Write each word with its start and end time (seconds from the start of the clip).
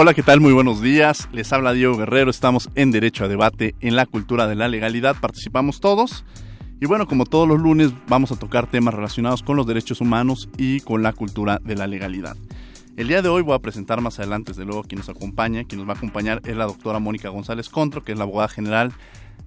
Hola, 0.00 0.14
¿qué 0.14 0.22
tal? 0.22 0.40
Muy 0.40 0.52
buenos 0.52 0.80
días. 0.80 1.28
Les 1.32 1.52
habla 1.52 1.72
Diego 1.72 1.96
Guerrero. 1.96 2.30
Estamos 2.30 2.70
en 2.76 2.92
Derecho 2.92 3.24
a 3.24 3.28
Debate 3.28 3.74
en 3.80 3.96
la 3.96 4.06
cultura 4.06 4.46
de 4.46 4.54
la 4.54 4.68
legalidad. 4.68 5.16
Participamos 5.20 5.80
todos. 5.80 6.24
Y 6.80 6.86
bueno, 6.86 7.08
como 7.08 7.26
todos 7.26 7.48
los 7.48 7.58
lunes, 7.58 7.90
vamos 8.06 8.30
a 8.30 8.36
tocar 8.36 8.68
temas 8.68 8.94
relacionados 8.94 9.42
con 9.42 9.56
los 9.56 9.66
derechos 9.66 10.00
humanos 10.00 10.48
y 10.56 10.82
con 10.82 11.02
la 11.02 11.12
cultura 11.12 11.58
de 11.64 11.74
la 11.74 11.88
legalidad. 11.88 12.36
El 12.96 13.08
día 13.08 13.22
de 13.22 13.28
hoy 13.28 13.42
voy 13.42 13.56
a 13.56 13.58
presentar 13.58 14.00
más 14.00 14.20
adelante, 14.20 14.52
desde 14.52 14.64
luego, 14.64 14.84
quien 14.84 15.00
nos 15.00 15.08
acompaña. 15.08 15.64
Quien 15.64 15.80
nos 15.80 15.88
va 15.88 15.94
a 15.94 15.96
acompañar 15.96 16.42
es 16.44 16.56
la 16.56 16.66
doctora 16.66 17.00
Mónica 17.00 17.30
González 17.30 17.68
Contro, 17.68 18.04
que 18.04 18.12
es 18.12 18.18
la 18.18 18.22
abogada 18.22 18.46
general 18.46 18.92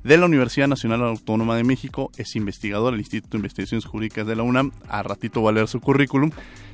de 0.04 0.18
la 0.18 0.26
Universidad 0.26 0.68
Nacional 0.68 1.02
Autónoma 1.02 1.56
de 1.56 1.64
México. 1.64 2.12
Es 2.18 2.36
investigadora 2.36 2.92
del 2.92 3.00
Instituto 3.00 3.38
de 3.38 3.38
Investigaciones 3.38 3.86
Jurídicas 3.86 4.28
de 4.28 4.36
la 4.36 4.44
UNAM. 4.44 4.72
A 4.90 5.02
ratito 5.02 5.42
va 5.42 5.52
a 5.52 5.54
leer 5.54 5.70
su 5.70 5.80
currículum. 5.80 6.32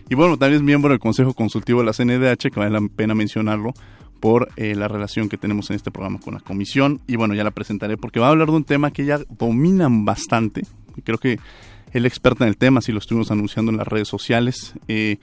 Y 0.09 0.15
bueno, 0.15 0.37
también 0.37 0.61
es 0.61 0.63
miembro 0.63 0.89
del 0.89 0.99
Consejo 0.99 1.33
Consultivo 1.33 1.79
de 1.79 1.85
la 1.85 1.93
CNDH, 1.93 2.49
que 2.51 2.59
vale 2.59 2.71
la 2.71 2.81
pena 2.87 3.13
mencionarlo 3.13 3.73
por 4.19 4.49
eh, 4.55 4.73
la 4.75 4.87
relación 4.87 5.29
que 5.29 5.37
tenemos 5.37 5.69
en 5.69 5.75
este 5.75 5.91
programa 5.91 6.19
con 6.19 6.33
la 6.33 6.39
comisión. 6.39 7.01
Y 7.07 7.17
bueno, 7.17 7.33
ya 7.33 7.43
la 7.43 7.51
presentaré 7.51 7.97
porque 7.97 8.19
va 8.19 8.27
a 8.27 8.29
hablar 8.29 8.47
de 8.47 8.55
un 8.55 8.63
tema 8.63 8.91
que 8.91 9.05
ya 9.05 9.19
dominan 9.37 10.05
bastante. 10.05 10.63
Creo 11.03 11.17
que 11.17 11.39
el 11.91 12.05
experta 12.05 12.45
en 12.45 12.49
el 12.49 12.57
tema, 12.57 12.81
si 12.81 12.91
lo 12.91 12.99
estuvimos 12.99 13.31
anunciando 13.31 13.71
en 13.71 13.77
las 13.77 13.87
redes 13.87 14.07
sociales, 14.07 14.73
eh, 14.87 15.17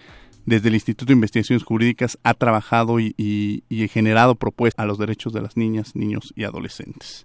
desde 0.47 0.69
el 0.69 0.75
Instituto 0.75 1.07
de 1.07 1.15
Investigaciones 1.15 1.65
Jurídicas 1.65 2.19
ha 2.23 2.35
trabajado 2.35 3.01
y 3.01 3.63
generado 3.91 4.35
propuestas 4.35 4.85
a 4.85 4.87
los 4.87 4.99
derechos 4.99 5.33
de 5.33 5.41
las 5.41 5.57
niñas, 5.57 5.97
niños 5.97 6.35
y 6.37 6.45
adolescentes. 6.45 7.25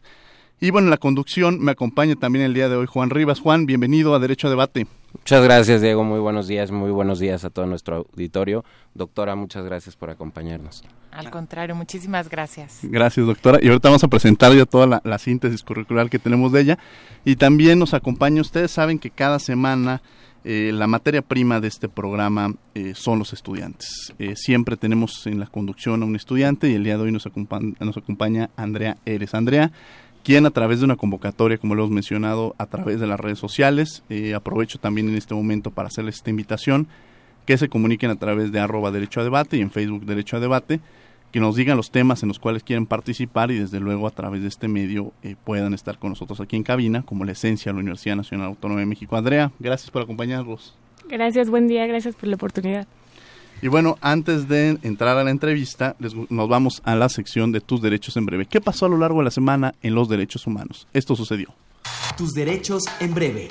Y 0.61 0.71
bueno, 0.71 0.87
en 0.87 0.91
la 0.91 0.97
conducción 0.97 1.61
me 1.61 1.71
acompaña 1.71 2.15
también 2.15 2.43
el 2.43 2.53
día 2.53 2.67
de 2.67 2.75
hoy 2.75 2.85
Juan 2.85 3.09
Rivas. 3.09 3.39
Juan, 3.39 3.65
bienvenido 3.65 4.13
a 4.13 4.19
Derecho 4.19 4.47
a 4.47 4.49
Debate. 4.49 4.87
Muchas 5.13 5.41
gracias, 5.41 5.81
Diego. 5.81 6.03
Muy 6.03 6.19
buenos 6.19 6.49
días, 6.49 6.69
muy 6.69 6.91
buenos 6.91 7.19
días 7.19 7.45
a 7.45 7.49
todo 7.49 7.65
nuestro 7.65 8.07
auditorio. 8.11 8.65
Doctora, 8.93 9.37
muchas 9.37 9.63
gracias 9.63 9.95
por 9.95 10.09
acompañarnos. 10.09 10.83
Al 11.11 11.31
contrario, 11.31 11.75
muchísimas 11.75 12.27
gracias. 12.27 12.79
Gracias, 12.83 13.25
doctora. 13.25 13.59
Y 13.61 13.69
ahorita 13.69 13.87
vamos 13.87 14.03
a 14.03 14.09
presentar 14.09 14.53
ya 14.53 14.65
toda 14.65 15.01
la, 15.01 15.17
síntesis 15.17 15.63
curricular 15.63 16.09
que 16.09 16.19
tenemos 16.19 16.51
de 16.51 16.59
ella. 16.59 16.79
Y 17.23 17.37
también 17.37 17.79
nos 17.79 17.93
acompaña, 17.93 18.41
ustedes 18.41 18.69
saben 18.69 18.99
que 18.99 19.11
cada 19.11 19.39
semana 19.39 20.01
eh, 20.43 20.71
la 20.73 20.87
materia 20.87 21.21
prima 21.21 21.61
de 21.61 21.69
este 21.69 21.87
programa 21.87 22.53
eh, 22.75 22.93
son 22.95 23.17
los 23.17 23.31
estudiantes. 23.31 24.13
Eh, 24.19 24.35
siempre 24.35 24.75
tenemos 24.75 25.25
en 25.25 25.39
la 25.39 25.47
conducción 25.47 26.03
a 26.03 26.05
un 26.05 26.17
estudiante 26.17 26.69
y 26.69 26.73
el 26.73 26.83
día 26.83 26.97
de 26.97 27.03
hoy 27.03 27.11
nos, 27.13 27.25
acompaña, 27.25 27.73
nos 27.79 27.95
acompaña 27.95 28.49
Andrea 28.57 28.97
Eres. 29.05 29.33
Andrea 29.33 29.71
quien 30.23 30.45
a 30.45 30.51
través 30.51 30.79
de 30.79 30.85
una 30.85 30.95
convocatoria, 30.95 31.57
como 31.57 31.75
lo 31.75 31.83
hemos 31.83 31.93
mencionado, 31.93 32.55
a 32.57 32.65
través 32.65 32.99
de 32.99 33.07
las 33.07 33.19
redes 33.19 33.39
sociales, 33.39 34.03
eh, 34.09 34.33
aprovecho 34.33 34.79
también 34.79 35.09
en 35.09 35.15
este 35.15 35.33
momento 35.33 35.71
para 35.71 35.87
hacerles 35.87 36.15
esta 36.15 36.29
invitación, 36.29 36.87
que 37.45 37.57
se 37.57 37.69
comuniquen 37.69 38.11
a 38.11 38.15
través 38.15 38.51
de 38.51 38.59
arroba 38.59 38.91
derecho 38.91 39.21
a 39.21 39.23
debate 39.23 39.57
y 39.57 39.61
en 39.61 39.71
Facebook 39.71 40.05
derecho 40.05 40.37
a 40.37 40.39
debate, 40.39 40.79
que 41.31 41.39
nos 41.39 41.55
digan 41.55 41.77
los 41.77 41.91
temas 41.91 42.23
en 42.23 42.29
los 42.29 42.39
cuales 42.39 42.63
quieren 42.63 42.85
participar 42.85 43.51
y 43.51 43.59
desde 43.59 43.79
luego 43.79 44.07
a 44.07 44.11
través 44.11 44.41
de 44.41 44.47
este 44.47 44.67
medio 44.67 45.13
eh, 45.23 45.35
puedan 45.43 45.73
estar 45.73 45.97
con 45.97 46.09
nosotros 46.09 46.39
aquí 46.41 46.55
en 46.55 46.63
cabina, 46.63 47.03
como 47.03 47.25
la 47.25 47.31
esencia 47.31 47.71
de 47.71 47.75
la 47.75 47.81
Universidad 47.81 48.15
Nacional 48.15 48.47
Autónoma 48.47 48.79
de 48.79 48.85
México. 48.85 49.15
Andrea, 49.15 49.51
gracias 49.59 49.91
por 49.91 50.01
acompañarnos. 50.01 50.75
Gracias, 51.07 51.49
buen 51.49 51.67
día, 51.67 51.87
gracias 51.87 52.15
por 52.15 52.29
la 52.29 52.35
oportunidad. 52.35 52.87
Y 53.61 53.67
bueno, 53.67 53.97
antes 54.01 54.47
de 54.47 54.77
entrar 54.83 55.17
a 55.17 55.23
la 55.23 55.31
entrevista, 55.31 55.95
nos 56.29 56.47
vamos 56.47 56.81
a 56.85 56.95
la 56.95 57.09
sección 57.09 57.51
de 57.51 57.59
tus 57.59 57.81
derechos 57.81 58.15
en 58.15 58.25
breve. 58.25 58.45
¿Qué 58.45 58.61
pasó 58.61 58.85
a 58.85 58.89
lo 58.89 58.97
largo 58.97 59.19
de 59.19 59.25
la 59.25 59.31
semana 59.31 59.75
en 59.81 59.95
los 59.95 60.07
derechos 60.07 60.47
humanos? 60.47 60.87
Esto 60.93 61.15
sucedió. 61.15 61.53
Tus 62.17 62.33
derechos 62.33 62.83
en 62.99 63.13
breve. 63.13 63.49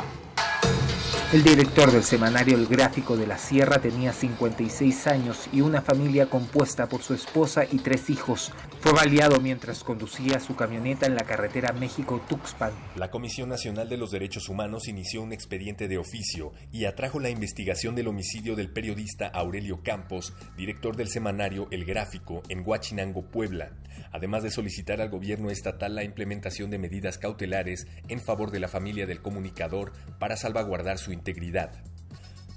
El 1.31 1.45
director 1.45 1.93
del 1.93 2.05
semanario 2.05 2.57
El 2.57 2.67
Gráfico 2.67 3.15
de 3.15 3.27
la 3.27 3.37
Sierra 3.37 3.83
tenía 3.83 4.15
56 4.15 5.07
años 5.09 5.47
y 5.53 5.61
una 5.61 5.83
familia 5.83 6.25
compuesta 6.25 6.89
por 6.89 7.03
su 7.03 7.13
esposa 7.13 7.67
y 7.71 7.81
tres 7.81 8.09
hijos. 8.09 8.51
Fue 8.81 8.93
baleado 8.93 9.39
mientras 9.39 9.85
conducía 9.85 10.41
su 10.41 10.57
camioneta 10.57 11.05
en 11.05 11.15
la 11.15 11.25
carretera 11.25 11.75
México-Tuxpan. 11.75 12.73
La 12.97 13.11
Comisión 13.11 13.51
Nacional 13.51 13.91
de 13.91 13.99
los 13.99 14.11
Derechos 14.11 14.49
Humanos 14.49 14.89
inició 14.89 15.21
un 15.21 15.35
expediente 15.35 15.87
de 15.87 15.99
oficio 15.99 16.55
y 16.73 16.87
atrajo 16.87 17.21
la 17.21 17.29
investigación 17.29 17.95
del 17.95 18.09
homicidio 18.09 18.57
del 18.57 18.71
periodista 18.71 19.27
Aurelio 19.27 19.83
Campos, 19.83 20.33
director 20.57 20.97
del 20.97 21.09
semanario 21.09 21.69
El 21.71 21.85
Gráfico, 21.85 22.43
en 22.49 22.63
Huachinango, 22.65 23.27
Puebla, 23.27 23.73
además 24.13 24.45
de 24.45 24.51
solicitar 24.51 25.03
al 25.03 25.11
gobierno 25.11 25.51
estatal 25.51 25.95
la 25.95 26.05
implementación 26.05 26.71
de 26.71 26.79
medidas 26.79 27.19
cautelares 27.19 27.87
en 28.09 28.19
favor 28.19 28.51
de 28.51 28.61
la 28.61 28.69
familia 28.69 29.07
del 29.07 29.21
comunicador 29.21 29.93
para 30.19 30.39
salvaguardar 30.39 30.97
su 30.97 31.18
integridad. 31.19 31.73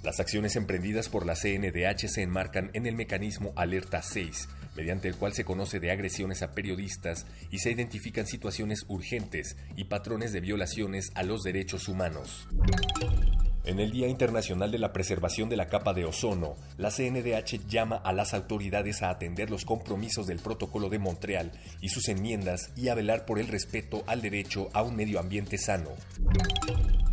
Las 0.04 0.20
acciones 0.20 0.56
emprendidas 0.56 1.10
por 1.10 1.26
la 1.26 1.36
CNDH 1.36 2.08
se 2.08 2.22
enmarcan 2.22 2.72
en 2.74 2.88
el 2.88 2.96
mecanismo 2.96 3.54
Alerta 3.56 4.02
6, 4.02 4.50
mediante 4.76 5.08
el 5.08 5.16
cual 5.16 5.34
se 5.34 5.46
conoce 5.46 5.80
de 5.80 5.92
agresiones 5.92 6.42
a 6.42 6.54
periodistas 6.54 7.28
y 7.52 7.60
se 7.60 7.72
identifican 7.72 8.26
situaciones 8.26 8.86
urgentes 8.88 9.58
y 9.76 9.84
patrones 9.86 10.32
de 10.32 10.42
violaciones 10.42 11.12
a 11.14 11.24
los 11.24 11.44
derechos 11.44 11.88
humanos. 11.88 12.48
En 13.64 13.80
el 13.80 13.92
Día 13.92 14.08
Internacional 14.08 14.72
de 14.72 14.80
la 14.80 14.92
Preservación 14.92 15.48
de 15.48 15.56
la 15.56 15.68
Capa 15.68 15.94
de 15.94 16.04
Ozono, 16.04 16.56
la 16.78 16.90
CNDH 16.90 17.68
llama 17.68 17.98
a 17.98 18.12
las 18.12 18.34
autoridades 18.34 19.04
a 19.04 19.12
atender 19.12 19.52
los 19.52 19.66
compromisos 19.66 20.26
del 20.26 20.40
Protocolo 20.40 20.90
de 20.90 20.98
Montreal 20.98 21.52
y 21.80 21.90
sus 21.90 22.08
enmiendas 22.08 22.72
y 22.76 22.88
a 22.88 22.96
velar 22.96 23.26
por 23.26 23.38
el 23.38 23.48
respeto 23.48 24.04
al 24.08 24.24
derecho 24.24 24.70
a 24.74 24.82
un 24.82 24.96
medio 24.96 25.20
ambiente 25.20 25.60
sano. 25.60 25.92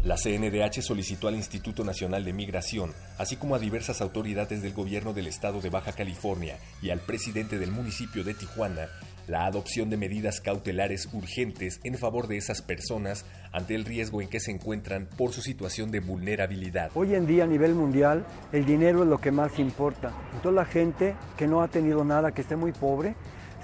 La 0.05 0.17
CNDH 0.17 0.81
solicitó 0.81 1.29
al 1.29 1.35
Instituto 1.35 1.85
Nacional 1.85 2.25
de 2.25 2.33
Migración, 2.33 2.95
así 3.19 3.37
como 3.37 3.55
a 3.55 3.59
diversas 3.59 4.01
autoridades 4.01 4.63
del 4.63 4.73
gobierno 4.73 5.13
del 5.13 5.27
estado 5.27 5.61
de 5.61 5.69
Baja 5.69 5.93
California 5.93 6.57
y 6.81 6.89
al 6.89 7.01
presidente 7.01 7.59
del 7.59 7.73
municipio 7.73 8.25
de 8.25 8.33
Tijuana, 8.33 8.89
la 9.28 9.47
adopción 9.47 9.91
de 9.91 9.97
medidas 9.97 10.41
cautelares 10.41 11.09
urgentes 11.12 11.81
en 11.84 11.99
favor 11.99 12.27
de 12.27 12.39
esas 12.39 12.62
personas 12.62 13.25
ante 13.53 13.75
el 13.75 13.84
riesgo 13.84 14.22
en 14.22 14.28
que 14.28 14.41
se 14.41 14.50
encuentran 14.50 15.06
por 15.16 15.33
su 15.33 15.43
situación 15.43 15.91
de 15.91 16.00
vulnerabilidad. 16.00 16.91
Hoy 16.94 17.15
en 17.15 17.27
día 17.27 17.44
a 17.44 17.47
nivel 17.47 17.75
mundial 17.75 18.25
el 18.53 18.65
dinero 18.65 19.03
es 19.03 19.09
lo 19.09 19.19
que 19.19 19.31
más 19.31 19.59
importa. 19.59 20.12
Entonces 20.34 20.55
la 20.55 20.65
gente 20.65 21.15
que 21.37 21.47
no 21.47 21.62
ha 21.62 21.69
tenido 21.69 22.05
nada, 22.05 22.33
que 22.33 22.43
esté 22.43 22.56
muy 22.56 22.72
pobre, 22.72 23.15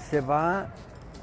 se 0.09 0.21
va 0.21 0.73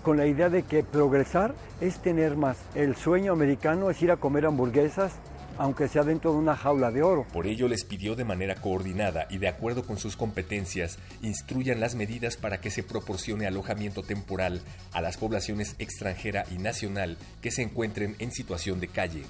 con 0.03 0.17
la 0.17 0.27
idea 0.27 0.49
de 0.49 0.65
que 0.65 0.83
progresar 0.83 1.55
es 1.81 2.01
tener 2.01 2.37
más. 2.37 2.59
El 2.75 2.97
sueño 2.97 3.33
americano 3.33 3.91
es 3.91 4.03
ir 4.03 4.11
a 4.11 4.17
comer 4.17 4.47
hamburguesas 4.47 5.13
aunque 5.59 5.89
sea 5.89 6.03
dentro 6.03 6.33
de 6.33 6.39
una 6.39 6.57
jaula 6.57 6.91
de 6.91 7.03
oro. 7.03 7.27
Por 7.33 7.47
ello 7.47 7.69
les 7.69 7.85
pidió 7.85 8.15
de 8.15 8.25
manera 8.25 8.55
coordinada 8.55 9.27
y 9.31 9.39
de 9.39 9.49
acuerdo 9.49 9.85
con 9.85 9.99
sus 9.99 10.17
competencias, 10.17 10.99
instruyan 11.23 11.81
las 11.81 11.95
medidas 11.95 12.37
para 12.37 12.61
que 12.61 12.71
se 12.71 12.83
proporcione 12.83 13.47
alojamiento 13.47 14.03
temporal 14.03 14.63
a 14.93 15.01
las 15.01 15.17
poblaciones 15.17 15.77
extranjera 15.79 16.45
y 16.51 16.59
nacional 16.59 17.17
que 17.41 17.51
se 17.51 17.63
encuentren 17.63 18.17
en 18.19 18.33
situación 18.33 18.81
de 18.81 18.89
calle. 18.89 19.25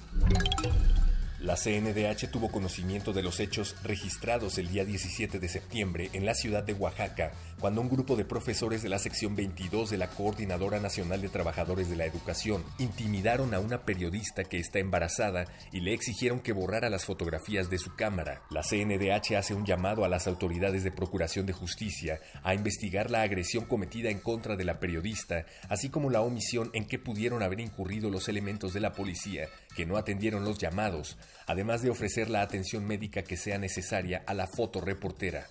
La 1.43 1.57
CNDH 1.57 2.31
tuvo 2.31 2.49
conocimiento 2.49 3.11
de 3.11 3.21
los 3.21 3.41
hechos 3.41 3.75
registrados 3.83 4.57
el 4.57 4.69
día 4.69 4.85
17 4.85 5.39
de 5.39 5.49
septiembre 5.49 6.09
en 6.13 6.25
la 6.25 6.35
ciudad 6.35 6.63
de 6.63 6.71
Oaxaca, 6.71 7.33
cuando 7.59 7.81
un 7.81 7.89
grupo 7.89 8.15
de 8.15 8.23
profesores 8.23 8.81
de 8.81 8.87
la 8.87 8.97
sección 8.97 9.35
22 9.35 9.89
de 9.89 9.97
la 9.97 10.07
Coordinadora 10.07 10.79
Nacional 10.79 11.21
de 11.21 11.27
Trabajadores 11.27 11.89
de 11.89 11.97
la 11.97 12.05
Educación 12.05 12.63
intimidaron 12.79 13.53
a 13.53 13.59
una 13.59 13.83
periodista 13.83 14.45
que 14.45 14.57
está 14.57 14.79
embarazada 14.79 15.43
y 15.73 15.81
le 15.81 15.93
exigieron 15.93 16.39
que 16.39 16.53
borrara 16.53 16.89
las 16.89 17.03
fotografías 17.03 17.69
de 17.69 17.77
su 17.77 17.93
cámara. 17.93 18.43
La 18.49 18.63
CNDH 18.63 19.35
hace 19.35 19.53
un 19.53 19.65
llamado 19.65 20.05
a 20.05 20.07
las 20.07 20.27
autoridades 20.27 20.85
de 20.85 20.91
Procuración 20.91 21.45
de 21.45 21.51
Justicia 21.51 22.21
a 22.43 22.53
investigar 22.53 23.11
la 23.11 23.21
agresión 23.21 23.65
cometida 23.65 24.09
en 24.09 24.21
contra 24.21 24.55
de 24.55 24.63
la 24.63 24.79
periodista, 24.79 25.45
así 25.67 25.89
como 25.89 26.09
la 26.09 26.21
omisión 26.21 26.69
en 26.71 26.87
que 26.87 26.99
pudieron 26.99 27.43
haber 27.43 27.59
incurrido 27.59 28.09
los 28.09 28.29
elementos 28.29 28.73
de 28.73 28.79
la 28.79 28.93
policía 28.93 29.49
que 29.75 29.85
no 29.85 29.97
atendieron 29.97 30.45
los 30.45 30.57
llamados, 30.57 31.17
además 31.47 31.81
de 31.81 31.89
ofrecer 31.89 32.29
la 32.29 32.41
atención 32.41 32.85
médica 32.85 33.23
que 33.23 33.37
sea 33.37 33.57
necesaria 33.57 34.23
a 34.25 34.33
la 34.33 34.47
fotoreportera. 34.47 35.47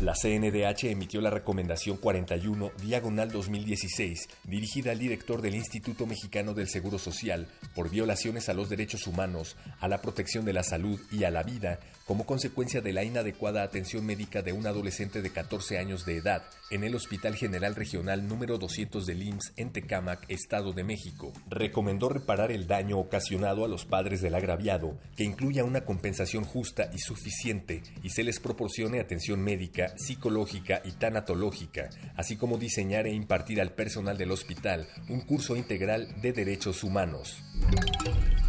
La 0.00 0.12
CNDH 0.12 0.90
emitió 0.90 1.22
la 1.22 1.30
recomendación 1.30 1.96
41 1.96 2.70
diagonal 2.82 3.30
2016 3.30 4.28
dirigida 4.44 4.90
al 4.92 4.98
director 4.98 5.40
del 5.40 5.54
Instituto 5.54 6.06
Mexicano 6.06 6.52
del 6.52 6.68
Seguro 6.68 6.98
Social 6.98 7.48
por 7.74 7.88
violaciones 7.88 8.50
a 8.50 8.54
los 8.54 8.68
derechos 8.68 9.06
humanos, 9.06 9.56
a 9.80 9.88
la 9.88 10.02
protección 10.02 10.44
de 10.44 10.52
la 10.52 10.64
salud 10.64 11.00
y 11.10 11.24
a 11.24 11.30
la 11.30 11.42
vida 11.42 11.80
como 12.06 12.24
consecuencia 12.24 12.80
de 12.80 12.92
la 12.92 13.02
inadecuada 13.02 13.64
atención 13.64 14.06
médica 14.06 14.40
de 14.40 14.52
un 14.52 14.66
adolescente 14.66 15.22
de 15.22 15.30
14 15.30 15.78
años 15.78 16.06
de 16.06 16.16
edad 16.16 16.44
en 16.70 16.84
el 16.84 16.94
Hospital 16.94 17.34
General 17.34 17.74
Regional 17.74 18.28
número 18.28 18.58
200 18.58 19.06
del 19.06 19.22
IMSS 19.24 19.52
en 19.56 19.72
Tecámac, 19.72 20.24
Estado 20.28 20.72
de 20.72 20.84
México. 20.84 21.32
Recomendó 21.48 22.08
reparar 22.08 22.52
el 22.52 22.68
daño 22.68 22.98
ocasionado 22.98 23.64
a 23.64 23.68
los 23.68 23.84
padres 23.84 24.22
del 24.22 24.36
agraviado, 24.36 24.96
que 25.16 25.24
incluya 25.24 25.64
una 25.64 25.84
compensación 25.84 26.44
justa 26.44 26.90
y 26.94 26.98
suficiente 26.98 27.82
y 28.02 28.10
se 28.10 28.22
les 28.22 28.38
proporcione 28.38 29.00
atención 29.00 29.40
médica 29.40 29.96
psicológica 29.98 30.82
y 30.84 30.92
tanatológica, 30.92 31.90
así 32.16 32.36
como 32.36 32.56
diseñar 32.56 33.06
e 33.06 33.14
impartir 33.14 33.60
al 33.60 33.72
personal 33.72 34.16
del 34.16 34.30
hospital 34.30 34.88
un 35.08 35.22
curso 35.22 35.56
integral 35.56 36.20
de 36.22 36.32
derechos 36.32 36.84
humanos. 36.84 37.42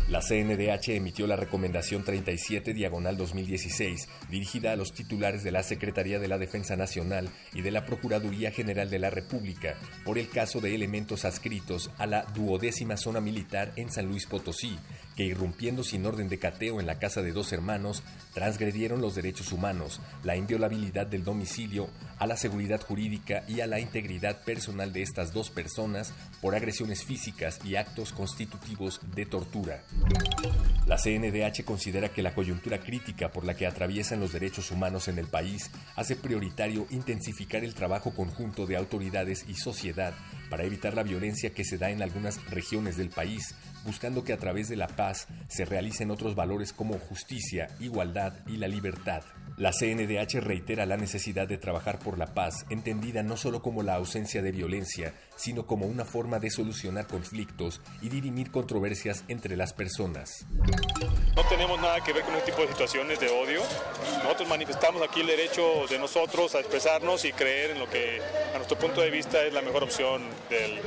La 0.10 0.22
CNDH 0.22 0.96
emitió 0.96 1.28
la 1.28 1.36
Recomendación 1.36 2.06
37 2.06 2.74
Diagonal 2.74 3.18
2016, 3.18 4.08
dirigida 4.30 4.72
a 4.72 4.78
los 4.78 4.94
titulares 4.94 5.44
de 5.44 5.52
la 5.52 5.64
Secretaría 5.64 6.18
de 6.18 6.30
la 6.30 6.38
Defensa 6.38 6.78
Nacional 6.78 7.28
y 7.54 7.62
de 7.62 7.72
la 7.72 7.86
Procuraduría 7.86 8.52
General 8.52 8.90
de 8.90 9.00
la 9.00 9.10
República 9.10 9.76
por 10.06 10.18
el 10.18 10.30
caso 10.30 10.62
de 10.62 10.74
elementos 10.74 11.26
adscritos 11.26 11.92
a 11.98 12.06
la 12.06 12.22
duodécima 12.34 12.96
zona 12.96 13.20
militar 13.20 13.74
en 13.76 13.92
San 13.92 14.06
Luis 14.06 14.28
Potosí, 14.28 14.80
que 15.18 15.26
irrumpiendo 15.26 15.84
sin 15.84 16.06
orden 16.06 16.30
de 16.30 16.38
cateo 16.38 16.80
en 16.80 16.86
la 16.86 17.00
casa 17.00 17.24
de 17.24 17.32
dos 17.32 17.52
hermanos, 17.52 18.04
transgredieron 18.36 19.02
los 19.02 19.16
derechos 19.16 19.52
humanos, 19.52 20.00
la 20.24 20.38
inviolabilidad 20.38 21.08
del 21.08 21.24
domicilio, 21.24 21.90
a 22.20 22.28
la 22.28 22.38
seguridad 22.38 22.80
jurídica 22.82 23.44
y 23.48 23.62
a 23.62 23.68
la 23.68 23.80
integridad 23.80 24.44
personal 24.44 24.94
de 24.94 25.02
estas 25.02 25.34
dos 25.34 25.50
personas 25.50 26.14
por 26.40 26.54
agresiones 26.54 27.04
físicas 27.04 27.60
y 27.66 27.76
actos 27.76 28.14
constitutivos 28.14 29.02
de 29.16 29.26
tortura. 29.26 29.82
La 30.86 30.98
CNDH 30.98 31.66
considera 31.66 32.10
que 32.10 32.22
la 32.22 32.36
coyuntura 32.36 32.80
crítica 32.80 33.30
por 33.30 33.44
la 33.44 33.56
que 33.56 33.66
atraviesan 33.66 34.20
los 34.20 34.32
derechos 34.32 34.72
humanos 34.72 35.08
en 35.08 35.18
el 35.18 35.28
país 35.28 35.72
hace 35.96 36.16
prioritario 36.16 36.88
intensificar 36.92 37.64
el 37.64 37.74
trabajo 37.74 38.14
conjunto 38.14 38.68
de 38.68 38.78
autoridades 38.78 39.46
y 39.50 39.56
sociedad 39.56 40.14
para 40.50 40.64
evitar 40.64 40.94
la 40.94 41.04
violencia 41.04 41.50
que 41.50 41.66
se 41.66 41.78
da 41.78 41.90
en 41.90 42.02
algunas 42.02 42.44
regiones 42.50 42.98
del 42.98 43.10
país, 43.10 43.56
buscando 43.88 44.24
que 44.24 44.34
a 44.34 44.38
través 44.38 44.68
de 44.68 44.76
la 44.76 44.88
paz 44.88 45.28
se 45.48 45.66
realicen 45.66 46.12
otros 46.12 46.36
valores 46.36 46.74
como 46.74 47.00
justicia, 47.00 47.70
igualdad 47.80 48.34
y 48.46 48.58
la 48.58 48.68
libertad. 48.68 49.24
La 49.58 49.72
CNDH 49.72 50.42
reitera 50.42 50.86
la 50.86 50.98
necesidad 50.98 51.48
de 51.48 51.58
trabajar 51.58 51.98
por 51.98 52.20
la 52.20 52.36
paz, 52.36 52.66
entendida 52.70 53.24
no 53.24 53.38
solo 53.38 53.64
como 53.64 53.82
la 53.82 53.96
ausencia 53.96 54.44
de 54.44 54.52
violencia, 54.52 55.14
sino 55.38 55.66
como 55.66 55.86
una 55.86 56.04
forma 56.04 56.40
de 56.40 56.50
solucionar 56.50 57.08
conflictos 57.08 57.82
y 58.02 58.10
dirimir 58.10 58.52
controversias 58.52 59.24
entre 59.28 59.56
las 59.56 59.74
personas. 59.74 60.46
No 61.36 61.44
tenemos 61.48 61.80
nada 61.80 62.04
que 62.04 62.14
ver 62.14 62.24
con 62.24 62.36
este 62.36 62.52
tipo 62.52 62.64
de 62.64 62.70
situaciones 62.70 63.20
de 63.20 63.30
odio. 63.30 63.62
Nosotros 64.24 64.50
manifestamos 64.50 65.02
aquí 65.02 65.22
el 65.22 65.28
derecho 65.28 65.86
de 65.90 66.00
nosotros 66.00 66.56
a 66.56 66.60
expresarnos 66.60 67.24
y 67.26 67.32
creer 67.32 67.72
en 67.72 67.80
lo 67.80 67.90
que 67.90 68.20
a 68.54 68.58
nuestro 68.58 68.78
punto 68.78 69.02
de 69.02 69.12
vista 69.12 69.44
es 69.46 69.54
la 69.54 69.62
mejor 69.62 69.84
opción 69.84 70.24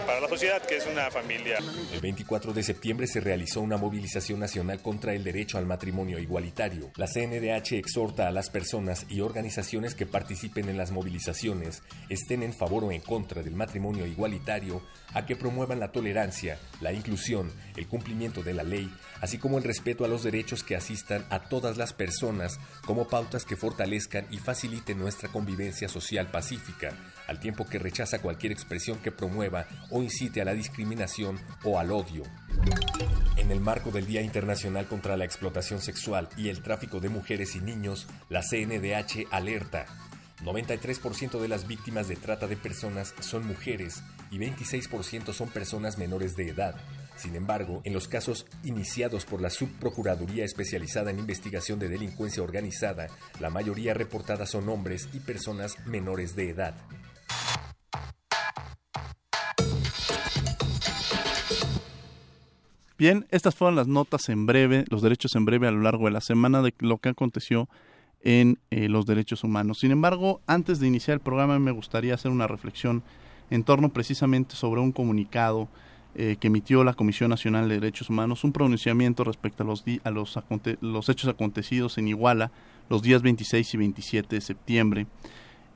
para 0.07 0.21
la 0.21 0.29
sociedad, 0.29 0.61
que 0.63 0.77
es 0.77 0.87
una 0.87 1.11
familia. 1.11 1.59
El 1.93 2.01
24 2.01 2.53
de 2.53 2.63
septiembre 2.63 3.07
se 3.07 3.21
realizó 3.21 3.61
una 3.61 3.77
movilización 3.77 4.41
nacional 4.41 4.83
contra 4.83 5.15
el 5.15 5.23
derecho 5.23 5.57
al 5.57 5.67
matrimonio 5.67 6.19
igualitario. 6.19 6.91
La 6.97 7.07
CNDH 7.07 7.75
exhorta 7.75 8.27
a 8.27 8.33
las 8.33 8.51
personas 8.51 9.07
y 9.09 9.21
organizaciones 9.21 9.95
que 9.95 10.07
participen 10.07 10.69
en 10.69 10.77
las 10.77 10.91
movilizaciones, 10.91 11.83
estén 12.09 12.43
en 12.43 12.53
favor 12.53 12.85
o 12.85 12.93
en 12.93 13.01
contra 13.01 13.43
del 13.43 13.55
matrimonio 13.55 14.07
igualitario, 14.07 14.40
a 15.13 15.27
que 15.27 15.37
promuevan 15.37 15.81
la 15.81 15.93
tolerancia, 15.93 16.59
la 16.81 16.93
inclusión, 16.93 17.53
el 17.77 17.87
cumplimiento 17.89 18.43
de 18.43 18.55
la 18.55 18.63
ley, 18.63 18.93
así 19.21 19.39
como 19.39 19.59
el 19.59 19.65
respeto 19.65 20.05
a 20.05 20.09
los 20.09 20.23
derechos 20.23 20.63
que 20.63 20.77
asistan 20.77 21.25
a 21.31 21.41
todas 21.41 21.77
las 21.77 21.93
personas 21.93 22.59
como 22.85 23.09
pautas 23.09 23.45
que 23.45 23.57
fortalezcan 23.57 24.27
y 24.31 24.39
faciliten 24.39 24.99
nuestra 24.99 25.31
convivencia 25.31 25.89
social 25.89 26.31
pacífica, 26.31 26.97
al 27.27 27.41
tiempo 27.41 27.67
que 27.67 27.79
rechaza 27.79 28.21
cualquier 28.21 28.53
expresión 28.53 28.99
que 28.99 29.13
promueva 29.13 29.67
o 29.91 30.03
incite 30.03 30.41
a 30.41 30.45
la 30.45 30.55
discriminación 30.55 31.39
o 31.65 31.79
al 31.79 31.91
odio. 31.91 32.23
En 33.37 33.51
el 33.51 33.61
marco 33.61 33.91
del 33.91 34.07
Día 34.07 34.23
Internacional 34.23 34.87
contra 34.87 35.17
la 35.17 35.25
Explotación 35.25 35.81
Sexual 35.81 36.29
y 36.37 36.49
el 36.49 36.63
Tráfico 36.63 37.01
de 37.01 37.09
Mujeres 37.09 37.57
y 37.57 37.61
Niños, 37.61 38.07
la 38.29 38.43
CNDH 38.43 39.27
alerta. 39.31 39.87
93% 40.43 41.39
de 41.39 41.49
las 41.49 41.67
víctimas 41.67 42.09
de 42.09 42.17
trata 42.17 42.47
de 42.47 42.57
personas 42.57 43.15
son 43.21 43.47
mujeres 43.47 44.03
y 44.31 44.39
26% 44.39 45.33
son 45.33 45.49
personas 45.49 45.99
menores 45.99 46.37
de 46.37 46.49
edad. 46.49 46.77
Sin 47.17 47.37
embargo, 47.37 47.83
en 47.85 47.93
los 47.93 48.09
casos 48.09 48.47
iniciados 48.65 49.27
por 49.27 49.43
la 49.43 49.51
Subprocuraduría 49.51 50.45
especializada 50.45 51.11
en 51.11 51.19
investigación 51.19 51.79
de 51.79 51.89
delincuencia 51.89 52.43
organizada, 52.43 53.09
la 53.41 53.51
mayoría 53.51 53.93
reportadas 53.93 54.51
son 54.51 54.71
hombres 54.71 55.09
y 55.13 55.21
personas 55.21 55.77
menores 55.87 56.35
de 56.35 56.49
edad. 56.49 56.75
Bien, 62.97 63.27
estas 63.31 63.55
fueron 63.55 63.77
las 63.77 63.87
notas 63.87 64.29
en 64.29 64.45
breve, 64.45 64.85
los 64.91 65.01
derechos 65.01 65.35
en 65.35 65.47
breve 65.47 65.67
a 65.67 65.71
lo 65.71 65.81
largo 65.81 66.05
de 66.05 66.11
la 66.11 66.21
semana 66.21 66.61
de 66.61 66.75
lo 66.81 66.99
que 66.99 67.09
aconteció 67.11 67.69
en 68.23 68.59
eh, 68.71 68.89
los 68.89 69.07
derechos 69.07 69.45
humanos. 69.45 69.79
Sin 69.79 69.91
embargo, 69.91 70.41
antes 70.47 70.81
de 70.81 70.87
iniciar 70.87 71.15
el 71.15 71.21
programa 71.21 71.59
me 71.59 71.71
gustaría 71.71 72.15
hacer 72.15 72.31
una 72.31 72.47
reflexión 72.47 73.03
en 73.51 73.65
torno 73.65 73.89
precisamente 73.91 74.57
sobre 74.57 74.81
un 74.81 74.93
comunicado 74.93 75.69
eh, 76.15 76.37
que 76.41 76.49
emitió 76.49 76.83
la 76.85 76.95
Comisión 76.95 77.31
Nacional 77.31 77.69
de 77.69 77.77
Derechos 77.77 78.11
Humanos, 78.11 78.45
un 78.45 78.53
pronunciamiento 78.53 79.25
respecto 79.25 79.63
a 79.63 79.67
los, 79.67 79.85
a 80.03 80.11
los, 80.11 80.39
los 80.81 81.09
hechos 81.09 81.29
acontecidos 81.31 81.99
en 81.99 82.09
Iguala 82.09 82.51
los 82.89 83.03
días 83.03 83.23
26 83.23 83.75
y 83.75 83.77
27 83.77 84.35
de 84.35 84.41
septiembre. 84.41 85.07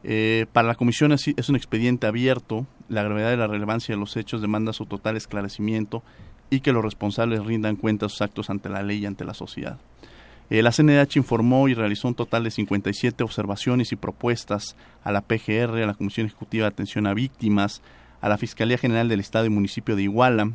Eh, 0.03 0.47
para 0.53 0.69
la 0.69 0.75
Comisión 0.75 1.13
es, 1.13 1.29
es 1.29 1.49
un 1.49 1.57
expediente 1.57 2.07
abierto, 2.07 2.67
la 2.89 3.05
gravedad 3.05 3.33
y 3.33 3.37
la 3.37 3.47
relevancia 3.47 3.95
de 3.95 4.01
los 4.01 4.17
hechos 4.17 4.43
demanda 4.43 4.73
su 4.73 4.87
total 4.87 5.17
esclarecimiento 5.17 6.03
y 6.51 6.61
que 6.61 6.73
los 6.73 6.85
responsables 6.85 7.45
rindan 7.47 7.77
cuenta 7.77 8.07
de 8.07 8.11
sus 8.11 8.21
actos 8.21 8.51
ante 8.51 8.69
la 8.69 8.83
ley 8.83 8.99
y 8.99 9.07
ante 9.07 9.25
la 9.25 9.35
sociedad. 9.35 9.79
Eh, 10.51 10.63
la 10.63 10.73
CNDH 10.73 11.17
informó 11.17 11.69
y 11.69 11.75
realizó 11.75 12.09
un 12.09 12.15
total 12.15 12.45
de 12.45 12.51
57 12.51 13.25
observaciones 13.25 13.93
y 13.93 13.97
propuestas 13.97 14.77
a 15.03 15.11
la 15.11 15.23
PGR, 15.23 15.83
a 15.83 15.87
la 15.87 15.95
Comisión 15.95 16.27
Ejecutiva 16.27 16.65
de 16.65 16.69
Atención 16.69 17.07
a 17.07 17.15
Víctimas, 17.15 17.83
a 18.21 18.29
la 18.29 18.39
Fiscalía 18.39 18.79
General 18.79 19.09
del 19.09 19.21
Estado 19.21 19.47
y 19.47 19.51
Municipio 19.51 19.97
de 19.97 20.03
Iguala, 20.03 20.53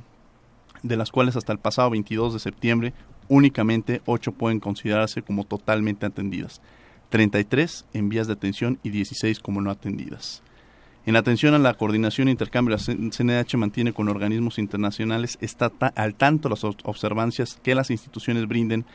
de 0.83 0.97
las 0.97 1.11
cuales 1.11 1.35
hasta 1.35 1.53
el 1.53 1.59
pasado 1.59 1.89
22 1.89 2.33
de 2.33 2.39
septiembre 2.39 2.93
únicamente 3.27 4.01
8 4.05 4.31
pueden 4.33 4.59
considerarse 4.59 5.21
como 5.21 5.43
totalmente 5.43 6.05
atendidas, 6.05 6.61
33 7.09 7.85
en 7.93 8.09
vías 8.09 8.27
de 8.27 8.33
atención 8.33 8.79
y 8.83 8.89
16 8.89 9.39
como 9.39 9.61
no 9.61 9.71
atendidas. 9.71 10.43
En 11.05 11.15
atención 11.15 11.53
a 11.53 11.59
la 11.59 11.73
coordinación 11.73 12.27
e 12.27 12.31
intercambio, 12.31 12.75
la 12.75 12.81
CNH 12.81 13.57
mantiene 13.57 13.93
con 13.93 14.09
organismos 14.09 14.59
internacionales 14.59 15.37
está 15.41 15.71
al 15.95 16.15
tanto 16.15 16.49
las 16.49 16.63
observancias 16.63 17.59
que 17.63 17.73
las 17.73 17.89
instituciones 17.89 18.47
brinden 18.47 18.85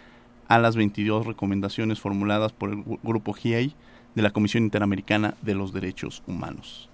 a 0.49 0.59
las 0.59 0.77
22 0.77 1.27
recomendaciones 1.27 2.01
formuladas 2.01 2.53
por 2.53 2.71
el 2.71 2.85
grupo 3.03 3.33
GIEI 3.33 3.75
de 4.15 4.23
la 4.23 4.31
Comisión 4.31 4.65
Interamericana 4.65 5.35
de 5.43 5.55
los 5.55 5.73
Derechos 5.73 6.23
Humanos. 6.27 6.89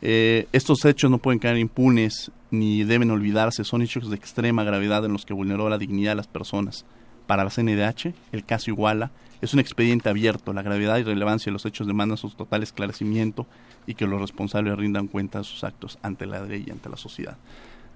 Eh, 0.00 0.46
estos 0.52 0.84
hechos 0.84 1.10
no 1.10 1.18
pueden 1.18 1.40
quedar 1.40 1.58
impunes 1.58 2.30
ni 2.50 2.84
deben 2.84 3.10
olvidarse, 3.10 3.64
son 3.64 3.82
hechos 3.82 4.08
de 4.10 4.16
extrema 4.16 4.64
gravedad 4.64 5.04
en 5.04 5.12
los 5.12 5.26
que 5.26 5.34
vulneró 5.34 5.68
la 5.68 5.78
dignidad 5.78 6.12
de 6.12 6.16
las 6.16 6.28
personas. 6.28 6.84
Para 7.26 7.44
la 7.44 7.50
CNDH, 7.50 8.14
el 8.32 8.44
caso 8.44 8.70
Iguala 8.70 9.10
es 9.42 9.52
un 9.52 9.60
expediente 9.60 10.08
abierto. 10.08 10.52
La 10.52 10.62
gravedad 10.62 10.98
y 10.98 11.02
relevancia 11.02 11.50
de 11.50 11.52
los 11.52 11.66
hechos 11.66 11.86
demandan 11.86 12.16
su 12.16 12.30
total 12.30 12.62
esclarecimiento 12.62 13.46
y 13.86 13.94
que 13.94 14.06
los 14.06 14.20
responsables 14.20 14.76
rindan 14.76 15.08
cuenta 15.08 15.38
de 15.38 15.44
sus 15.44 15.62
actos 15.64 15.98
ante 16.02 16.26
la 16.26 16.42
ley 16.42 16.64
y 16.66 16.70
ante 16.70 16.88
la 16.88 16.96
sociedad. 16.96 17.36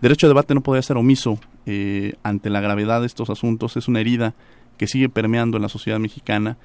Derecho 0.01 0.27
a 0.27 0.29
debate 0.29 0.55
no 0.55 0.63
podría 0.63 0.83
ser 0.83 0.97
omiso 0.97 1.39
eh, 1.65 2.15
ante 2.23 2.51
la 2.51 2.61
gravedad 2.61 3.01
de 3.01 3.07
estos 3.07 3.31
asuntos. 3.31 3.77
Es 3.77 3.89
una 3.89 4.01
herida 4.01 4.35
que 4.83 4.89
sigue 4.89 5.09
permeando 5.09 5.59
en 5.59 5.63
la 5.63 5.69
sociedad 5.69 6.01
mexicana. 6.01 6.57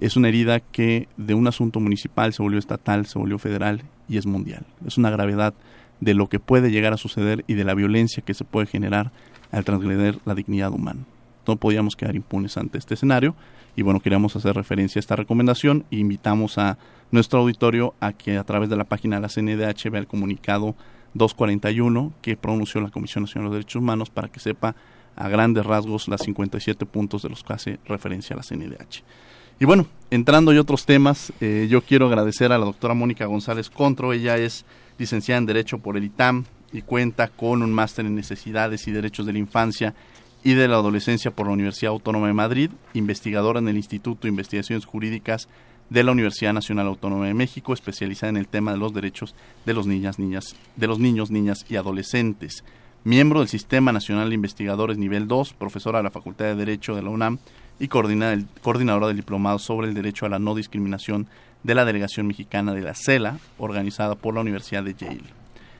Es 0.00 0.16
una 0.16 0.28
herida 0.28 0.60
que 0.60 1.06
de 1.18 1.34
un 1.34 1.46
asunto 1.48 1.80
municipal 1.80 2.32
se 2.32 2.42
volvió 2.42 2.58
estatal, 2.58 3.04
se 3.04 3.18
volvió 3.18 3.38
federal 3.38 3.82
y 4.08 4.16
es 4.16 4.24
mundial. 4.24 4.64
Es 4.86 4.96
una 4.96 5.10
gravedad 5.10 5.52
de 6.00 6.14
lo 6.14 6.30
que 6.30 6.40
puede 6.40 6.70
llegar 6.70 6.94
a 6.94 6.96
suceder 6.96 7.44
y 7.46 7.52
de 7.52 7.64
la 7.64 7.74
violencia 7.74 8.22
que 8.24 8.32
se 8.32 8.44
puede 8.44 8.66
generar 8.66 9.12
al 9.52 9.66
transgredir 9.66 10.18
la 10.24 10.34
dignidad 10.34 10.72
humana. 10.72 11.00
No 11.46 11.56
podíamos 11.56 11.94
quedar 11.94 12.16
impunes 12.16 12.56
ante 12.56 12.78
este 12.78 12.94
escenario 12.94 13.34
y 13.76 13.82
bueno, 13.82 14.00
queríamos 14.00 14.34
hacer 14.34 14.54
referencia 14.56 14.98
a 14.98 15.00
esta 15.00 15.16
recomendación 15.16 15.84
e 15.90 15.96
invitamos 15.96 16.56
a 16.56 16.78
nuestro 17.10 17.40
auditorio 17.40 17.92
a 18.00 18.14
que 18.14 18.38
a 18.38 18.44
través 18.44 18.70
de 18.70 18.76
la 18.76 18.84
página 18.84 19.16
de 19.16 19.20
la 19.20 19.28
CNDH 19.28 19.90
vea 19.90 20.00
el 20.00 20.06
comunicado 20.06 20.74
241 21.12 22.14
que 22.22 22.34
pronunció 22.38 22.80
la 22.80 22.88
Comisión 22.88 23.24
Nacional 23.24 23.50
de 23.50 23.56
Derechos 23.56 23.82
Humanos 23.82 24.08
para 24.08 24.28
que 24.28 24.40
sepa 24.40 24.74
a 25.18 25.28
grandes 25.28 25.66
rasgos 25.66 26.08
las 26.08 26.22
57 26.22 26.86
puntos 26.86 27.22
de 27.22 27.28
los 27.28 27.42
que 27.42 27.52
hace 27.52 27.78
referencia 27.86 28.34
a 28.34 28.38
la 28.38 28.42
CNDH. 28.42 29.02
Y 29.60 29.64
bueno, 29.64 29.86
entrando 30.10 30.52
y 30.52 30.58
otros 30.58 30.86
temas, 30.86 31.32
eh, 31.40 31.66
yo 31.68 31.82
quiero 31.82 32.06
agradecer 32.06 32.52
a 32.52 32.58
la 32.58 32.64
doctora 32.64 32.94
Mónica 32.94 33.26
González 33.26 33.68
Contro. 33.68 34.12
Ella 34.12 34.36
es 34.36 34.64
licenciada 34.98 35.38
en 35.38 35.46
Derecho 35.46 35.78
por 35.78 35.96
el 35.96 36.04
ITAM 36.04 36.44
y 36.72 36.82
cuenta 36.82 37.28
con 37.28 37.62
un 37.62 37.72
máster 37.72 38.06
en 38.06 38.14
Necesidades 38.14 38.86
y 38.86 38.92
Derechos 38.92 39.26
de 39.26 39.32
la 39.32 39.40
Infancia 39.40 39.94
y 40.44 40.54
de 40.54 40.68
la 40.68 40.76
Adolescencia 40.76 41.32
por 41.32 41.46
la 41.46 41.54
Universidad 41.54 41.90
Autónoma 41.90 42.28
de 42.28 42.34
Madrid, 42.34 42.70
investigadora 42.94 43.58
en 43.58 43.68
el 43.68 43.76
Instituto 43.76 44.22
de 44.22 44.28
Investigaciones 44.28 44.84
Jurídicas 44.84 45.48
de 45.90 46.04
la 46.04 46.12
Universidad 46.12 46.52
Nacional 46.52 46.86
Autónoma 46.86 47.26
de 47.26 47.34
México, 47.34 47.72
especializada 47.72 48.30
en 48.30 48.36
el 48.36 48.46
tema 48.46 48.72
de 48.72 48.78
los 48.78 48.94
derechos 48.94 49.34
de 49.66 49.74
los 49.74 49.86
niñas, 49.86 50.18
niñas, 50.18 50.54
de 50.76 50.86
los 50.86 50.98
niños, 50.98 51.30
niñas 51.30 51.64
y 51.68 51.76
adolescentes. 51.76 52.62
Miembro 53.08 53.40
del 53.40 53.48
Sistema 53.48 53.90
Nacional 53.90 54.28
de 54.28 54.34
Investigadores 54.34 54.98
Nivel 54.98 55.28
2, 55.28 55.54
profesora 55.54 56.00
de 56.00 56.02
la 56.02 56.10
Facultad 56.10 56.44
de 56.44 56.56
Derecho 56.56 56.94
de 56.94 57.00
la 57.00 57.08
UNAM 57.08 57.38
y 57.80 57.88
coordinadora 57.88 59.06
del 59.06 59.16
Diplomado 59.16 59.58
sobre 59.58 59.88
el 59.88 59.94
Derecho 59.94 60.26
a 60.26 60.28
la 60.28 60.38
No 60.38 60.54
Discriminación 60.54 61.26
de 61.62 61.74
la 61.74 61.86
Delegación 61.86 62.26
Mexicana 62.26 62.74
de 62.74 62.82
la 62.82 62.92
CELA, 62.94 63.38
organizada 63.56 64.14
por 64.14 64.34
la 64.34 64.42
Universidad 64.42 64.84
de 64.84 64.92
Yale. 64.92 65.22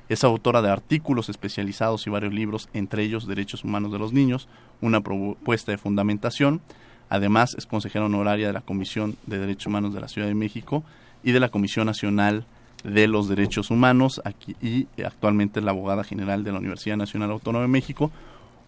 Es 0.08 0.24
autora 0.24 0.62
de 0.62 0.70
artículos 0.70 1.28
especializados 1.28 2.06
y 2.06 2.08
varios 2.08 2.32
libros, 2.32 2.70
entre 2.72 3.02
ellos 3.02 3.26
Derechos 3.26 3.62
Humanos 3.62 3.92
de 3.92 3.98
los 3.98 4.14
Niños, 4.14 4.48
una 4.80 5.02
propuesta 5.02 5.70
de 5.70 5.76
fundamentación, 5.76 6.62
Además, 7.10 7.54
es 7.56 7.66
consejera 7.66 8.04
honoraria 8.04 8.48
de 8.48 8.52
la 8.52 8.60
Comisión 8.60 9.16
de 9.26 9.38
Derechos 9.38 9.66
Humanos 9.66 9.94
de 9.94 10.00
la 10.00 10.08
Ciudad 10.08 10.28
de 10.28 10.34
México 10.34 10.84
y 11.22 11.32
de 11.32 11.40
la 11.40 11.48
Comisión 11.48 11.86
Nacional 11.86 12.40
de 12.40 12.57
los 12.84 13.28
Derechos 13.28 13.70
Humanos 13.70 14.20
aquí, 14.24 14.56
y 14.62 14.86
actualmente 15.02 15.60
es 15.60 15.64
la 15.64 15.72
abogada 15.72 16.04
general 16.04 16.44
de 16.44 16.52
la 16.52 16.58
Universidad 16.58 16.96
Nacional 16.96 17.30
Autónoma 17.30 17.62
de 17.62 17.68
México. 17.68 18.10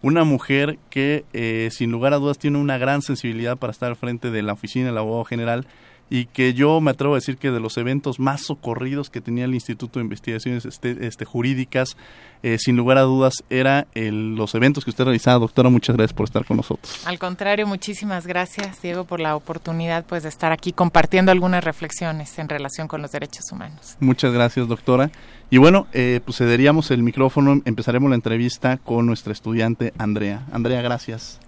Una 0.01 0.23
mujer 0.23 0.79
que, 0.89 1.25
eh, 1.33 1.69
sin 1.71 1.91
lugar 1.91 2.13
a 2.13 2.17
dudas, 2.17 2.37
tiene 2.39 2.57
una 2.57 2.77
gran 2.77 3.01
sensibilidad 3.01 3.57
para 3.57 3.71
estar 3.71 3.89
al 3.89 3.95
frente 3.95 4.31
de 4.31 4.41
la 4.41 4.53
oficina 4.53 4.87
del 4.87 4.97
abogado 4.97 5.25
general 5.25 5.65
y 6.11 6.25
que 6.25 6.53
yo 6.53 6.81
me 6.81 6.91
atrevo 6.91 7.13
a 7.13 7.17
decir 7.17 7.37
que 7.37 7.51
de 7.51 7.61
los 7.61 7.77
eventos 7.77 8.19
más 8.19 8.41
socorridos 8.41 9.09
que 9.09 9.21
tenía 9.21 9.45
el 9.45 9.53
Instituto 9.53 9.97
de 9.97 10.03
Investigaciones 10.03 10.65
este, 10.65 11.07
este 11.07 11.23
Jurídicas, 11.23 11.95
eh, 12.43 12.57
sin 12.59 12.75
lugar 12.75 12.97
a 12.97 13.03
dudas, 13.03 13.35
era 13.49 13.87
los 13.95 14.53
eventos 14.53 14.83
que 14.83 14.89
usted 14.89 15.05
realizaba. 15.05 15.39
Doctora, 15.39 15.69
muchas 15.69 15.95
gracias 15.95 16.13
por 16.13 16.25
estar 16.25 16.43
con 16.43 16.57
nosotros. 16.57 17.07
Al 17.07 17.17
contrario, 17.17 17.65
muchísimas 17.65 18.27
gracias, 18.27 18.81
Diego, 18.81 19.05
por 19.05 19.21
la 19.21 19.37
oportunidad 19.37 20.03
pues, 20.03 20.23
de 20.23 20.29
estar 20.29 20.51
aquí 20.51 20.73
compartiendo 20.73 21.31
algunas 21.31 21.63
reflexiones 21.63 22.37
en 22.39 22.49
relación 22.49 22.89
con 22.89 23.01
los 23.01 23.11
derechos 23.11 23.49
humanos. 23.49 23.95
Muchas 24.01 24.33
gracias, 24.33 24.67
doctora. 24.67 25.11
Y 25.49 25.59
bueno, 25.59 25.87
eh, 25.93 26.19
pues 26.25 26.39
cederíamos 26.39 26.91
el 26.91 27.03
micrófono, 27.03 27.61
empezaremos 27.63 28.09
la 28.09 28.15
entrevista 28.15 28.75
con 28.75 29.05
nuestra 29.05 29.31
estudiante 29.31 29.93
Andrea. 29.97 30.45
Andrea, 30.51 30.81
gracias. 30.81 31.39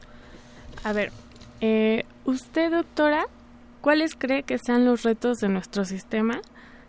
A 0.86 0.94
ver, 0.94 1.12
eh, 1.60 2.06
usted, 2.24 2.72
doctora, 2.72 3.28
¿Cuáles 3.84 4.16
cree 4.16 4.44
que 4.44 4.58
sean 4.60 4.86
los 4.86 5.04
retos 5.04 5.40
de 5.40 5.50
nuestro 5.50 5.84
sistema 5.84 6.40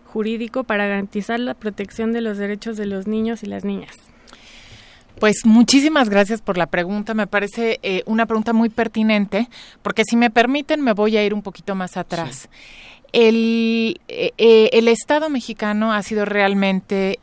jurídico 0.07 0.63
para 0.63 0.87
garantizar 0.87 1.41
la 1.41 1.55
protección 1.55 2.13
de 2.13 2.21
los 2.21 2.39
derechos 2.39 2.77
de 2.77 2.87
los 2.87 3.09
niños 3.09 3.43
y 3.43 3.47
las 3.47 3.65
niñas? 3.65 3.97
Pues 5.19 5.45
muchísimas 5.45 6.09
gracias 6.09 6.41
por 6.41 6.57
la 6.57 6.67
pregunta. 6.67 7.13
Me 7.13 7.27
parece 7.27 7.81
eh, 7.83 8.05
una 8.07 8.27
pregunta 8.27 8.53
muy 8.53 8.69
pertinente, 8.69 9.49
porque 9.83 10.05
si 10.09 10.15
me 10.15 10.31
permiten 10.31 10.83
me 10.83 10.93
voy 10.93 11.17
a 11.17 11.25
ir 11.25 11.35
un 11.35 11.43
poquito 11.43 11.75
más 11.75 11.97
atrás. 11.97 12.49
El, 13.13 14.01
eh, 14.07 14.31
eh, 14.39 14.71
el, 14.73 14.87
Estado 14.87 15.31
mexicano 15.31 15.93
ha 15.93 16.03
sido 16.05 16.25
realmente 16.25 17.19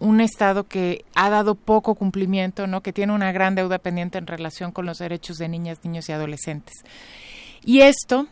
un 0.00 0.20
Estado 0.20 0.64
que 0.64 1.04
ha 1.14 1.30
dado 1.30 1.54
poco 1.54 1.94
cumplimiento, 1.94 2.66
¿no? 2.66 2.80
que 2.80 2.92
tiene 2.92 3.12
una 3.12 3.30
gran 3.30 3.54
deuda 3.54 3.78
pendiente 3.78 4.18
en 4.18 4.26
relación 4.26 4.72
con 4.72 4.84
los 4.84 4.98
derechos 4.98 5.38
de 5.38 5.48
niñas, 5.48 5.78
niños 5.84 6.08
y 6.08 6.12
adolescentes. 6.12 6.74
Y 7.64 7.82
esto 7.82 8.26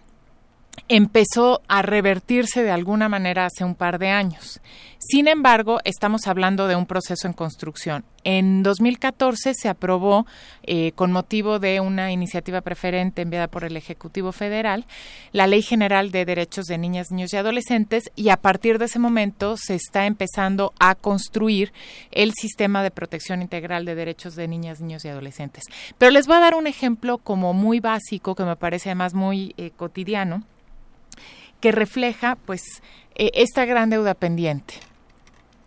empezó 0.89 1.63
a 1.69 1.83
revertirse 1.83 2.63
de 2.63 2.71
alguna 2.71 3.09
manera 3.09 3.47
hace 3.47 3.65
un 3.65 3.75
par 3.75 3.99
de 3.99 4.09
años. 4.09 4.61
Sin 4.99 5.29
embargo, 5.29 5.81
estamos 5.85 6.27
hablando 6.27 6.69
de 6.69 6.77
un 6.77 6.87
proceso 6.87 7.27
en 7.27 7.33
construcción. 7.33 8.05
En 8.25 8.63
2014 8.63 9.55
se 9.55 9.69
aprobó, 9.69 10.27
eh, 10.63 10.93
con 10.93 11.13
motivo 11.13 11.59
de 11.59 11.81
una 11.81 12.13
iniciativa 12.13 12.61
preferente 12.61 13.23
enviada 13.23 13.49
por 13.49 13.65
el 13.65 13.77
Ejecutivo 13.77 14.33
Federal, 14.33 14.85
la 15.33 15.47
Ley 15.47 15.63
General 15.63 16.11
de 16.11 16.25
Derechos 16.25 16.67
de 16.67 16.79
Niñas, 16.79 17.11
Niños 17.11 17.33
y 17.33 17.37
Adolescentes 17.37 18.11
y 18.17 18.29
a 18.29 18.37
partir 18.37 18.79
de 18.79 18.85
ese 18.87 18.99
momento 18.99 19.57
se 19.57 19.75
está 19.75 20.07
empezando 20.07 20.73
a 20.79 20.95
construir 20.95 21.73
el 22.11 22.33
sistema 22.35 22.83
de 22.83 22.91
protección 22.91 23.43
integral 23.43 23.85
de 23.85 23.95
derechos 23.95 24.37
de 24.37 24.49
niñas, 24.49 24.81
niños 24.81 25.05
y 25.05 25.09
adolescentes. 25.09 25.65
Pero 25.99 26.11
les 26.11 26.27
voy 26.27 26.37
a 26.37 26.41
dar 26.41 26.55
un 26.55 26.67
ejemplo 26.67 27.19
como 27.19 27.55
muy 27.55 27.81
básico, 27.81 28.35
que 28.35 28.45
me 28.45 28.57
parece 28.57 28.91
además 28.91 29.15
muy 29.15 29.55
eh, 29.57 29.71
cotidiano 29.77 30.45
que 31.61 31.73
refleja 31.73 32.37
pues 32.47 32.63
eh, 33.15 33.31
esta 33.35 33.65
gran 33.65 33.91
deuda 33.91 34.15
pendiente. 34.15 34.75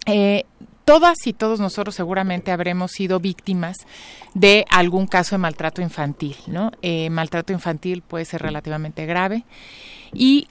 Eh, 0.05 0.43
todas 0.85 1.27
y 1.27 1.33
todos 1.33 1.59
nosotros 1.59 1.95
seguramente 1.95 2.51
habremos 2.51 2.91
sido 2.91 3.19
víctimas 3.19 3.77
de 4.33 4.65
algún 4.69 5.07
caso 5.07 5.35
de 5.35 5.39
maltrato 5.39 5.81
infantil, 5.81 6.35
¿no? 6.47 6.71
Eh, 6.81 7.09
maltrato 7.09 7.53
infantil 7.53 8.01
puede 8.01 8.25
ser 8.25 8.41
relativamente 8.41 9.05
grave. 9.05 9.45
Y 10.13 10.47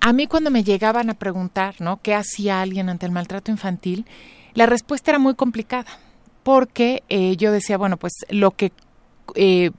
a 0.00 0.12
mí 0.12 0.26
cuando 0.26 0.50
me 0.50 0.62
llegaban 0.62 1.10
a 1.10 1.14
preguntar, 1.14 1.76
¿no? 1.80 2.00
¿Qué 2.02 2.14
hacía 2.14 2.60
alguien 2.60 2.88
ante 2.88 3.06
el 3.06 3.12
maltrato 3.12 3.50
infantil? 3.50 4.06
La 4.54 4.66
respuesta 4.66 5.10
era 5.10 5.18
muy 5.18 5.34
complicada, 5.34 5.98
porque 6.42 7.02
yo 7.38 7.50
decía, 7.50 7.78
bueno, 7.78 7.96
pues 7.96 8.12
lo 8.28 8.50
que 8.52 8.72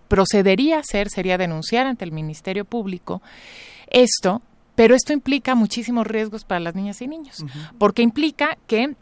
procedería 0.08 0.78
a 0.78 0.80
hacer 0.80 1.10
sería 1.10 1.38
denunciar 1.38 1.86
ante 1.86 2.04
el 2.04 2.12
Ministerio 2.12 2.66
Público 2.66 3.22
esto 3.90 4.42
pero 4.78 4.94
esto 4.94 5.12
implica 5.12 5.56
muchísimos 5.56 6.06
riesgos 6.06 6.44
para 6.44 6.60
las 6.60 6.76
niñas 6.76 7.02
y 7.02 7.08
niños, 7.08 7.44
porque 7.80 8.04
implica 8.04 8.60
que, 8.68 8.96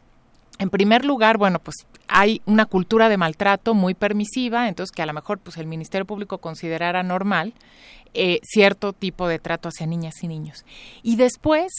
en 0.58 0.70
primer 0.70 1.06
lugar, 1.06 1.38
bueno, 1.38 1.60
pues 1.60 1.76
hay 2.08 2.42
una 2.46 2.66
cultura 2.66 3.10
de 3.10 3.18
maltrato 3.18 3.74
muy 3.74 3.94
permisiva, 3.94 4.68
entonces 4.68 4.94
que 4.94 5.02
a 5.02 5.06
lo 5.06 5.14
mejor 5.14 5.40
pues 5.40 5.58
el 5.58 5.68
Ministerio 5.68 6.06
Público 6.06 6.38
considerara 6.38 7.04
normal 7.04 7.54
eh, 8.14 8.40
cierto 8.44 8.94
tipo 8.94 9.28
de 9.28 9.40
trato 9.40 9.70
hacia 9.70 9.86
niñas 9.86 10.24
y 10.24 10.28
niños. 10.28 10.66
Y 11.04 11.18
después, 11.18 11.72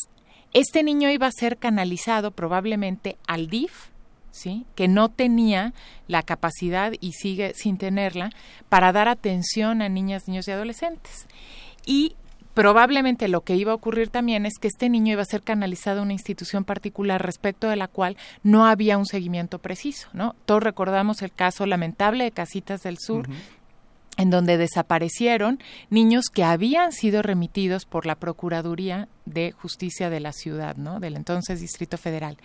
este 0.52 0.82
niño 0.82 1.08
iba 1.10 1.26
a 1.26 1.32
ser 1.32 1.56
canalizado 1.56 2.30
probablemente 2.30 3.16
al 3.26 3.48
DIF, 3.48 3.88
¿Sí? 4.32 4.66
que 4.74 4.86
no 4.86 5.08
tenía 5.08 5.72
la 6.08 6.22
capacidad 6.22 6.92
y 7.00 7.12
sigue 7.12 7.54
sin 7.54 7.78
tenerla 7.78 8.28
para 8.68 8.92
dar 8.92 9.08
atención 9.08 9.80
a 9.80 9.88
niñas, 9.88 10.28
niños 10.28 10.46
y 10.46 10.50
adolescentes. 10.50 11.26
Y 11.86 12.16
probablemente 12.56 13.28
lo 13.28 13.42
que 13.42 13.54
iba 13.54 13.72
a 13.72 13.74
ocurrir 13.74 14.08
también 14.08 14.46
es 14.46 14.54
que 14.58 14.68
este 14.68 14.88
niño 14.88 15.12
iba 15.12 15.20
a 15.20 15.26
ser 15.26 15.42
canalizado 15.42 16.00
a 16.00 16.02
una 16.04 16.14
institución 16.14 16.64
particular 16.64 17.22
respecto 17.22 17.68
de 17.68 17.76
la 17.76 17.86
cual 17.86 18.16
no 18.42 18.64
había 18.64 18.96
un 18.96 19.04
seguimiento 19.04 19.58
preciso, 19.58 20.08
¿no? 20.14 20.34
Todos 20.46 20.62
recordamos 20.62 21.20
el 21.20 21.30
caso 21.30 21.66
lamentable 21.66 22.24
de 22.24 22.30
Casitas 22.30 22.80
del 22.80 22.96
Sur, 22.96 23.28
en 24.16 24.30
donde 24.30 24.56
desaparecieron 24.56 25.58
niños 25.90 26.30
que 26.32 26.44
habían 26.44 26.92
sido 26.92 27.20
remitidos 27.20 27.84
por 27.84 28.06
la 28.06 28.14
Procuraduría 28.14 29.06
de 29.26 29.52
Justicia 29.52 30.08
de 30.08 30.20
la 30.20 30.32
ciudad, 30.32 30.76
¿no? 30.76 30.98
Del 30.98 31.16
entonces 31.16 31.60
Distrito 31.60 31.98
Federal. 31.98 32.38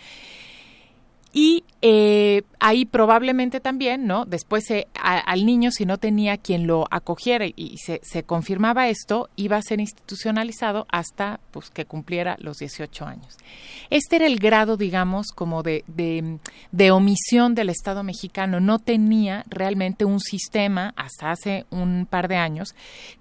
Y 1.34 1.64
eh, 1.82 2.44
ahí 2.60 2.86
probablemente 2.86 3.62
también, 3.62 4.06
¿no? 4.06 4.26
Después 4.26 4.66
al 5.02 5.46
niño, 5.46 5.72
si 5.72 5.86
no 5.86 5.98
tenía 5.98 6.38
quien 6.38 6.68
lo 6.68 6.86
acogiera 6.92 7.46
y 7.46 7.78
se, 7.78 8.02
se, 8.04 8.24
confirmaba 8.24 8.90
esto, 8.90 9.30
iba 9.38 9.56
a 9.56 9.62
ser 9.62 9.80
institucionalizado 9.80 10.86
hasta 10.92 11.40
pues, 11.52 11.70
que 11.70 11.86
cumpliera 11.86 12.36
los 12.40 12.58
18 12.58 13.06
años. 13.06 13.38
Este 13.90 14.18
era 14.18 14.26
el 14.26 14.40
grado, 14.40 14.76
digamos, 14.76 15.28
como 15.34 15.64
de, 15.64 15.86
de, 15.88 16.40
de 16.74 16.92
omisión 16.92 17.56
del 17.56 17.70
Estado 17.70 18.04
mexicano. 18.04 18.60
No 18.60 18.80
tenía 18.80 19.46
realmente 19.50 20.04
un 20.04 20.20
sistema, 20.20 20.94
hasta 20.98 21.32
hace 21.32 21.66
un 21.70 22.08
par 22.10 22.28
de 22.28 22.36
años, 22.36 22.76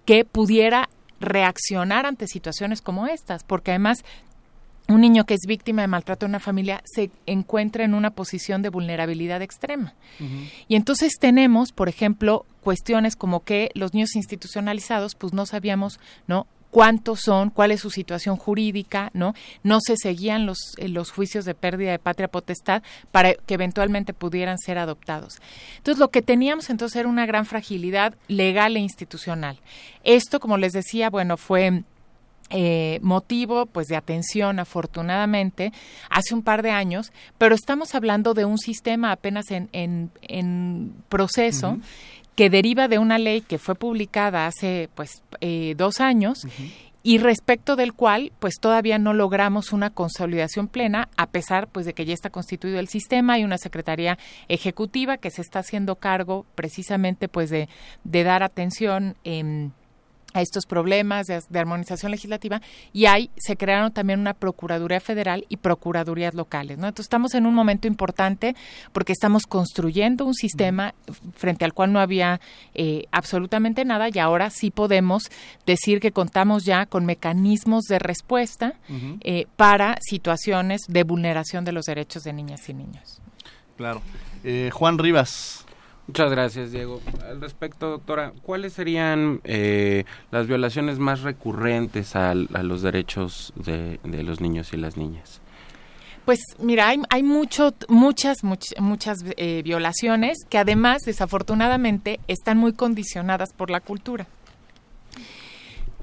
que 0.04 0.24
pudiera 0.24 0.88
reaccionar 1.20 2.06
ante 2.06 2.26
situaciones 2.26 2.80
como 2.80 3.06
estas, 3.06 3.44
porque 3.44 3.70
además 3.70 4.04
un 4.90 5.00
niño 5.00 5.24
que 5.24 5.34
es 5.34 5.40
víctima 5.46 5.82
de 5.82 5.88
maltrato 5.88 6.26
en 6.26 6.32
una 6.32 6.40
familia 6.40 6.82
se 6.84 7.10
encuentra 7.26 7.84
en 7.84 7.94
una 7.94 8.10
posición 8.10 8.62
de 8.62 8.68
vulnerabilidad 8.68 9.42
extrema. 9.42 9.94
Y 10.68 10.76
entonces 10.76 11.14
tenemos, 11.18 11.72
por 11.72 11.88
ejemplo, 11.88 12.44
cuestiones 12.62 13.16
como 13.16 13.44
que 13.44 13.70
los 13.74 13.94
niños 13.94 14.16
institucionalizados, 14.16 15.14
pues 15.14 15.32
no 15.32 15.46
sabíamos, 15.46 16.00
¿no? 16.26 16.46
cuántos 16.70 17.20
son, 17.20 17.50
cuál 17.50 17.72
es 17.72 17.80
su 17.80 17.90
situación 17.90 18.36
jurídica, 18.36 19.10
¿no? 19.12 19.34
No 19.62 19.80
se 19.80 19.96
seguían 19.96 20.46
los, 20.46 20.58
eh, 20.78 20.88
los 20.88 21.10
juicios 21.10 21.44
de 21.44 21.54
pérdida 21.54 21.90
de 21.90 21.98
patria 21.98 22.28
potestad 22.28 22.82
para 23.10 23.34
que 23.34 23.54
eventualmente 23.54 24.14
pudieran 24.14 24.58
ser 24.58 24.78
adoptados. 24.78 25.40
Entonces, 25.78 25.98
lo 25.98 26.10
que 26.10 26.22
teníamos 26.22 26.70
entonces 26.70 26.96
era 26.96 27.08
una 27.08 27.26
gran 27.26 27.44
fragilidad 27.44 28.14
legal 28.28 28.76
e 28.76 28.80
institucional. 28.80 29.58
Esto, 30.04 30.40
como 30.40 30.58
les 30.58 30.72
decía, 30.72 31.10
bueno, 31.10 31.36
fue 31.36 31.82
eh, 32.50 32.98
motivo 33.02 33.66
pues 33.66 33.86
de 33.86 33.96
atención 33.96 34.58
afortunadamente 34.58 35.72
hace 36.08 36.34
un 36.34 36.42
par 36.42 36.62
de 36.62 36.70
años 36.70 37.12
pero 37.38 37.54
estamos 37.54 37.94
hablando 37.94 38.34
de 38.34 38.44
un 38.44 38.58
sistema 38.58 39.12
apenas 39.12 39.52
en, 39.52 39.68
en, 39.72 40.92
proceso 41.08 41.78
que 42.34 42.50
deriva 42.50 42.88
de 42.88 42.98
una 42.98 43.18
ley 43.18 43.40
que 43.40 43.58
fue 43.58 43.76
publicada 43.76 44.46
hace 44.46 44.88
pues 44.96 45.22
eh, 45.40 45.74
dos 45.76 46.00
años 46.00 46.44
y 47.02 47.18
respecto 47.18 47.76
del 47.76 47.92
cual 47.92 48.32
pues 48.40 48.56
todavía 48.60 48.98
no 48.98 49.14
logramos 49.14 49.72
una 49.72 49.90
consolidación 49.90 50.68
plena 50.68 51.08
a 51.16 51.28
pesar 51.28 51.68
pues 51.68 51.86
de 51.86 51.94
que 51.94 52.04
ya 52.04 52.14
está 52.14 52.30
constituido 52.30 52.78
el 52.78 52.88
sistema 52.88 53.38
y 53.38 53.44
una 53.44 53.58
secretaría 53.58 54.18
ejecutiva 54.48 55.16
que 55.16 55.30
se 55.30 55.40
está 55.40 55.60
haciendo 55.60 55.96
cargo 55.96 56.46
precisamente 56.54 57.28
pues 57.28 57.48
de, 57.48 57.68
de 58.04 58.24
dar 58.24 58.42
atención 58.42 59.16
en 59.24 59.72
a 60.32 60.42
estos 60.42 60.66
problemas 60.66 61.26
de, 61.26 61.58
armonización 61.58 62.10
legislativa 62.12 62.60
y 62.92 63.06
ahí 63.06 63.30
se 63.36 63.56
crearon 63.56 63.92
también 63.92 64.20
una 64.20 64.34
Procuraduría 64.34 65.00
Federal 65.00 65.44
y 65.48 65.56
Procuradurías 65.56 66.34
locales. 66.34 66.78
¿no? 66.78 66.88
Entonces 66.88 67.06
estamos 67.06 67.34
en 67.34 67.46
un 67.46 67.54
momento 67.54 67.86
importante 67.86 68.54
porque 68.92 69.12
estamos 69.12 69.46
construyendo 69.46 70.24
un 70.24 70.34
sistema 70.34 70.94
frente 71.34 71.64
al 71.64 71.72
cual 71.72 71.92
no 71.92 72.00
había 72.00 72.40
eh, 72.74 73.04
absolutamente 73.10 73.84
nada 73.84 74.08
y 74.12 74.18
ahora 74.18 74.50
sí 74.50 74.70
podemos 74.70 75.30
decir 75.66 76.00
que 76.00 76.12
contamos 76.12 76.64
ya 76.64 76.86
con 76.86 77.04
mecanismos 77.06 77.84
de 77.84 77.98
respuesta 77.98 78.74
eh, 79.20 79.46
para 79.56 79.98
situaciones 80.00 80.82
de 80.88 81.04
vulneración 81.04 81.64
de 81.64 81.72
los 81.72 81.86
derechos 81.86 82.22
de 82.24 82.32
niñas 82.32 82.68
y 82.68 82.74
niños. 82.74 83.20
Claro. 83.76 84.02
Eh, 84.44 84.70
Juan 84.72 84.98
Rivas. 84.98 85.64
Muchas 86.10 86.32
gracias, 86.32 86.72
Diego. 86.72 87.00
Al 87.24 87.40
respecto, 87.40 87.88
doctora, 87.88 88.32
¿cuáles 88.42 88.72
serían 88.72 89.40
eh, 89.44 90.02
las 90.32 90.48
violaciones 90.48 90.98
más 90.98 91.20
recurrentes 91.20 92.16
a, 92.16 92.34
los 92.34 92.82
derechos 92.82 93.52
de, 93.54 94.00
los 94.02 94.40
niños 94.40 94.72
y 94.72 94.76
las 94.76 94.96
niñas? 94.96 95.40
Pues 96.24 96.40
mira, 96.58 96.88
hay, 96.88 97.00
hay 97.10 97.22
mucho, 97.22 97.74
muchas, 97.86 98.38
muchas 98.42 99.18
eh, 99.36 99.62
violaciones 99.62 100.38
que 100.48 100.58
además, 100.58 101.02
desafortunadamente, 101.06 102.18
están 102.26 102.58
muy 102.58 102.72
condicionadas 102.72 103.52
por 103.52 103.70
la 103.70 103.78
cultura. 103.78 104.26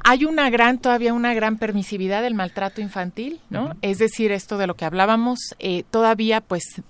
Hay 0.06 0.24
una 0.24 0.50
gran, 0.50 0.78
todavía 0.78 1.14
una 1.14 1.34
gran 1.34 1.58
permisividad 1.58 2.22
del 2.22 2.34
maltrato 2.34 2.80
infantil, 2.80 3.42
¿no? 3.50 3.74
Es 3.82 3.98
decir, 3.98 4.32
esto 4.32 4.58
de 4.58 4.68
lo 4.68 4.76
que 4.76 4.86
hablábamos, 4.86 5.40
eh, 5.60 5.84
todavía 5.92 6.40
pues 6.40 6.82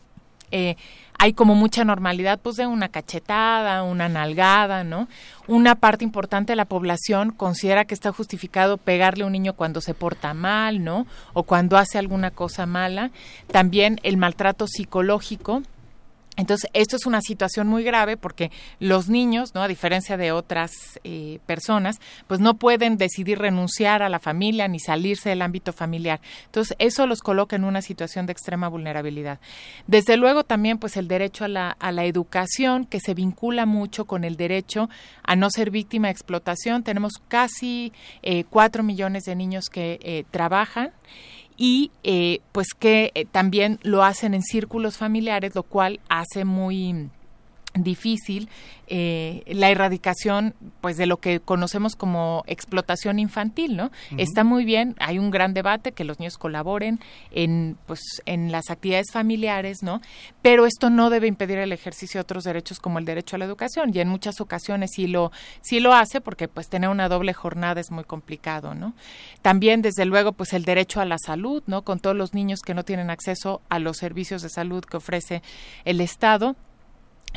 hay 1.20 1.34
como 1.34 1.56
mucha 1.56 1.84
normalidad 1.84 2.40
pues 2.42 2.56
de 2.58 2.68
una 2.68 2.90
cachetada, 2.90 3.84
una 3.84 4.08
nalgada, 4.08 4.84
¿no? 4.84 5.08
Una 5.48 5.76
parte 5.76 6.04
importante 6.04 6.52
de 6.52 6.58
la 6.58 6.66
población 6.66 7.32
considera 7.32 7.86
que 7.86 7.94
está 7.94 8.12
justificado 8.12 8.78
pegarle 8.78 9.24
a 9.24 9.28
un 9.28 9.32
niño 9.32 9.54
cuando 9.54 9.82
se 9.82 9.94
porta 9.94 10.34
mal, 10.34 10.84
¿no? 10.84 11.08
O 11.34 11.44
cuando 11.44 11.78
hace 11.78 11.98
alguna 11.98 12.32
cosa 12.32 12.66
mala. 12.66 13.12
También 13.52 14.00
el 14.04 14.18
maltrato 14.18 14.68
psicológico 14.68 15.64
entonces, 16.38 16.70
esto 16.74 16.96
es 16.96 17.08
una 17.08 17.22
situación 17.22 17.68
muy 17.68 17.84
grave 17.84 18.16
porque 18.16 18.52
los 18.80 19.10
niños, 19.10 19.56
¿no? 19.56 19.64
a 19.64 19.68
diferencia 19.68 20.18
de 20.18 20.32
otras 20.32 20.72
eh, 21.04 21.40
personas, 21.48 22.00
pues 22.28 22.40
no 22.40 22.54
pueden 22.54 22.98
decidir 22.98 23.40
renunciar 23.40 24.04
a 24.04 24.10
la 24.10 24.20
familia 24.20 24.68
ni 24.68 24.80
salirse 24.80 25.30
del 25.30 25.42
ámbito 25.42 25.74
familiar. 25.74 26.22
Entonces, 26.46 26.76
eso 26.80 27.08
los 27.08 27.22
coloca 27.22 27.56
en 27.56 27.64
una 27.64 27.82
situación 27.82 28.28
de 28.28 28.34
extrema 28.34 28.68
vulnerabilidad. 28.68 29.40
Desde 29.88 30.16
luego 30.16 30.44
también, 30.44 30.78
pues 30.78 30.96
el 30.96 31.08
derecho 31.08 31.44
a 31.44 31.48
la, 31.48 31.72
a 31.72 31.92
la 31.92 32.06
educación, 32.06 32.86
que 32.86 33.00
se 33.00 33.16
vincula 33.16 33.66
mucho 33.66 34.06
con 34.06 34.24
el 34.24 34.38
derecho 34.38 34.90
a 35.24 35.36
no 35.36 35.50
ser 35.50 35.72
víctima 35.72 36.08
de 36.08 36.12
explotación. 36.12 36.84
Tenemos 36.84 37.14
casi 37.28 37.92
eh, 38.22 38.44
cuatro 38.48 38.84
millones 38.84 39.24
de 39.24 39.36
niños 39.36 39.70
que 39.72 40.00
eh, 40.04 40.24
trabajan 40.30 40.92
y 41.58 41.92
eh, 42.04 42.42
pues 42.52 42.68
que 42.78 43.12
eh, 43.16 43.26
también 43.26 43.80
lo 43.82 44.04
hacen 44.04 44.34
en 44.34 44.44
círculos 44.44 44.98
familiares, 44.98 45.56
lo 45.56 45.64
cual 45.64 46.00
hace 46.08 46.46
muy 46.46 47.10
difícil 47.84 48.50
eh, 48.88 49.44
la 49.48 49.70
erradicación 49.70 50.54
pues 50.80 50.96
de 50.96 51.06
lo 51.08 51.18
que 51.18 51.40
conocemos 51.42 51.96
como 51.96 52.44
explotación 52.48 53.20
infantil 53.20 53.76
no 53.76 53.92
está 54.18 54.44
muy 54.44 54.64
bien 54.64 54.96
hay 55.00 55.20
un 55.20 55.30
gran 55.30 55.54
debate 55.54 55.92
que 55.92 56.06
los 56.06 56.20
niños 56.20 56.38
colaboren 56.38 57.00
en 57.32 57.78
pues 57.86 58.00
en 58.26 58.52
las 58.52 58.70
actividades 58.70 59.12
familiares 59.12 59.84
no 59.84 60.02
pero 60.42 60.66
esto 60.66 60.90
no 60.90 61.10
debe 61.10 61.28
impedir 61.28 61.58
el 61.58 61.74
ejercicio 61.74 62.20
de 62.20 62.22
otros 62.22 62.46
derechos 62.46 62.80
como 62.80 63.00
el 63.00 63.06
derecho 63.06 63.36
a 63.36 63.40
la 63.40 63.46
educación 63.46 63.92
y 63.94 64.00
en 64.00 64.08
muchas 64.08 64.40
ocasiones 64.40 64.92
sí 64.94 65.08
lo 65.08 65.32
sí 65.62 65.80
lo 65.80 65.94
hace 65.94 66.22
porque 66.22 66.48
pues 66.48 66.70
tener 66.70 66.90
una 66.90 67.10
doble 67.10 67.34
jornada 67.34 67.82
es 67.82 67.92
muy 67.92 68.06
complicado 68.06 68.74
no 68.74 68.94
también 69.42 69.82
desde 69.82 70.06
luego 70.06 70.32
pues 70.32 70.54
el 70.54 70.64
derecho 70.64 71.02
a 71.02 71.06
la 71.06 71.18
salud 71.18 71.62
no 71.68 71.82
con 71.82 72.00
todos 72.00 72.16
los 72.16 72.34
niños 72.34 72.62
que 72.62 72.74
no 72.74 72.86
tienen 72.86 73.10
acceso 73.10 73.62
a 73.70 73.80
los 73.80 73.98
servicios 73.98 74.42
de 74.42 74.50
salud 74.50 74.86
que 74.86 74.98
ofrece 74.98 75.42
el 75.84 76.00
estado 76.00 76.56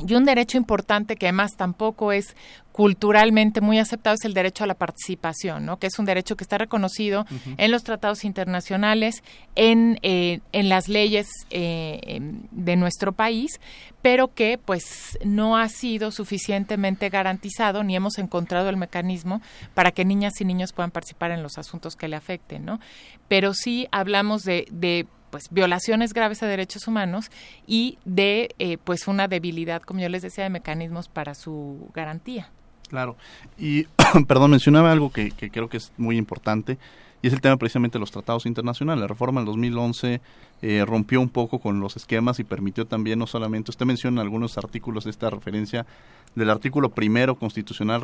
y 0.07 0.15
un 0.15 0.25
derecho 0.25 0.57
importante 0.57 1.17
que 1.17 1.27
además 1.27 1.57
tampoco 1.57 2.13
es 2.13 2.37
culturalmente 2.73 3.61
muy 3.61 3.79
aceptado 3.79 4.15
es 4.15 4.25
el 4.25 4.33
derecho 4.33 4.65
a 4.65 4.67
la 4.67 4.75
participación, 4.75 5.67
¿no? 5.67 5.79
que 5.79 5.89
es 5.89 5.99
un 5.99 6.07
derecho 6.07 6.37
que 6.37 6.45
está 6.45 6.57
reconocido 6.57 7.27
en 7.59 7.71
los 7.71 7.83
tratados 7.83 8.25
internacionales, 8.25 9.23
en, 9.57 9.99
eh, 10.03 10.41
en 10.53 10.69
las 10.69 10.89
leyes 10.89 11.29
eh, 11.51 12.01
em, 12.05 12.43
de 12.53 12.77
nuestro 12.77 13.13
país, 13.13 13.61
pero 14.01 14.33
que 14.33 14.57
pues 14.57 15.19
no 15.25 15.59
ha 15.59 15.69
sido 15.69 16.11
suficientemente 16.11 17.11
garantizado 17.11 17.83
ni 17.83 17.97
hemos 17.97 18.19
encontrado 18.19 18.71
el 18.71 18.77
mecanismo 18.77 19.43
para 19.75 19.91
que 19.91 20.05
niñas 20.05 20.41
y 20.41 20.45
niños 20.45 20.73
puedan 20.73 20.91
participar 20.91 21.33
en 21.33 21.43
los 21.43 21.59
asuntos 21.59 21.97
que 21.97 22.09
le 22.09 22.17
afecten, 22.17 22.65
¿no? 22.65 22.81
Pero 23.29 23.53
sí 23.53 23.89
hablamos 23.91 24.45
de, 24.45 24.67
de 24.71 25.07
pues 25.31 25.45
violaciones 25.51 26.13
graves 26.13 26.43
a 26.43 26.47
derechos 26.47 26.87
humanos 26.87 27.31
y 27.67 27.99
de 28.05 28.55
eh, 28.59 28.79
pues 28.83 29.09
una 29.09 29.29
debilidad, 29.29 29.83
como 29.83 30.01
yo 30.01 30.09
les 30.09 30.23
decía, 30.23 30.45
de 30.45 30.51
mecanismos 30.51 31.09
para 31.09 31.35
su 31.35 31.89
garantía. 31.95 32.51
Claro. 32.89 33.17
Y, 33.59 33.85
perdón, 34.27 34.51
mencionaba 34.51 34.93
algo 34.93 35.11
que, 35.13 35.31
que 35.31 35.51
creo 35.51 35.69
que 35.69 35.77
es 35.79 35.93
muy 35.97 36.17
importante 36.17 36.79
y 37.23 37.27
es 37.29 37.33
el 37.33 37.41
tema 37.41 37.57
precisamente 37.57 37.99
de 37.99 38.01
los 38.01 38.11
tratados 38.11 38.47
internacionales. 38.47 39.01
La 39.01 39.09
reforma 39.09 39.41
del 39.41 39.47
2011 39.47 40.21
eh, 40.63 40.85
rompió 40.87 41.21
un 41.21 41.29
poco 41.29 41.59
con 41.59 41.81
los 41.81 41.97
esquemas 41.97 42.39
y 42.39 42.45
permitió 42.45 42.87
también 42.87 43.19
no 43.19 43.27
solamente, 43.27 43.71
usted 43.71 43.87
menciona 43.87 44.23
algunos 44.23 44.57
artículos 44.59 45.05
de 45.05 45.11
esta 45.11 45.31
referencia 45.31 45.87
del 46.35 46.51
artículo 46.51 46.91
primero 46.91 47.35
constitucional 47.35 48.03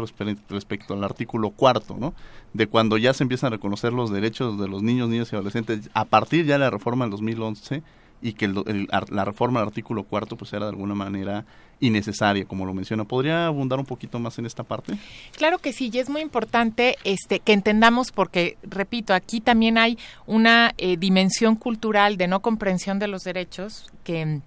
respecto 0.48 0.94
al 0.94 1.04
artículo 1.04 1.50
cuarto, 1.50 1.96
¿no? 1.98 2.12
De 2.52 2.66
cuando 2.66 2.98
ya 2.98 3.14
se 3.14 3.22
empiezan 3.22 3.48
a 3.48 3.56
reconocer 3.56 3.92
los 3.92 4.10
derechos 4.10 4.58
de 4.58 4.68
los 4.68 4.82
niños, 4.82 5.08
niñas 5.08 5.32
y 5.32 5.36
adolescentes 5.36 5.90
a 5.94 6.04
partir 6.04 6.44
ya 6.44 6.54
de 6.54 6.60
la 6.60 6.70
reforma 6.70 7.04
del 7.04 7.12
2011 7.12 7.82
y 8.22 8.32
que 8.32 8.48
la 8.48 9.24
reforma 9.24 9.60
del 9.60 9.68
artículo 9.68 10.04
cuarto 10.04 10.36
pues 10.36 10.52
era 10.52 10.66
de 10.66 10.70
alguna 10.70 10.94
manera 10.94 11.44
innecesaria, 11.80 12.44
como 12.46 12.64
lo 12.64 12.72
menciona. 12.72 13.04
¿Podría 13.04 13.46
abundar 13.46 13.78
un 13.78 13.84
poquito 13.84 14.18
más 14.18 14.38
en 14.38 14.46
esta 14.46 14.62
parte? 14.62 14.94
Claro 15.36 15.58
que 15.58 15.72
sí, 15.72 15.90
y 15.92 15.98
es 15.98 16.08
muy 16.08 16.22
importante 16.22 16.96
este, 17.04 17.40
que 17.40 17.52
entendamos, 17.52 18.12
porque, 18.12 18.56
repito, 18.62 19.14
aquí 19.14 19.40
también 19.40 19.78
hay 19.78 19.98
una 20.26 20.72
eh, 20.78 20.96
dimensión 20.96 21.56
cultural 21.56 22.16
de 22.16 22.28
no 22.28 22.40
comprensión 22.40 22.98
de 22.98 23.08
los 23.08 23.22
derechos 23.22 23.90
que 24.04 24.40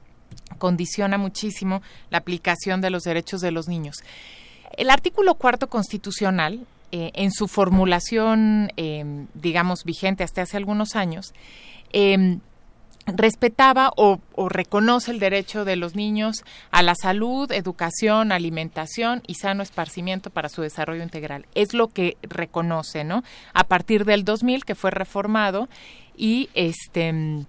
condiciona 0.57 1.17
muchísimo 1.17 1.81
la 2.09 2.17
aplicación 2.17 2.81
de 2.81 2.89
los 2.89 3.03
derechos 3.03 3.41
de 3.41 3.51
los 3.51 3.67
niños. 3.67 3.97
El 4.77 4.89
artículo 4.89 5.35
cuarto 5.35 5.67
constitucional, 5.69 6.65
eh, 6.91 7.11
en 7.13 7.31
su 7.31 7.47
formulación, 7.47 8.71
eh, 8.75 9.25
digamos, 9.35 9.83
vigente 9.83 10.23
hasta 10.23 10.41
hace 10.41 10.57
algunos 10.57 10.95
años, 10.95 11.33
respetaba 13.15 13.91
o, 13.95 14.19
reconoce 14.49 15.11
el 15.11 15.19
derecho 15.19 15.65
de 15.65 15.75
los 15.75 15.95
niños 15.95 16.43
a 16.71 16.81
la 16.83 16.95
salud, 16.95 17.51
educación, 17.51 18.31
alimentación 18.31 19.21
y 19.27 19.35
sano 19.35 19.63
esparcimiento 19.63 20.29
para 20.29 20.49
su 20.49 20.61
desarrollo 20.61 21.03
integral. 21.03 21.45
Es 21.55 21.73
lo 21.73 21.87
que 21.87 22.17
reconoce, 22.21 23.03
¿no? 23.03 23.23
A 23.53 23.63
partir 23.65 24.05
del 24.05 24.23
2000 24.23 24.65
que 24.65 24.75
fue 24.75 24.91
reformado 24.91 25.69
y 26.15 26.49
este 26.53 27.45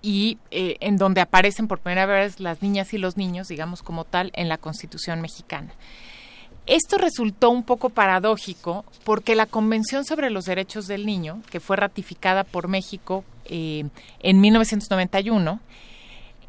y 0.00 0.38
eh, 0.50 0.76
en 0.80 0.96
donde 0.96 1.20
aparecen 1.20 1.66
por 1.66 1.80
primera 1.80 2.06
vez 2.06 2.38
las 2.38 2.62
niñas 2.62 2.94
y 2.94 2.98
los 2.98 3.16
niños, 3.16 3.48
digamos 3.48 3.82
como 3.82 4.04
tal, 4.04 4.30
en 4.34 4.48
la 4.48 4.58
Constitución 4.58 5.20
mexicana. 5.20 5.72
Esto 6.68 6.98
resultó 6.98 7.48
un 7.48 7.62
poco 7.62 7.88
paradójico 7.88 8.84
porque 9.02 9.34
la 9.34 9.46
Convención 9.46 10.04
sobre 10.04 10.28
los 10.28 10.44
Derechos 10.44 10.86
del 10.86 11.06
Niño, 11.06 11.40
que 11.50 11.60
fue 11.60 11.76
ratificada 11.76 12.44
por 12.44 12.68
México 12.68 13.24
eh, 13.46 13.86
en 14.20 14.40
1991, 14.42 15.60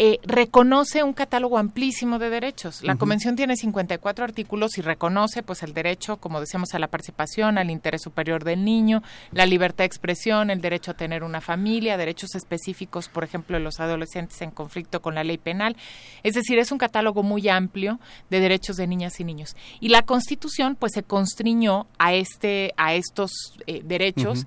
eh, 0.02 0.22
reconoce 0.24 1.04
un 1.04 1.12
catálogo 1.12 1.58
amplísimo 1.58 2.20
de 2.20 2.30
derechos. 2.30 2.82
La 2.84 2.96
Convención 2.96 3.36
tiene 3.36 3.58
54 3.58 4.24
artículos 4.24 4.78
y 4.78 4.82
reconoce 4.82 5.44
pues 5.44 5.62
el 5.62 5.74
derecho, 5.74 6.16
como 6.16 6.40
decíamos, 6.40 6.74
a 6.74 6.80
la 6.80 6.88
participación, 6.88 7.58
al 7.58 7.70
interés 7.70 8.04
superior 8.04 8.46
del 8.46 8.64
niño, 8.64 9.04
la 9.34 9.46
libertad 9.46 9.80
de 9.80 9.88
expresión, 9.88 10.52
el 10.52 10.62
derecho 10.62 10.92
a 10.92 10.94
tener 10.94 11.22
una 11.22 11.42
familia, 11.42 11.98
derechos 11.98 12.34
específicos, 12.36 13.10
por 13.10 13.26
ejemplo, 13.26 13.58
de 13.58 13.64
los 13.64 13.82
adolescentes 13.82 14.42
en 14.42 14.52
conflicto 14.52 15.02
con 15.02 15.16
la 15.16 15.26
ley 15.26 15.38
penal. 15.38 15.76
Es 16.24 16.34
decir, 16.34 16.60
es 16.60 16.72
un 16.72 16.78
catálogo 16.78 17.22
muy 17.22 17.50
amplio 17.50 18.00
de 18.30 18.40
derechos 18.40 18.78
de 18.78 18.88
niñas 18.88 19.20
y 19.20 19.26
niños. 19.26 19.58
Y 19.82 19.90
la 19.90 20.04
Constitución 20.04 20.78
pues 20.80 20.94
se 20.94 21.04
constriñó 21.04 21.88
a 21.98 22.14
este 22.14 22.74
a 22.78 22.94
estos 22.94 23.32
eh, 23.68 23.82
derechos 23.84 24.46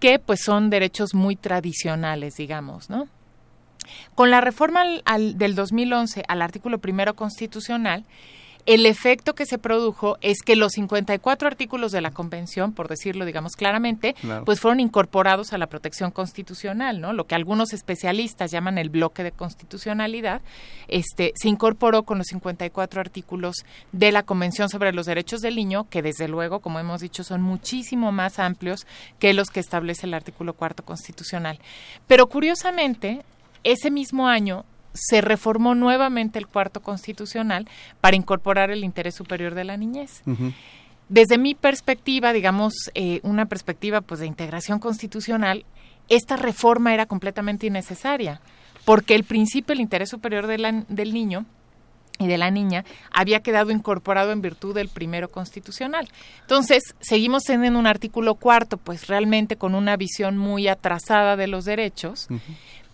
que 0.00 0.18
pues 0.18 0.40
son 0.40 0.70
derechos 0.70 1.12
muy 1.12 1.36
tradicionales, 1.36 2.36
digamos, 2.36 2.88
¿no? 2.88 3.06
Con 4.14 4.30
la 4.30 4.40
reforma 4.40 4.82
al, 5.04 5.38
del 5.38 5.54
2011 5.54 6.24
al 6.28 6.42
artículo 6.42 6.78
primero 6.78 7.14
constitucional, 7.14 8.04
el 8.66 8.86
efecto 8.86 9.34
que 9.34 9.44
se 9.44 9.58
produjo 9.58 10.16
es 10.22 10.38
que 10.40 10.56
los 10.56 10.72
54 10.72 11.46
artículos 11.46 11.92
de 11.92 12.00
la 12.00 12.12
Convención, 12.12 12.72
por 12.72 12.88
decirlo, 12.88 13.26
digamos 13.26 13.56
claramente, 13.56 14.14
Claro. 14.14 14.46
pues 14.46 14.58
fueron 14.58 14.80
incorporados 14.80 15.52
a 15.52 15.58
la 15.58 15.66
protección 15.66 16.10
constitucional, 16.10 16.98
¿no? 16.98 17.12
Lo 17.12 17.26
que 17.26 17.34
algunos 17.34 17.74
especialistas 17.74 18.50
llaman 18.50 18.78
el 18.78 18.88
bloque 18.88 19.22
de 19.22 19.32
constitucionalidad, 19.32 20.40
este, 20.88 21.32
se 21.36 21.50
incorporó 21.50 22.04
con 22.04 22.16
los 22.16 22.28
54 22.28 23.02
artículos 23.02 23.66
de 23.92 24.12
la 24.12 24.22
Convención 24.22 24.70
sobre 24.70 24.94
los 24.94 25.04
Derechos 25.04 25.42
del 25.42 25.56
Niño, 25.56 25.86
que 25.90 26.00
desde 26.00 26.26
luego, 26.26 26.60
como 26.60 26.78
hemos 26.78 27.02
dicho, 27.02 27.22
son 27.22 27.42
muchísimo 27.42 28.12
más 28.12 28.38
amplios 28.38 28.86
que 29.18 29.34
los 29.34 29.50
que 29.50 29.60
establece 29.60 30.06
el 30.06 30.14
artículo 30.14 30.54
cuarto 30.54 30.82
constitucional. 30.86 31.58
Pero 32.06 32.28
curiosamente, 32.28 33.24
ese 33.64 33.90
mismo 33.90 34.28
año 34.28 34.64
se 34.92 35.20
reformó 35.20 35.74
nuevamente 35.74 36.38
el 36.38 36.46
cuarto 36.46 36.80
constitucional 36.80 37.66
para 38.00 38.14
incorporar 38.16 38.70
el 38.70 38.84
interés 38.84 39.14
superior 39.16 39.54
de 39.54 39.64
la 39.64 39.76
niñez. 39.76 40.22
Desde 41.08 41.36
mi 41.36 41.54
perspectiva, 41.54 42.32
digamos, 42.32 42.74
eh, 42.94 43.20
una 43.24 43.46
perspectiva 43.46 44.00
pues 44.00 44.20
de 44.20 44.26
integración 44.26 44.78
constitucional, 44.78 45.64
esta 46.08 46.36
reforma 46.36 46.94
era 46.94 47.06
completamente 47.06 47.66
innecesaria, 47.66 48.40
porque 48.84 49.14
el 49.14 49.24
principio 49.24 49.72
del 49.74 49.80
interés 49.80 50.10
superior 50.10 50.46
de 50.46 50.58
la- 50.58 50.84
del 50.88 51.12
niño 51.12 51.44
y 52.18 52.26
de 52.28 52.38
la 52.38 52.50
niña 52.50 52.84
había 53.10 53.40
quedado 53.40 53.70
incorporado 53.72 54.30
en 54.30 54.40
virtud 54.40 54.74
del 54.74 54.88
primero 54.88 55.28
constitucional. 55.28 56.08
Entonces, 56.42 56.94
seguimos 57.00 57.42
teniendo 57.42 57.78
un 57.78 57.86
artículo 57.88 58.36
cuarto, 58.36 58.76
pues 58.76 59.08
realmente 59.08 59.56
con 59.56 59.74
una 59.74 59.96
visión 59.96 60.38
muy 60.38 60.68
atrasada 60.68 61.36
de 61.36 61.48
los 61.48 61.64
derechos, 61.64 62.28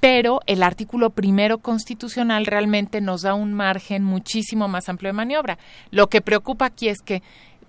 pero 0.00 0.40
el 0.46 0.62
artículo 0.62 1.10
primero 1.10 1.58
constitucional 1.58 2.46
realmente 2.46 3.00
nos 3.00 3.22
da 3.22 3.34
un 3.34 3.52
margen 3.52 4.02
muchísimo 4.02 4.66
más 4.66 4.88
amplio 4.88 5.10
de 5.10 5.16
maniobra. 5.16 5.58
Lo 5.90 6.08
que 6.08 6.22
preocupa 6.22 6.64
aquí 6.64 6.88
es 6.88 6.98
que 7.04 7.22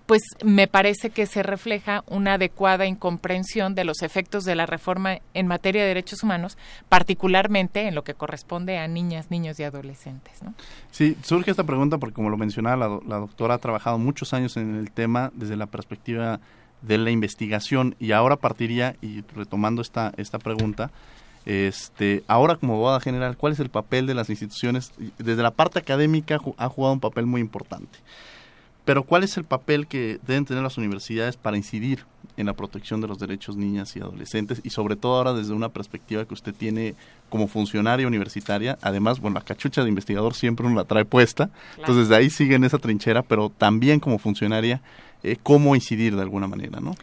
pues 0.06 0.22
me 0.44 0.66
parece 0.66 1.10
que 1.10 1.26
se 1.26 1.42
refleja 1.42 2.02
una 2.08 2.34
adecuada 2.34 2.86
incomprensión 2.86 3.74
de 3.74 3.84
los 3.84 4.02
efectos 4.02 4.44
de 4.44 4.56
la 4.56 4.66
reforma 4.66 5.18
en 5.32 5.46
materia 5.46 5.82
de 5.82 5.88
derechos 5.88 6.22
humanos, 6.22 6.58
particularmente 6.88 7.86
en 7.86 7.94
lo 7.94 8.02
que 8.02 8.14
corresponde 8.14 8.78
a 8.78 8.88
niñas, 8.88 9.30
niños 9.30 9.60
y 9.60 9.62
adolescentes. 9.62 10.42
¿no? 10.42 10.54
Sí, 10.90 11.16
surge 11.22 11.52
esta 11.52 11.64
pregunta 11.64 11.98
porque 11.98 12.14
como 12.14 12.30
lo 12.30 12.36
mencionaba, 12.36 12.76
la, 12.76 13.00
la 13.06 13.16
doctora 13.18 13.54
ha 13.54 13.58
trabajado 13.58 13.96
muchos 13.98 14.34
años 14.34 14.56
en 14.56 14.74
el 14.74 14.90
tema 14.90 15.30
desde 15.34 15.56
la 15.56 15.66
perspectiva 15.66 16.40
de 16.82 16.98
la 16.98 17.10
investigación 17.10 17.94
y 18.00 18.10
ahora 18.10 18.36
partiría, 18.36 18.96
y 19.00 19.22
retomando 19.34 19.82
esta, 19.82 20.12
esta 20.16 20.38
pregunta, 20.38 20.90
este, 21.44 22.22
ahora 22.28 22.56
como 22.56 22.74
abogada 22.74 23.00
general, 23.00 23.36
¿cuál 23.36 23.52
es 23.52 23.60
el 23.60 23.68
papel 23.68 24.06
de 24.06 24.14
las 24.14 24.30
instituciones? 24.30 24.92
Desde 25.18 25.42
la 25.42 25.50
parte 25.50 25.78
académica 25.78 26.38
ha 26.56 26.68
jugado 26.68 26.94
un 26.94 27.00
papel 27.00 27.26
muy 27.26 27.40
importante. 27.40 27.98
Pero 28.84 29.04
¿cuál 29.04 29.22
es 29.22 29.36
el 29.36 29.44
papel 29.44 29.86
que 29.86 30.18
deben 30.26 30.44
tener 30.44 30.62
las 30.62 30.76
universidades 30.76 31.36
para 31.36 31.56
incidir 31.56 32.04
en 32.36 32.46
la 32.46 32.54
protección 32.54 33.00
de 33.00 33.06
los 33.06 33.18
derechos 33.18 33.56
niñas 33.56 33.94
y 33.94 34.00
adolescentes 34.00 34.60
y 34.64 34.70
sobre 34.70 34.96
todo 34.96 35.16
ahora 35.16 35.34
desde 35.34 35.52
una 35.52 35.68
perspectiva 35.68 36.24
que 36.24 36.34
usted 36.34 36.52
tiene 36.52 36.94
como 37.28 37.46
funcionaria 37.46 38.08
universitaria? 38.08 38.78
Además, 38.82 39.20
bueno, 39.20 39.34
la 39.34 39.44
cachucha 39.44 39.82
de 39.82 39.88
investigador 39.88 40.34
siempre 40.34 40.66
uno 40.66 40.74
la 40.74 40.84
trae 40.84 41.04
puesta, 41.04 41.50
entonces 41.78 42.08
de 42.08 42.16
ahí 42.16 42.30
sigue 42.30 42.56
en 42.56 42.64
esa 42.64 42.78
trinchera, 42.78 43.22
pero 43.22 43.50
también 43.50 44.00
como 44.00 44.18
funcionaria, 44.18 44.80
eh, 45.22 45.36
cómo 45.40 45.76
incidir 45.76 46.16
de 46.16 46.22
alguna 46.22 46.48
manera, 46.48 46.80
¿no? 46.80 46.96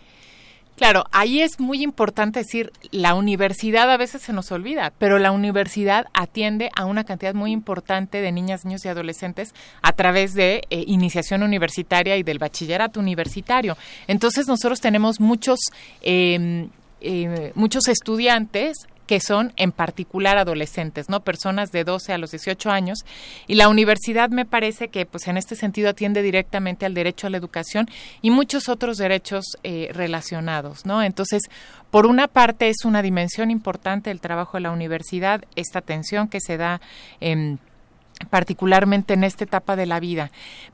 Claro, 0.80 1.04
ahí 1.12 1.42
es 1.42 1.60
muy 1.60 1.84
importante 1.84 2.40
decir, 2.40 2.72
la 2.92 3.14
universidad 3.14 3.92
a 3.92 3.98
veces 3.98 4.22
se 4.22 4.32
nos 4.32 4.50
olvida, 4.54 4.94
pero 4.98 5.20
la 5.20 5.34
universidad 5.34 6.06
atiende 6.14 6.70
a 6.74 6.86
una 6.86 7.04
cantidad 7.04 7.34
muy 7.34 7.52
importante 7.52 8.22
de 8.22 8.32
niñas, 8.32 8.64
niños 8.64 8.86
y 8.86 8.88
adolescentes 8.88 9.54
a 9.82 9.92
través 9.92 10.36
de 10.36 10.62
eh, 10.70 10.86
iniciación 10.88 11.44
universitaria 11.44 12.16
y 12.16 12.24
del 12.24 12.40
bachillerato 12.40 13.02
universitario. 13.02 13.76
Entonces 14.08 14.48
nosotros 14.48 14.80
tenemos 14.80 15.20
muchos, 15.20 15.60
eh, 16.02 16.70
eh, 17.02 17.52
muchos 17.56 17.90
estudiantes 17.90 18.88
que 19.10 19.20
son 19.20 19.54
en 19.56 19.72
particular 19.72 20.38
adolescentes, 20.38 21.10
¿no? 21.10 21.22
Personas 21.22 21.72
de 21.72 21.84
12 21.84 22.14
a 22.14 22.20
los 22.20 22.30
18 22.30 22.70
años 22.70 23.00
y 23.48 23.56
la 23.56 23.68
universidad 23.68 24.30
me 24.30 24.46
parece 24.46 24.90
que 24.90 25.08
pues 25.08 25.28
en 25.28 25.36
este 25.36 25.56
sentido 25.56 25.90
atiende 25.90 26.22
directamente 26.22 26.86
al 26.86 26.94
derecho 26.94 27.26
a 27.26 27.32
la 27.32 27.38
educación 27.38 27.90
y 28.22 28.30
muchos 28.30 28.70
otros 28.70 28.98
derechos 28.98 29.58
eh, 29.64 29.90
relacionados, 29.94 30.86
¿no? 30.86 31.02
Entonces, 31.02 31.42
por 31.90 32.06
una 32.06 32.28
parte 32.28 32.70
es 32.70 32.86
una 32.86 33.02
dimensión 33.02 33.50
importante 33.50 34.12
del 34.12 34.22
trabajo 34.22 34.58
de 34.58 34.62
la 34.62 34.70
universidad, 34.70 35.44
esta 35.56 35.80
atención 35.80 36.28
que 36.28 36.40
se 36.40 36.58
da 36.58 36.80
en 37.20 37.58
particularmente 38.30 39.14
en 39.14 39.24
esta 39.24 39.44
etapa 39.44 39.76
de 39.76 39.86
la 39.86 40.00
vida. 40.00 40.32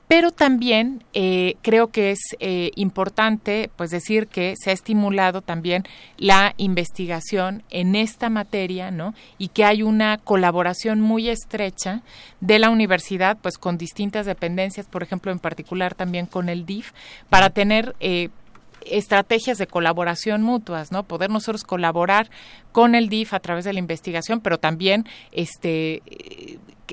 Pero 0.07 0.31
también 0.31 1.03
eh, 1.13 1.55
creo 1.61 1.87
que 1.87 2.11
es 2.11 2.19
eh, 2.39 2.71
importante 2.75 3.71
pues 3.75 3.89
decir 3.89 4.27
que 4.27 4.53
se 4.55 4.69
ha 4.69 4.73
estimulado 4.73 5.41
también 5.41 5.83
la 6.17 6.53
investigación 6.57 7.63
en 7.71 7.95
esta 7.95 8.29
materia, 8.29 8.91
¿no? 8.91 9.15
Y 9.37 9.47
que 9.49 9.65
hay 9.65 9.81
una 9.81 10.17
colaboración 10.17 11.01
muy 11.01 11.29
estrecha 11.29 12.01
de 12.39 12.59
la 12.59 12.69
universidad 12.69 13.37
pues 13.41 13.57
con 13.57 13.77
distintas 13.77 14.25
dependencias, 14.25 14.87
por 14.87 15.01
ejemplo, 15.01 15.31
en 15.31 15.39
particular 15.39 15.95
también 15.95 16.27
con 16.27 16.49
el 16.49 16.65
DIF, 16.65 16.91
para 17.29 17.49
tener 17.49 17.95
eh, 17.99 18.29
estrategias 18.85 19.57
de 19.57 19.65
colaboración 19.65 20.43
mutuas, 20.43 20.91
¿no? 20.91 21.01
Poder 21.03 21.31
nosotros 21.31 21.63
colaborar 21.63 22.29
con 22.71 22.93
el 22.93 23.09
DIF 23.09 23.33
a 23.33 23.39
través 23.39 23.65
de 23.65 23.73
la 23.73 23.79
investigación, 23.79 24.39
pero 24.39 24.59
también 24.59 25.05
este 25.31 26.03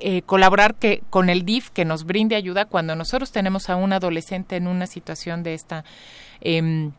eh, 0.01 0.23
colaborar 0.23 0.75
que 0.75 1.03
con 1.11 1.29
el 1.29 1.45
DIF 1.45 1.71
que 1.71 1.85
nos 1.85 2.05
brinde 2.05 2.37
ayuda 2.37 2.65
cuando 2.65 2.97
nosotros 2.97 3.33
tenemos 3.33 3.71
a 3.71 3.77
un 3.77 3.93
adolescente 3.93 4.57
en 4.57 4.67
una 4.67 4.87
situación 4.87 5.43
de 5.43 5.55
esta 5.55 5.85
em, 6.41 6.93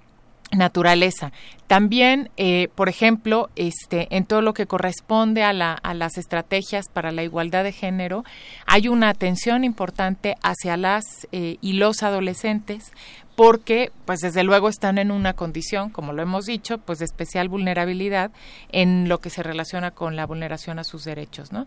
naturaleza. 0.51 1.31
También, 1.67 2.29
eh, 2.37 2.67
por 2.75 2.89
ejemplo, 2.89 3.49
este, 3.55 4.15
en 4.15 4.25
todo 4.25 4.41
lo 4.41 4.53
que 4.53 4.67
corresponde 4.67 5.43
a, 5.43 5.53
la, 5.53 5.73
a 5.73 5.93
las 5.93 6.17
estrategias 6.17 6.87
para 6.89 7.11
la 7.11 7.23
igualdad 7.23 7.63
de 7.63 7.71
género, 7.71 8.23
hay 8.67 8.87
una 8.87 9.09
atención 9.09 9.63
importante 9.63 10.35
hacia 10.43 10.77
las 10.77 11.27
eh, 11.31 11.57
y 11.61 11.73
los 11.73 12.03
adolescentes 12.03 12.91
porque, 13.35 13.91
pues 14.05 14.19
desde 14.19 14.43
luego 14.43 14.69
están 14.69 14.97
en 14.97 15.09
una 15.09 15.33
condición, 15.33 15.89
como 15.89 16.13
lo 16.13 16.21
hemos 16.21 16.45
dicho, 16.45 16.77
pues 16.77 16.99
de 16.99 17.05
especial 17.05 17.49
vulnerabilidad 17.49 18.31
en 18.71 19.09
lo 19.09 19.19
que 19.19 19.31
se 19.31 19.41
relaciona 19.41 19.91
con 19.91 20.15
la 20.15 20.27
vulneración 20.27 20.77
a 20.77 20.83
sus 20.83 21.03
derechos, 21.03 21.51
¿no? 21.51 21.65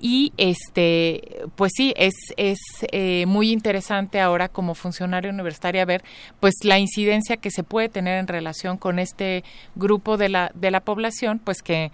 Y 0.00 0.32
este, 0.36 1.42
pues 1.56 1.72
sí, 1.74 1.92
es, 1.96 2.14
es 2.36 2.58
eh, 2.92 3.26
muy 3.26 3.50
interesante 3.50 4.20
ahora 4.20 4.48
como 4.48 4.74
funcionaria 4.74 5.30
universitaria 5.30 5.84
ver, 5.84 6.02
pues 6.38 6.54
la 6.62 6.78
incidencia 6.78 7.36
que 7.36 7.50
se 7.50 7.64
puede 7.64 7.88
tener 7.88 8.18
en 8.18 8.28
relación 8.28 8.76
con 8.76 8.98
este 8.98 9.42
grupo 9.74 10.16
de 10.16 10.28
la, 10.28 10.52
de 10.54 10.70
la 10.70 10.80
población, 10.80 11.40
pues 11.40 11.60
que 11.62 11.90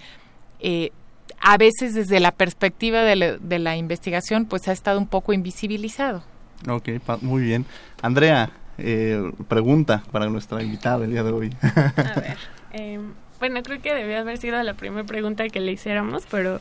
eh, 0.60 0.92
a 1.40 1.56
veces 1.56 1.94
desde 1.94 2.20
la 2.20 2.32
perspectiva 2.32 3.02
de 3.02 3.16
la, 3.16 3.38
de 3.38 3.58
la 3.58 3.76
investigación, 3.76 4.44
pues 4.44 4.68
ha 4.68 4.72
estado 4.72 4.98
un 4.98 5.06
poco 5.06 5.32
invisibilizado. 5.32 6.22
Ok, 6.68 6.88
muy 7.22 7.42
bien. 7.42 7.66
Andrea, 8.02 8.50
eh, 8.78 9.32
pregunta 9.48 10.02
para 10.12 10.28
nuestra 10.28 10.62
invitada 10.62 11.04
el 11.04 11.10
día 11.10 11.22
de 11.22 11.32
hoy. 11.32 11.50
A 11.62 11.92
ver, 12.20 12.36
eh, 12.72 13.00
bueno, 13.38 13.62
creo 13.62 13.80
que 13.80 13.94
debió 13.94 14.18
haber 14.18 14.38
sido 14.38 14.62
la 14.62 14.74
primera 14.74 15.04
pregunta 15.04 15.48
que 15.48 15.60
le 15.60 15.72
hiciéramos, 15.72 16.26
pero 16.30 16.60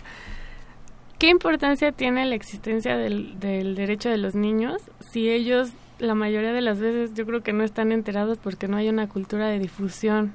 ¿qué 1.18 1.30
importancia 1.30 1.92
tiene 1.92 2.26
la 2.26 2.36
existencia 2.36 2.98
del, 2.98 3.40
del 3.40 3.76
derecho 3.76 4.10
de 4.10 4.18
los 4.18 4.36
niños 4.36 4.82
si 5.12 5.30
ellos, 5.30 5.72
la 6.00 6.16
mayoría 6.16 6.54
de 6.54 6.62
las 6.62 6.80
veces, 6.80 7.14
yo 7.14 7.26
creo 7.26 7.42
que 7.42 7.54
no 7.54 7.64
están 7.64 7.92
enterados 7.92 8.38
porque 8.38 8.68
no 8.68 8.78
hay 8.78 8.90
una 8.90 9.08
cultura 9.08 9.48
de 9.48 9.60
difusión? 9.60 10.34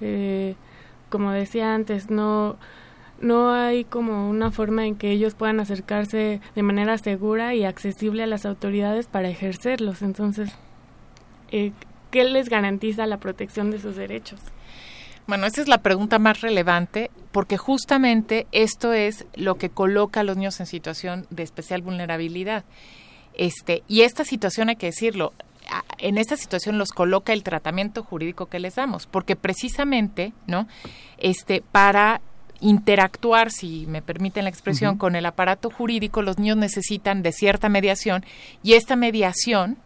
Eh, 0.00 0.54
como 1.08 1.30
decía 1.30 1.74
antes, 1.74 2.10
no 2.10 2.56
no 3.20 3.50
hay 3.50 3.84
como 3.84 4.28
una 4.28 4.50
forma 4.50 4.86
en 4.86 4.96
que 4.96 5.10
ellos 5.10 5.34
puedan 5.34 5.60
acercarse 5.60 6.40
de 6.54 6.62
manera 6.62 6.98
segura 6.98 7.54
y 7.54 7.64
accesible 7.64 8.22
a 8.22 8.26
las 8.26 8.44
autoridades 8.44 9.06
para 9.06 9.28
ejercerlos. 9.28 10.02
Entonces, 10.02 10.54
eh, 11.50 11.72
¿qué 12.10 12.24
les 12.24 12.48
garantiza 12.48 13.06
la 13.06 13.18
protección 13.18 13.70
de 13.70 13.80
sus 13.80 13.96
derechos? 13.96 14.40
Bueno, 15.26 15.46
esa 15.46 15.60
es 15.60 15.68
la 15.68 15.78
pregunta 15.78 16.18
más 16.18 16.40
relevante 16.40 17.10
porque 17.32 17.56
justamente 17.56 18.46
esto 18.52 18.92
es 18.92 19.26
lo 19.34 19.56
que 19.56 19.70
coloca 19.70 20.20
a 20.20 20.24
los 20.24 20.36
niños 20.36 20.60
en 20.60 20.66
situación 20.66 21.26
de 21.30 21.42
especial 21.42 21.82
vulnerabilidad. 21.82 22.64
Este, 23.34 23.82
y 23.88 24.02
esta 24.02 24.24
situación 24.24 24.68
hay 24.68 24.76
que 24.76 24.86
decirlo, 24.86 25.32
en 25.98 26.16
esta 26.16 26.36
situación 26.36 26.78
los 26.78 26.90
coloca 26.90 27.32
el 27.32 27.42
tratamiento 27.42 28.02
jurídico 28.02 28.46
que 28.46 28.60
les 28.60 28.76
damos, 28.76 29.06
porque 29.06 29.36
precisamente, 29.36 30.32
¿no? 30.46 30.68
Este, 31.18 31.62
para 31.72 32.20
interactuar, 32.60 33.50
si 33.50 33.86
me 33.86 34.02
permiten 34.02 34.44
la 34.44 34.50
expresión, 34.50 34.96
con 34.96 35.16
el 35.16 35.26
aparato 35.26 35.70
jurídico, 35.70 36.22
los 36.22 36.38
niños 36.38 36.56
necesitan 36.56 37.22
de 37.22 37.32
cierta 37.32 37.68
mediación 37.68 38.24
y 38.62 38.74
esta 38.74 38.96
mediación 38.96 39.76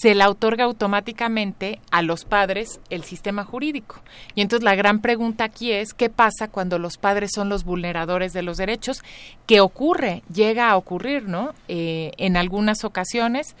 se 0.00 0.14
la 0.14 0.28
otorga 0.28 0.64
automáticamente 0.64 1.78
a 1.90 2.02
los 2.02 2.24
padres 2.24 2.80
el 2.90 3.04
sistema 3.04 3.44
jurídico. 3.44 4.02
Y 4.34 4.40
entonces 4.40 4.64
la 4.64 4.74
gran 4.74 5.00
pregunta 5.00 5.44
aquí 5.44 5.70
es, 5.72 5.94
¿qué 5.94 6.10
pasa 6.10 6.48
cuando 6.48 6.78
los 6.78 6.96
padres 6.96 7.30
son 7.34 7.48
los 7.48 7.64
vulneradores 7.64 8.32
de 8.32 8.42
los 8.42 8.56
derechos? 8.56 9.02
¿Qué 9.46 9.60
ocurre? 9.60 10.22
Llega 10.32 10.70
a 10.70 10.76
ocurrir, 10.76 11.28
¿no? 11.28 11.54
Eh, 11.68 12.10
en 12.16 12.36
algunas 12.36 12.84
ocasiones. 12.84 13.54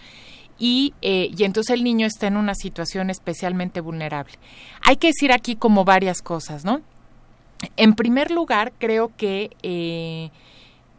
Y, 0.58 0.94
eh, 1.02 1.30
y, 1.36 1.44
entonces 1.44 1.74
el 1.74 1.84
niño 1.84 2.06
está 2.06 2.26
en 2.26 2.36
una 2.36 2.54
situación 2.54 3.10
especialmente 3.10 3.80
vulnerable. 3.80 4.34
Hay 4.82 4.96
que 4.96 5.08
decir 5.08 5.32
aquí 5.32 5.56
como 5.56 5.84
varias 5.84 6.22
cosas, 6.22 6.64
¿no? 6.64 6.80
En 7.76 7.94
primer 7.94 8.30
lugar, 8.30 8.72
creo 8.78 9.10
que 9.16 9.50
eh, 9.62 10.30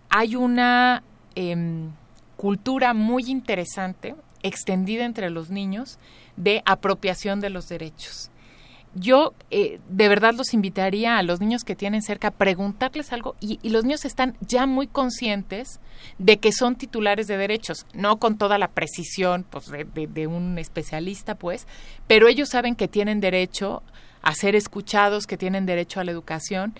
hay 0.09 0.35
una 0.35 1.03
em, 1.35 1.91
cultura 2.35 2.93
muy 2.93 3.23
interesante 3.27 4.15
extendida 4.45 5.05
entre 5.05 5.29
los 5.29 5.49
niños 5.49 5.99
de 6.37 6.61
apropiación 6.65 7.41
de 7.41 7.49
los 7.49 7.67
derechos. 7.67 8.29
Yo 8.97 9.33
eh, 9.51 9.81
de 9.89 10.07
verdad 10.07 10.33
los 10.33 10.53
invitaría 10.53 11.17
a 11.17 11.23
los 11.23 11.41
niños 11.41 11.65
que 11.65 11.75
tienen 11.75 12.01
cerca 12.01 12.29
a 12.29 12.31
preguntarles 12.31 13.11
algo 13.11 13.35
y, 13.41 13.59
los 13.67 13.83
niños 13.83 14.05
están 14.05 14.37
ya 14.39 14.65
muy 14.67 14.87
conscientes 14.87 15.81
de 16.17 16.37
que 16.37 16.53
son 16.53 16.75
titulares 16.75 17.27
de 17.27 17.35
derechos, 17.35 17.85
no 17.93 18.19
con 18.19 18.37
toda 18.37 18.57
la 18.57 18.69
precisión 18.69 19.45
pues, 19.49 19.69
de 19.69 20.27
un 20.27 20.57
especialista, 20.57 21.35
pues, 21.35 21.67
pero 22.07 22.29
ellos 22.29 22.47
saben 22.49 22.75
que 22.75 22.87
tienen 22.87 23.19
derecho 23.19 23.83
a 24.21 24.33
ser 24.33 24.55
escuchados, 24.55 25.27
que 25.27 25.37
tienen 25.37 25.65
derecho 25.65 25.99
a 25.99 26.03
la 26.03 26.11
educación. 26.11 26.73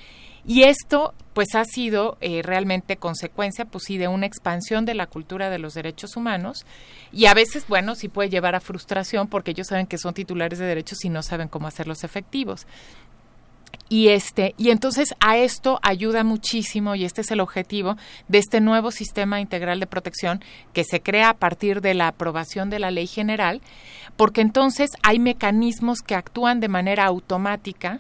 Y 0.48 0.64
esto, 0.64 1.14
pues, 1.34 1.56
ha 1.56 1.66
sido 1.66 2.18
eh, 2.22 2.42
realmente 2.44 2.98
consecuencia, 2.98 3.66
pues 3.66 3.86
sí, 3.86 3.98
de 3.98 4.08
una 4.08 4.26
expansión 4.26 4.86
de 4.86 4.94
la 4.94 5.08
cultura 5.08 5.50
de 5.50 5.60
los 5.60 5.74
derechos 5.74 6.16
humanos. 6.16 6.66
Y 7.12 7.26
a 7.26 7.34
veces, 7.34 7.68
bueno, 7.68 7.96
sí 7.96 8.10
puede 8.10 8.30
llevar 8.30 8.56
a 8.56 8.60
frustración 8.60 9.28
porque 9.28 9.52
ellos 9.52 9.68
saben 9.68 9.88
que 9.88 9.98
son 9.98 10.14
titulares 10.14 10.60
de 10.60 10.66
derechos 10.66 11.04
y 11.04 11.10
no 11.10 11.24
saben 11.24 11.48
cómo 11.48 11.68
hacerlos 11.68 12.04
efectivos. 12.04 12.68
Y 13.88 14.08
este, 14.10 14.56
y 14.58 14.72
entonces 14.72 15.14
a 15.20 15.38
esto 15.38 15.80
ayuda 15.84 16.24
muchísimo, 16.24 16.96
y 16.96 17.06
este 17.06 17.22
es 17.22 17.30
el 17.30 17.40
objetivo 17.40 17.98
de 18.28 18.40
este 18.40 18.60
nuevo 18.60 18.90
sistema 18.90 19.40
integral 19.40 19.80
de 19.80 19.86
protección 19.86 20.44
que 20.74 20.84
se 20.84 21.02
crea 21.02 21.30
a 21.30 21.34
partir 21.36 21.82
de 21.82 21.94
la 21.94 22.08
aprobación 22.08 22.72
de 22.72 22.80
la 22.80 22.90
ley 22.90 23.06
general, 23.06 23.62
porque 24.18 24.42
entonces 24.42 24.90
hay 25.04 25.20
mecanismos 25.20 26.02
que 26.02 26.16
actúan 26.16 26.60
de 26.60 26.68
manera 26.68 27.06
automática. 27.06 28.00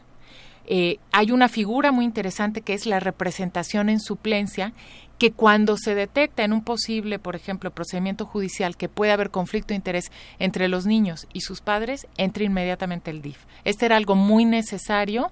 Eh, 0.67 0.97
hay 1.11 1.31
una 1.31 1.47
figura 1.47 1.91
muy 1.91 2.05
interesante 2.05 2.61
que 2.61 2.73
es 2.73 2.85
la 2.85 2.99
representación 2.99 3.89
en 3.89 3.99
suplencia, 3.99 4.73
que 5.17 5.31
cuando 5.31 5.77
se 5.77 5.95
detecta 5.95 6.43
en 6.43 6.51
un 6.51 6.61
posible, 6.61 7.19
por 7.19 7.35
ejemplo, 7.35 7.71
procedimiento 7.71 8.25
judicial 8.25 8.75
que 8.75 8.89
puede 8.89 9.13
haber 9.13 9.29
conflicto 9.29 9.69
de 9.69 9.75
interés 9.75 10.11
entre 10.39 10.67
los 10.67 10.85
niños 10.85 11.27
y 11.31 11.41
sus 11.41 11.61
padres, 11.61 12.07
entre 12.17 12.45
inmediatamente 12.45 13.11
el 13.11 13.21
DIF. 13.21 13.37
Este 13.63 13.85
era 13.85 13.95
algo 13.95 14.15
muy 14.15 14.43
necesario 14.43 15.31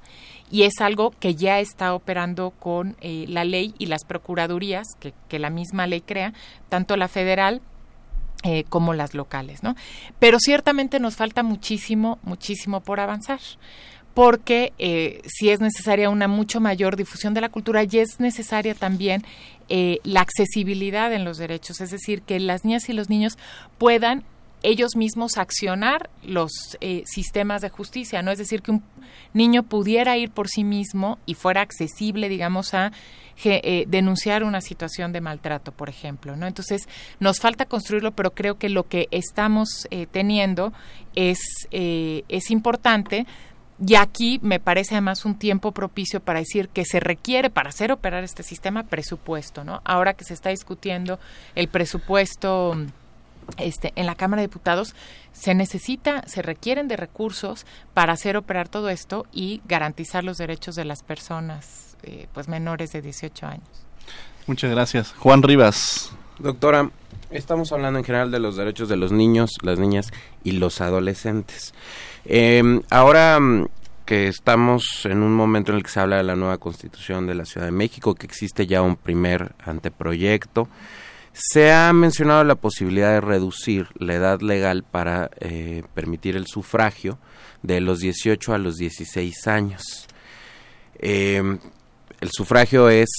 y 0.49 0.63
es 0.63 0.79
algo 0.79 1.11
que 1.19 1.35
ya 1.35 1.59
está 1.59 1.93
operando 1.93 2.51
con 2.51 2.95
eh, 3.01 3.25
la 3.27 3.43
ley 3.43 3.75
y 3.77 3.87
las 3.87 4.05
procuradurías 4.05 4.87
que, 4.99 5.13
que 5.27 5.39
la 5.39 5.49
misma 5.49 5.85
ley 5.85 6.01
crea, 6.01 6.33
tanto 6.69 6.95
la 6.95 7.09
federal 7.09 7.61
eh, 8.45 8.65
como 8.67 8.93
las 8.93 9.13
locales, 9.13 9.63
¿no? 9.63 9.73
Pero 10.19 10.37
ciertamente 10.37 10.99
nos 10.99 11.15
falta 11.15 11.43
muchísimo, 11.43 12.19
muchísimo 12.23 12.81
por 12.81 12.99
avanzar 12.99 13.39
porque 14.13 14.73
eh, 14.77 15.21
si 15.25 15.49
es 15.49 15.59
necesaria 15.59 16.09
una 16.09 16.27
mucho 16.27 16.59
mayor 16.59 16.95
difusión 16.95 17.33
de 17.33 17.41
la 17.41 17.49
cultura 17.49 17.83
y 17.83 17.97
es 17.97 18.19
necesaria 18.19 18.75
también 18.75 19.23
eh, 19.69 19.99
la 20.03 20.21
accesibilidad 20.21 21.11
en 21.13 21.23
los 21.23 21.37
derechos, 21.37 21.81
es 21.81 21.89
decir, 21.89 22.21
que 22.21 22.39
las 22.39 22.63
niñas 22.63 22.89
y 22.89 22.93
los 22.93 23.09
niños 23.09 23.37
puedan 23.77 24.23
ellos 24.63 24.95
mismos 24.95 25.37
accionar 25.37 26.09
los 26.23 26.77
eh, 26.79 27.03
sistemas 27.05 27.61
de 27.61 27.69
justicia, 27.69 28.21
¿no? 28.21 28.31
Es 28.31 28.37
decir, 28.37 28.61
que 28.61 28.71
un 28.71 28.83
niño 29.33 29.63
pudiera 29.63 30.17
ir 30.17 30.31
por 30.31 30.47
sí 30.47 30.63
mismo 30.63 31.19
y 31.25 31.35
fuera 31.35 31.61
accesible, 31.61 32.29
digamos, 32.29 32.73
a 32.73 32.93
eh, 33.43 33.85
denunciar 33.87 34.43
una 34.43 34.61
situación 34.61 35.11
de 35.11 35.19
maltrato, 35.19 35.73
por 35.73 35.89
ejemplo, 35.89 36.35
¿no? 36.35 36.47
Entonces, 36.47 36.87
nos 37.19 37.39
falta 37.39 37.65
construirlo, 37.65 38.11
pero 38.11 38.31
creo 38.31 38.57
que 38.57 38.69
lo 38.69 38.87
que 38.87 39.09
estamos 39.11 39.87
eh, 39.91 40.07
teniendo 40.09 40.71
es, 41.13 41.39
es 41.71 42.49
importante 42.49 43.27
y 43.85 43.95
aquí 43.95 44.39
me 44.41 44.59
parece 44.59 44.95
además 44.95 45.25
un 45.25 45.35
tiempo 45.35 45.71
propicio 45.71 46.19
para 46.19 46.39
decir 46.39 46.69
que 46.69 46.85
se 46.85 46.99
requiere 46.99 47.49
para 47.49 47.69
hacer 47.69 47.91
operar 47.91 48.23
este 48.23 48.43
sistema 48.43 48.83
presupuesto, 48.83 49.63
¿no? 49.63 49.81
Ahora 49.83 50.13
que 50.13 50.23
se 50.23 50.33
está 50.33 50.49
discutiendo 50.49 51.19
el 51.55 51.67
presupuesto 51.67 52.75
este, 53.57 53.91
en 53.95 54.05
la 54.05 54.15
Cámara 54.15 54.41
de 54.41 54.47
Diputados 54.47 54.95
se 55.33 55.53
necesita, 55.53 56.23
se 56.27 56.41
requieren 56.41 56.87
de 56.87 56.95
recursos 56.95 57.65
para 57.93 58.13
hacer 58.13 58.37
operar 58.37 58.69
todo 58.69 58.89
esto 58.89 59.25
y 59.31 59.61
garantizar 59.67 60.23
los 60.23 60.37
derechos 60.37 60.75
de 60.75 60.85
las 60.85 61.03
personas 61.03 61.97
eh, 62.03 62.27
pues 62.33 62.47
menores 62.47 62.91
de 62.91 63.01
18 63.01 63.45
años. 63.45 63.67
Muchas 64.47 64.71
gracias. 64.71 65.13
Juan 65.17 65.41
Rivas. 65.43 66.11
Doctora, 66.39 66.89
estamos 67.31 67.71
hablando 67.71 67.99
en 67.99 68.05
general 68.05 68.31
de 68.31 68.39
los 68.39 68.55
derechos 68.55 68.89
de 68.89 68.97
los 68.97 69.11
niños, 69.11 69.51
las 69.61 69.79
niñas 69.79 70.11
y 70.43 70.53
los 70.53 70.81
adolescentes. 70.81 71.73
Em, 72.25 72.81
ahora 72.89 73.39
mm, 73.39 73.67
que 74.05 74.27
estamos 74.27 75.05
en 75.05 75.23
un 75.23 75.33
momento 75.33 75.71
en 75.71 75.77
el 75.77 75.83
que 75.83 75.89
se 75.89 75.99
habla 75.99 76.17
de 76.17 76.23
la 76.23 76.35
nueva 76.35 76.57
constitución 76.57 77.27
de 77.27 77.35
la 77.35 77.45
Ciudad 77.45 77.67
de 77.67 77.71
México, 77.71 78.15
que 78.15 78.25
existe 78.25 78.67
ya 78.67 78.81
un 78.81 78.95
primer 78.95 79.53
anteproyecto, 79.63 80.67
se 81.33 81.73
ha 81.73 81.91
mencionado 81.93 82.43
la 82.43 82.55
posibilidad 82.55 83.11
de 83.11 83.21
reducir 83.21 83.87
la 83.95 84.13
edad 84.13 84.41
legal 84.41 84.83
para 84.83 85.31
eh, 85.39 85.83
permitir 85.93 86.35
el 86.35 86.45
sufragio 86.45 87.17
de 87.63 87.81
los 87.81 87.99
18 87.99 88.53
a 88.53 88.57
los 88.57 88.75
16 88.75 89.47
años. 89.47 90.07
Em, 90.99 91.59
el 92.21 92.29
sufragio 92.31 92.89
es 92.89 93.09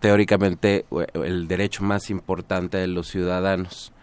teóricamente 0.00 0.84
el 1.22 1.48
derecho 1.48 1.84
más 1.84 2.10
importante 2.10 2.76
de 2.76 2.88
los 2.88 3.08
ciudadanos. 3.08 3.93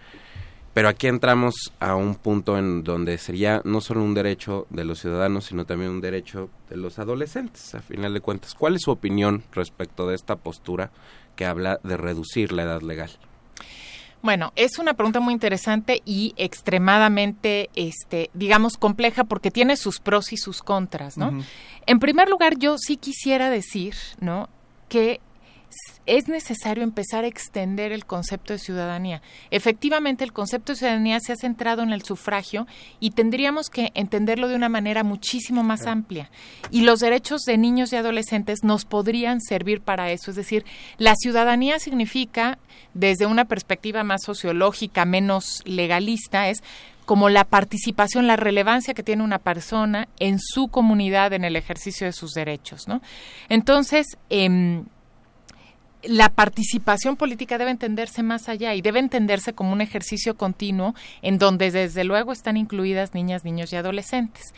Pero 0.74 0.88
aquí 0.88 1.08
entramos 1.08 1.74
a 1.80 1.96
un 1.96 2.16
punto 2.16 2.58
en 2.58 2.84
donde 2.84 3.18
sería 3.18 3.62
no 3.66 3.82
solo 3.82 4.04
un 4.04 4.14
derecho 4.14 4.68
de 4.70 4.86
los 4.86 5.00
ciudadanos, 5.00 5.46
sino 5.46 5.66
también 5.66 5.92
un 5.92 6.02
derecho 6.02 6.50
de 6.70 6.78
los 6.78 6.98
adolescentes, 6.98 7.76
a 7.76 7.82
final 7.82 8.14
de 8.14 8.22
cuentas. 8.22 8.56
¿Cuál 8.56 8.76
es 8.76 8.84
su 8.84 8.92
opinión 8.92 9.44
respecto 9.52 10.08
de 10.08 10.16
esta 10.16 10.38
postura 10.38 10.92
que 11.36 11.46
habla 11.46 11.80
de 11.84 11.98
reducir 11.98 12.54
la 12.54 12.64
edad 12.64 12.82
legal? 12.82 13.12
Bueno, 14.22 14.54
es 14.56 14.78
una 14.78 14.94
pregunta 14.94 15.20
muy 15.20 15.34
interesante 15.34 16.02
y 16.06 16.34
extremadamente, 16.38 17.70
este, 17.76 18.30
digamos, 18.34 18.78
compleja 18.78 19.24
porque 19.24 19.50
tiene 19.50 19.76
sus 19.76 20.00
pros 20.00 20.32
y 20.32 20.38
sus 20.38 20.62
contras, 20.62 21.18
¿no? 21.18 21.44
En 21.88 22.00
primer 22.00 22.30
lugar, 22.30 22.58
yo 22.58 22.78
sí 22.78 22.98
quisiera 22.98 23.50
decir, 23.50 23.96
¿no? 24.20 24.48
Que 24.90 25.20
es 26.06 26.28
necesario 26.28 26.84
empezar 26.84 27.24
a 27.24 27.28
extender 27.28 27.92
el 27.92 28.06
concepto 28.06 28.54
de 28.54 28.60
ciudadanía. 28.60 29.22
Efectivamente, 29.52 30.24
el 30.24 30.34
concepto 30.34 30.72
de 30.72 30.80
ciudadanía 30.80 31.20
se 31.20 31.34
ha 31.34 31.36
centrado 31.36 31.84
en 31.84 31.92
el 31.92 32.04
sufragio 32.04 32.68
y 33.00 33.12
tendríamos 33.12 33.70
que 33.70 33.92
entenderlo 33.94 34.48
de 34.48 34.56
una 34.56 34.70
manera 34.70 35.04
muchísimo 35.04 35.64
más 35.64 35.86
amplia. 35.86 36.30
Y 36.70 36.82
los 36.82 37.00
derechos 37.00 37.42
de 37.42 37.58
niños 37.58 37.94
y 37.94 37.96
adolescentes 37.96 38.64
nos 38.64 38.86
podrían 38.86 39.42
servir 39.42 39.82
para 39.82 40.12
eso. 40.12 40.32
Es 40.32 40.38
decir, 40.38 40.66
la 40.98 41.16
ciudadanía 41.16 41.80
significa, 41.80 42.58
desde 42.94 43.26
una 43.26 43.46
perspectiva 43.46 44.04
más 44.04 44.24
sociológica, 44.24 45.06
menos 45.06 45.62
legalista, 45.66 46.50
es 46.50 46.64
como 47.06 47.30
la 47.30 47.44
participación, 47.44 48.28
la 48.28 48.38
relevancia 48.38 48.94
que 48.94 49.04
tiene 49.04 49.24
una 49.24 49.40
persona 49.40 50.08
en 50.20 50.40
su 50.40 50.68
comunidad 50.68 51.34
en 51.34 51.44
el 51.44 51.56
ejercicio 51.56 52.08
de 52.08 52.14
sus 52.14 52.32
derechos, 52.32 52.88
¿no? 52.88 53.02
Entonces, 53.50 54.18
eh, 54.30 54.84
la 56.04 56.30
participación 56.30 57.16
política 57.16 57.58
debe 57.58 57.72
entenderse 57.72 58.24
más 58.24 58.50
allá 58.50 58.74
y 58.74 58.82
debe 58.82 59.00
entenderse 59.00 59.54
como 59.54 59.74
un 59.74 59.82
ejercicio 59.82 60.36
continuo 60.36 60.96
en 61.22 61.38
donde 61.38 61.72
desde 61.72 62.04
luego 62.04 62.32
están 62.32 62.58
incluidas 62.58 63.14
niñas, 63.14 63.44
niños 63.44 63.72
y 63.74 63.76
adolescentes. 63.76 64.54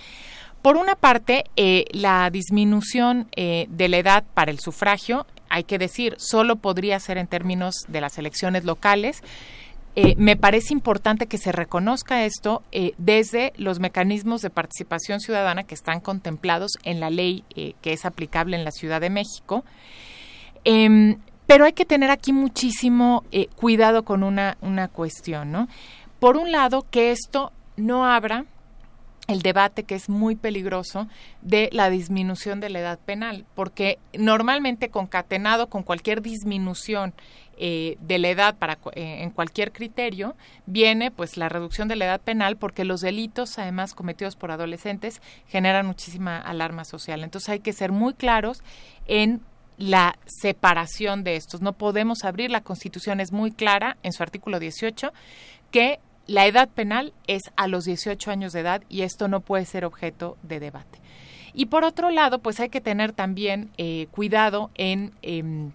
Por 0.64 0.78
una 0.78 0.96
parte, 0.96 1.44
eh, 1.58 1.84
la 1.92 2.30
disminución 2.30 3.28
eh, 3.36 3.66
de 3.70 3.90
la 3.90 3.98
edad 3.98 4.24
para 4.34 4.50
el 4.50 4.60
sufragio, 4.60 5.28
hay 5.50 5.66
que 5.66 5.78
decir, 5.78 6.16
solo 6.18 6.56
podría 6.56 6.98
ser 7.02 7.18
en 7.18 7.28
términos 7.28 7.76
de 7.90 8.00
las 8.00 8.18
elecciones 8.18 8.64
locales. 8.64 9.22
Eh, 9.98 10.16
me 10.18 10.38
parece 10.38 10.74
importante 10.74 11.28
que 11.28 11.38
se 11.38 11.52
reconozca 11.52 12.24
esto 12.24 12.64
desde 12.98 13.52
los 13.58 13.80
mecanismos 13.80 14.42
de 14.42 14.50
participación 14.50 15.20
ciudadana 15.20 15.64
que 15.64 15.76
están 15.76 16.00
contemplados 16.00 16.72
en 16.84 17.02
la 17.02 17.10
ley 17.10 17.44
que 17.54 17.94
es 17.94 18.06
aplicable 18.06 18.56
en 18.56 18.64
la 18.64 18.72
Ciudad 18.72 19.02
de 19.02 19.10
México. 19.10 19.66
Pero 21.48 21.66
hay 21.66 21.74
que 21.74 21.86
tener 21.86 22.10
aquí 22.10 22.34
muchísimo 22.34 23.24
eh, 23.32 23.48
cuidado 23.56 24.04
con 24.04 24.24
una, 24.24 24.58
una 24.62 24.88
cuestión, 24.88 25.52
¿no? 25.52 25.68
Por 26.20 26.38
un 26.38 26.52
lado, 26.52 26.86
que 26.90 27.12
esto 27.12 27.52
no 27.76 28.06
abra 28.06 28.46
el 29.28 29.42
debate 29.42 29.84
que 29.84 29.96
es 29.96 30.10
muy 30.10 30.36
peligroso 30.36 31.08
de 31.42 31.70
la 31.72 31.90
disminución 31.90 32.60
de 32.60 32.70
la 32.70 32.80
edad 32.80 33.00
penal, 33.00 33.46
porque 33.56 33.98
normalmente 34.18 34.90
concatenado 34.90 35.68
con 35.68 35.84
cualquier 35.84 36.22
disminución 36.22 37.14
eh, 37.58 37.98
de 38.02 38.18
la 38.18 38.30
edad 38.30 38.56
para 38.56 38.80
eh, 38.96 39.22
en 39.22 39.30
cualquier 39.30 39.72
criterio 39.72 40.36
viene 40.66 41.12
pues 41.12 41.38
la 41.38 41.50
reducción 41.50 41.88
de 41.88 41.96
la 41.96 42.06
edad 42.06 42.20
penal 42.20 42.58
porque 42.58 42.84
los 42.84 43.02
delitos 43.02 43.60
además 43.60 43.94
cometidos 43.94 44.36
por 44.36 44.50
adolescentes 44.50 45.22
generan 45.48 45.86
muchísima 45.86 46.40
alarma 46.40 46.84
social 46.84 47.24
entonces 47.24 47.50
hay 47.50 47.60
que 47.60 47.72
ser 47.72 47.92
muy 47.92 48.16
claros 48.16 48.64
en 49.06 49.40
la 49.78 50.18
separación 50.26 51.24
de 51.24 51.36
estos. 51.36 51.62
No 51.62 51.74
podemos 51.74 52.24
abrir 52.24 52.50
la 52.50 52.62
constitución 52.62 53.20
es 53.20 53.32
muy 53.32 53.52
clara 53.52 53.98
en 54.04 54.14
su 54.14 54.24
artículo 54.24 54.60
18 54.60 55.12
que 55.72 56.00
la 56.28 56.46
edad 56.46 56.70
penal 56.70 57.14
es 57.28 57.42
a 57.56 57.68
los 57.68 57.86
18 57.86 58.32
años 58.32 58.54
de 58.54 58.62
edad 58.62 58.84
y 58.90 59.02
esto 59.02 59.28
no 59.28 59.42
puede 59.42 59.66
ser 59.66 59.86
objeto 59.86 60.38
de 60.44 60.60
debate. 60.60 61.00
Y 61.54 61.66
por 61.68 61.84
otro 61.84 62.10
lado 62.10 62.40
pues 62.40 62.60
hay 62.60 62.70
que 62.70 62.82
tener 62.82 63.12
también 63.12 63.72
eh, 63.78 64.08
cuidado 64.12 64.72
en 64.76 65.14
em, 65.22 65.72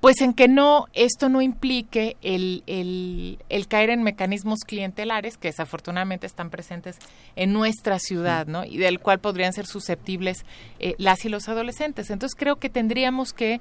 pues 0.00 0.20
en 0.20 0.32
que 0.32 0.46
no, 0.46 0.86
esto 0.92 1.28
no 1.28 1.42
implique 1.42 2.16
el, 2.22 2.62
el, 2.66 3.66
caer 3.68 3.90
en 3.90 4.02
mecanismos 4.04 4.60
clientelares 4.66 5.36
que 5.36 5.48
desafortunadamente 5.48 6.26
están 6.26 6.50
presentes 6.50 6.96
en 7.34 7.52
nuestra 7.52 7.98
ciudad, 7.98 8.46
¿no? 8.46 8.64
Y 8.64 8.78
del 8.78 9.00
cual 9.00 9.18
podrían 9.18 9.52
ser 9.52 9.66
susceptibles 9.66 10.44
eh, 10.78 10.94
las 10.98 11.24
y 11.24 11.28
los 11.28 11.48
adolescentes. 11.48 12.10
Entonces 12.10 12.38
creo 12.38 12.56
que 12.56 12.70
tendríamos 12.70 13.32
que 13.32 13.60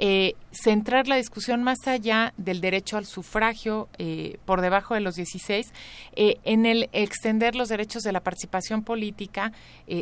eh, 0.00 0.34
centrar 0.52 1.08
la 1.08 1.16
discusión 1.16 1.64
más 1.64 1.86
allá 1.86 2.32
del 2.36 2.60
derecho 2.60 2.96
al 2.96 3.04
sufragio 3.04 3.88
eh, 3.98 4.38
por 4.44 4.60
debajo 4.60 4.94
de 4.94 5.00
los 5.00 5.16
16, 5.16 5.72
eh, 6.14 6.36
en 6.44 6.66
el 6.66 6.88
extender 6.92 7.56
los 7.56 7.68
derechos 7.68 8.04
de 8.04 8.12
la 8.12 8.20
participación 8.20 8.82
política 8.84 9.52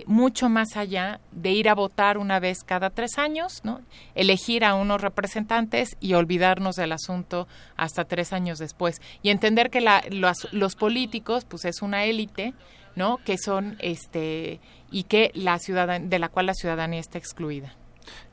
mucho 0.07 0.49
más 0.49 0.77
allá 0.77 1.21
de 1.31 1.53
ir 1.53 1.69
a 1.69 1.75
votar 1.75 2.19
una 2.19 2.41
vez 2.41 2.65
cada 2.65 2.91
tres 2.91 3.19
años, 3.19 3.61
¿no? 3.63 3.81
elegir 4.15 4.65
a 4.65 4.75
unos 4.75 5.01
representantes 5.01 5.97
y 6.01 6.15
olvidarnos 6.15 6.77
del 6.77 6.93
asunto 6.93 7.47
hasta 7.77 8.05
tres 8.05 8.33
años 8.33 8.59
después 8.59 9.01
y 9.23 9.31
entender 9.31 9.71
que 9.71 9.81
la, 9.81 10.03
los, 10.11 10.53
los 10.53 10.75
políticos 10.75 11.45
pues 11.45 11.65
es 11.65 11.83
una 11.83 12.05
élite 12.05 12.53
¿no? 12.97 13.19
que 13.19 13.39
son 13.39 13.77
este 13.79 14.61
y 14.91 15.05
que 15.05 15.31
la 15.35 15.59
ciudadan 15.59 16.09
de 16.11 16.19
la 16.19 16.29
cual 16.29 16.47
la 16.47 16.55
ciudadanía 16.55 17.01
está 17.01 17.19
excluida. 17.19 17.75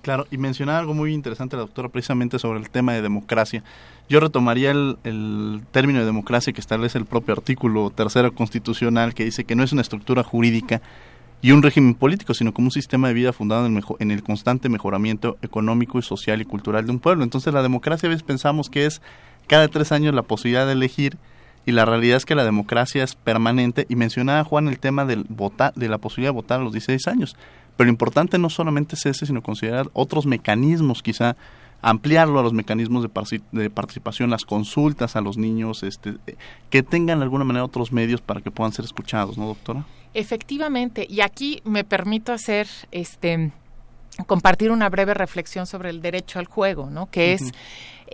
Claro, 0.01 0.27
y 0.31 0.38
mencionaba 0.38 0.79
algo 0.79 0.93
muy 0.93 1.13
interesante 1.13 1.55
la 1.55 1.62
doctora 1.62 1.89
precisamente 1.89 2.39
sobre 2.39 2.59
el 2.59 2.69
tema 2.69 2.93
de 2.93 3.01
democracia. 3.01 3.63
Yo 4.09 4.19
retomaría 4.19 4.71
el, 4.71 5.62
término 5.71 5.99
de 5.99 6.05
democracia 6.05 6.51
que 6.51 6.62
establece 6.62 6.97
el 6.97 7.05
propio 7.05 7.33
artículo 7.33 7.89
tercero 7.89 8.33
constitucional 8.33 9.13
que 9.13 9.25
dice 9.25 9.45
que 9.45 9.55
no 9.55 9.63
es 9.63 9.71
una 9.71 9.81
estructura 9.81 10.23
jurídica 10.23 10.81
y 11.41 11.51
un 11.51 11.62
régimen 11.62 11.95
político, 11.95 12.33
sino 12.33 12.53
como 12.53 12.67
un 12.67 12.71
sistema 12.71 13.07
de 13.07 13.13
vida 13.13 13.33
fundado 13.33 13.65
en 13.65 13.77
el, 13.77 13.83
en 13.99 14.12
el 14.12 14.23
constante 14.23 14.69
mejoramiento 14.69 15.38
económico 15.41 15.99
y 15.99 16.01
social 16.01 16.41
y 16.41 16.45
cultural 16.45 16.86
de 16.86 16.91
un 16.91 16.99
pueblo. 16.99 17.23
Entonces 17.23 17.53
la 17.53 17.62
democracia 17.62 18.07
a 18.07 18.09
veces 18.09 18.23
pensamos 18.23 18.69
que 18.69 18.86
es 18.86 19.01
cada 19.47 19.67
tres 19.67 19.91
años 19.91 20.13
la 20.13 20.23
posibilidad 20.23 20.65
de 20.65 20.73
elegir 20.73 21.17
y 21.65 21.71
la 21.71 21.86
realidad 21.86 22.17
es 22.17 22.25
que 22.25 22.36
la 22.36 22.43
democracia 22.43 23.03
es 23.03 23.15
permanente 23.15 23.86
y 23.88 23.95
mencionaba 23.95 24.43
Juan 24.43 24.67
el 24.67 24.79
tema 24.79 25.05
del 25.05 25.25
votar, 25.29 25.73
de 25.75 25.88
la 25.88 25.97
posibilidad 25.97 26.31
de 26.31 26.36
votar 26.36 26.59
a 26.59 26.63
los 26.63 26.73
16 26.73 27.07
años. 27.07 27.36
Pero 27.75 27.86
lo 27.86 27.91
importante 27.91 28.38
no 28.38 28.49
solamente 28.49 28.95
es 28.95 29.05
ese, 29.05 29.25
sino 29.25 29.41
considerar 29.41 29.89
otros 29.93 30.25
mecanismos, 30.25 31.01
quizá 31.01 31.36
ampliarlo 31.81 32.39
a 32.39 32.43
los 32.43 32.53
mecanismos 32.53 33.03
de, 33.03 33.41
de, 33.51 33.69
participación, 33.69 34.29
las 34.29 34.45
consultas 34.45 35.15
a 35.15 35.21
los 35.21 35.38
niños, 35.38 35.83
este, 35.83 36.15
que 36.69 36.81
tengan 36.81 37.19
de 37.19 37.23
alguna 37.23 37.43
manera 37.43 37.65
otros 37.65 37.91
medios 37.91 38.21
para 38.21 38.41
que 38.41 38.51
puedan 38.51 38.71
ser 38.71 38.86
escuchados, 38.86 39.38
¿no, 39.38 39.47
doctora? 39.47 39.86
Efectivamente, 40.13 41.05
y 41.09 41.21
aquí 41.21 41.62
me 41.65 41.83
permito 41.83 42.31
hacer 42.31 42.67
este 42.91 43.51
compartir 44.27 44.71
una 44.71 44.89
breve 44.89 45.13
reflexión 45.13 45.65
sobre 45.65 45.89
el 45.89 46.01
derecho 46.01 46.39
al 46.39 46.45
juego, 46.45 46.89
¿no? 46.89 47.09
Que 47.09 47.33
es 47.33 47.51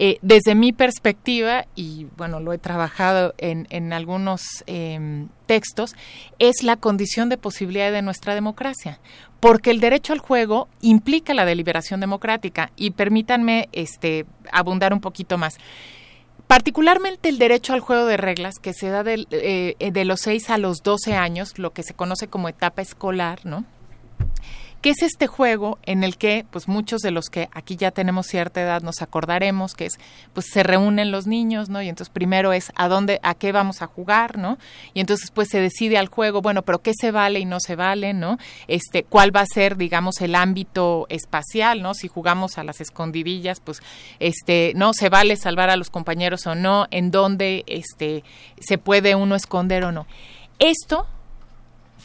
eh, 0.01 0.17
desde 0.21 0.55
mi 0.55 0.71
perspectiva, 0.71 1.65
y 1.75 2.07
bueno, 2.15 2.39
lo 2.39 2.53
he 2.53 2.57
trabajado 2.57 3.33
en, 3.37 3.67
en 3.69 3.91
algunos 3.91 4.63
em, 4.65 5.27
textos, 5.45 5.93
es 6.39 6.63
la 6.63 6.77
condición 6.77 7.27
de 7.27 7.37
posibilidad 7.37 7.91
de 7.91 8.01
nuestra 8.01 8.33
democracia. 8.33 8.99
Porque 9.41 9.71
el 9.71 9.81
derecho 9.81 10.13
al 10.13 10.19
juego 10.19 10.69
implica 10.79 11.33
la 11.33 11.43
deliberación 11.43 11.99
democrática. 11.99 12.71
Y 12.77 12.91
permítanme 12.91 13.67
este, 13.73 14.25
abundar 14.53 14.93
un 14.93 15.01
poquito 15.01 15.37
más 15.37 15.57
particularmente 16.47 17.29
el 17.29 17.37
derecho 17.37 17.73
al 17.73 17.79
juego 17.79 18.07
de 18.07 18.17
reglas 18.17 18.55
que 18.59 18.73
se 18.73 18.89
da 18.89 19.03
de, 19.03 19.27
eh, 19.29 19.91
de 19.91 20.05
los 20.05 20.21
6 20.21 20.49
a 20.49 20.57
los 20.57 20.81
12 20.81 21.13
años, 21.13 21.59
lo 21.59 21.73
que 21.73 21.83
se 21.83 21.93
conoce 21.93 22.27
como 22.27 22.49
etapa 22.49 22.81
escolar, 22.81 23.45
¿no? 23.45 23.65
Que 24.81 24.91
es 24.91 25.01
este 25.01 25.27
juego 25.27 25.77
en 25.83 26.03
el 26.03 26.17
que 26.17 26.45
pues 26.49 26.67
muchos 26.67 27.01
de 27.01 27.11
los 27.11 27.25
que 27.25 27.49
aquí 27.51 27.75
ya 27.75 27.91
tenemos 27.91 28.27
cierta 28.27 28.61
edad 28.61 28.81
nos 28.81 29.01
acordaremos 29.01 29.73
que 29.73 29.85
es 29.85 29.99
pues 30.33 30.47
se 30.51 30.63
reúnen 30.63 31.11
los 31.11 31.27
niños, 31.27 31.69
¿no? 31.69 31.81
Y 31.81 31.89
entonces 31.89 32.11
primero 32.11 32.53
es 32.53 32.71
a 32.75 32.87
dónde 32.87 33.19
a 33.23 33.33
qué 33.35 33.51
vamos 33.51 33.81
a 33.81 33.87
jugar, 33.87 34.37
¿no? 34.37 34.57
Y 34.93 35.01
entonces 35.01 35.31
pues 35.31 35.49
se 35.49 35.59
decide 35.59 35.97
al 35.97 36.07
juego, 36.07 36.41
bueno, 36.41 36.61
pero 36.61 36.81
qué 36.81 36.93
se 36.93 37.11
vale 37.11 37.39
y 37.39 37.45
no 37.45 37.59
se 37.59 37.75
vale, 37.75 38.13
¿no? 38.13 38.37
Este, 38.67 39.03
cuál 39.03 39.35
va 39.35 39.41
a 39.41 39.45
ser 39.45 39.75
digamos 39.77 40.21
el 40.21 40.35
ámbito 40.35 41.07
espacial, 41.09 41.81
¿no? 41.81 41.93
Si 41.93 42.07
jugamos 42.07 42.57
a 42.57 42.63
las 42.63 42.79
escondidillas, 42.79 43.59
pues 43.59 43.81
este, 44.19 44.73
no 44.75 44.93
se 44.93 45.09
vale 45.09 45.35
salvar 45.35 45.69
a 45.69 45.75
los 45.75 45.89
compañeros 45.89 46.47
o 46.47 46.55
no, 46.55 46.87
en 46.91 47.11
dónde 47.11 47.63
este 47.67 48.23
se 48.59 48.77
puede 48.77 49.15
uno 49.15 49.35
esconder 49.35 49.83
o 49.83 49.91
no. 49.91 50.07
Esto 50.59 51.07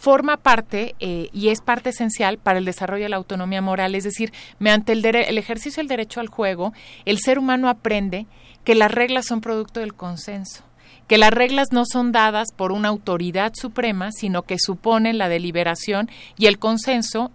forma 0.04 0.36
parte 0.36 0.94
eh, 1.00 1.30
y 1.32 1.48
es 1.48 1.62
parte 1.62 1.88
esencial 1.88 2.36
para 2.36 2.58
el 2.58 2.66
desarrollo 2.66 3.04
de 3.04 3.08
la 3.08 3.16
autonomía 3.16 3.62
moral. 3.62 3.94
Es 3.94 4.04
decir, 4.04 4.34
mediante 4.58 4.92
el, 4.92 5.38
ejercicio 5.38 5.80
del 5.80 5.88
derecho 5.88 6.20
al 6.20 6.28
juego, 6.28 6.74
el 7.06 7.18
ser 7.18 7.38
humano 7.38 7.70
aprende 7.70 8.26
que 8.64 8.74
las 8.74 8.92
reglas 8.92 9.24
son 9.24 9.40
producto 9.40 9.80
del 9.80 9.94
consenso 9.94 10.62
que 11.06 11.18
las 11.18 11.32
reglas 11.32 11.68
no 11.70 11.84
son 11.84 12.12
dadas 12.12 12.48
por 12.56 12.72
una 12.72 12.88
autoridad 12.88 13.52
suprema, 13.54 14.10
sino 14.10 14.40
que 14.40 14.56
suponen 14.58 15.18
la 15.18 15.28
deliberación 15.28 16.08
y 16.38 16.46
el 16.46 16.58
consenso 16.58 17.30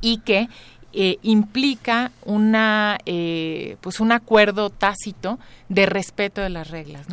y 0.00 0.18
que 0.18 0.48
eh, 0.92 1.18
implica 1.22 2.12
una, 2.24 2.98
eh, 3.04 3.76
pues 3.80 3.98
un 3.98 4.12
acuerdo 4.12 4.70
tácito 4.70 5.40
de 5.68 5.86
respeto 5.86 6.42
de 6.42 6.50
las 6.50 6.70
reglas. 6.70 7.08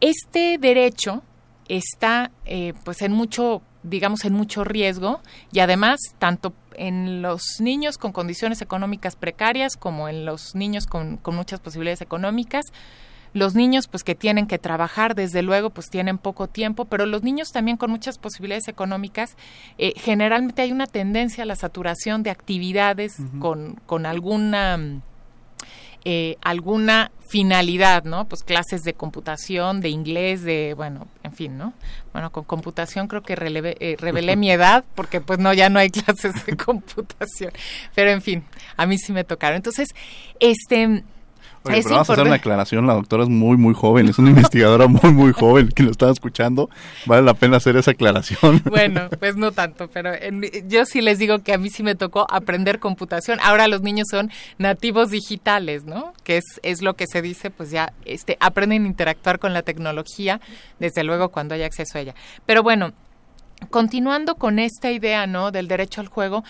Este 0.00 0.58
derecho 0.58 1.22
está 1.76 2.30
eh, 2.44 2.74
pues 2.84 3.02
en 3.02 3.12
mucho 3.12 3.62
digamos 3.82 4.24
en 4.24 4.34
mucho 4.34 4.64
riesgo 4.64 5.20
y 5.52 5.60
además 5.60 6.00
tanto 6.18 6.52
en 6.74 7.22
los 7.22 7.42
niños 7.60 7.96
con 7.96 8.12
condiciones 8.12 8.60
económicas 8.60 9.16
precarias 9.16 9.76
como 9.76 10.08
en 10.08 10.26
los 10.26 10.54
niños 10.54 10.86
con, 10.86 11.16
con 11.16 11.34
muchas 11.34 11.60
posibilidades 11.60 12.02
económicas 12.02 12.66
los 13.32 13.54
niños 13.54 13.86
pues 13.86 14.02
que 14.02 14.14
tienen 14.14 14.46
que 14.46 14.58
trabajar 14.58 15.14
desde 15.14 15.42
luego 15.42 15.70
pues 15.70 15.88
tienen 15.88 16.18
poco 16.18 16.48
tiempo 16.48 16.84
pero 16.86 17.06
los 17.06 17.22
niños 17.22 17.52
también 17.52 17.76
con 17.76 17.90
muchas 17.90 18.18
posibilidades 18.18 18.68
económicas 18.68 19.36
eh, 19.78 19.94
generalmente 19.96 20.62
hay 20.62 20.72
una 20.72 20.86
tendencia 20.86 21.44
a 21.44 21.46
la 21.46 21.56
saturación 21.56 22.22
de 22.22 22.30
actividades 22.30 23.16
con, 23.38 23.80
con 23.86 24.04
alguna 24.04 25.00
eh, 26.04 26.36
alguna 26.42 27.10
finalidad, 27.28 28.04
¿no? 28.04 28.26
Pues 28.26 28.42
clases 28.42 28.82
de 28.82 28.94
computación, 28.94 29.80
de 29.80 29.88
inglés, 29.88 30.42
de, 30.42 30.74
bueno, 30.74 31.06
en 31.22 31.32
fin, 31.32 31.56
¿no? 31.56 31.72
Bueno, 32.12 32.30
con 32.32 32.44
computación 32.44 33.06
creo 33.06 33.22
que 33.22 33.34
eh, 33.34 33.96
revelé 33.98 34.34
mi 34.36 34.50
edad, 34.50 34.84
porque 34.94 35.20
pues 35.20 35.38
no, 35.38 35.54
ya 35.54 35.68
no 35.68 35.78
hay 35.78 35.90
clases 35.90 36.44
de 36.44 36.56
computación. 36.56 37.52
Pero 37.94 38.10
en 38.10 38.20
fin, 38.20 38.44
a 38.76 38.86
mí 38.86 38.98
sí 38.98 39.12
me 39.12 39.24
tocaron. 39.24 39.56
Entonces, 39.56 39.90
este 40.40 41.04
Oye, 41.64 41.82
pero 41.82 41.96
vamos 41.96 42.08
a 42.08 42.12
hacer 42.14 42.26
una 42.26 42.36
aclaración, 42.36 42.86
la 42.86 42.94
doctora 42.94 43.24
es 43.24 43.28
muy, 43.28 43.58
muy 43.58 43.74
joven, 43.74 44.08
es 44.08 44.18
una 44.18 44.30
investigadora 44.36 44.86
muy, 44.86 45.12
muy 45.12 45.32
joven, 45.32 45.68
que 45.68 45.82
lo 45.82 45.90
estaba 45.90 46.10
escuchando, 46.10 46.70
vale 47.04 47.22
la 47.22 47.34
pena 47.34 47.58
hacer 47.58 47.76
esa 47.76 47.90
aclaración. 47.90 48.62
Bueno, 48.70 49.08
pues 49.18 49.36
no 49.36 49.52
tanto, 49.52 49.88
pero 49.88 50.12
yo 50.66 50.86
sí 50.86 51.00
les 51.00 51.18
digo 51.18 51.40
que 51.40 51.52
a 51.52 51.58
mí 51.58 51.70
sí 51.70 51.82
me 51.82 51.94
tocó 51.94 52.26
aprender 52.30 52.78
computación, 52.78 53.38
ahora 53.42 53.68
los 53.68 53.82
niños 53.82 54.06
son 54.10 54.30
nativos 54.58 55.10
digitales, 55.10 55.84
¿no? 55.84 56.14
Que 56.24 56.38
es, 56.38 56.44
es 56.62 56.82
lo 56.82 56.94
que 56.94 57.06
se 57.06 57.20
dice, 57.20 57.50
pues 57.50 57.70
ya 57.70 57.92
este, 58.04 58.36
aprenden 58.40 58.84
a 58.84 58.86
interactuar 58.86 59.38
con 59.38 59.52
la 59.52 59.62
tecnología, 59.62 60.40
desde 60.78 61.04
luego 61.04 61.30
cuando 61.30 61.54
hay 61.54 61.62
acceso 61.62 61.98
a 61.98 62.00
ella. 62.00 62.14
Pero 62.46 62.62
bueno, 62.62 62.92
continuando 63.68 64.36
con 64.36 64.58
esta 64.58 64.90
idea, 64.90 65.26
¿no? 65.26 65.50
Del 65.50 65.68
derecho 65.68 66.00
al 66.00 66.08
juego, 66.08 66.44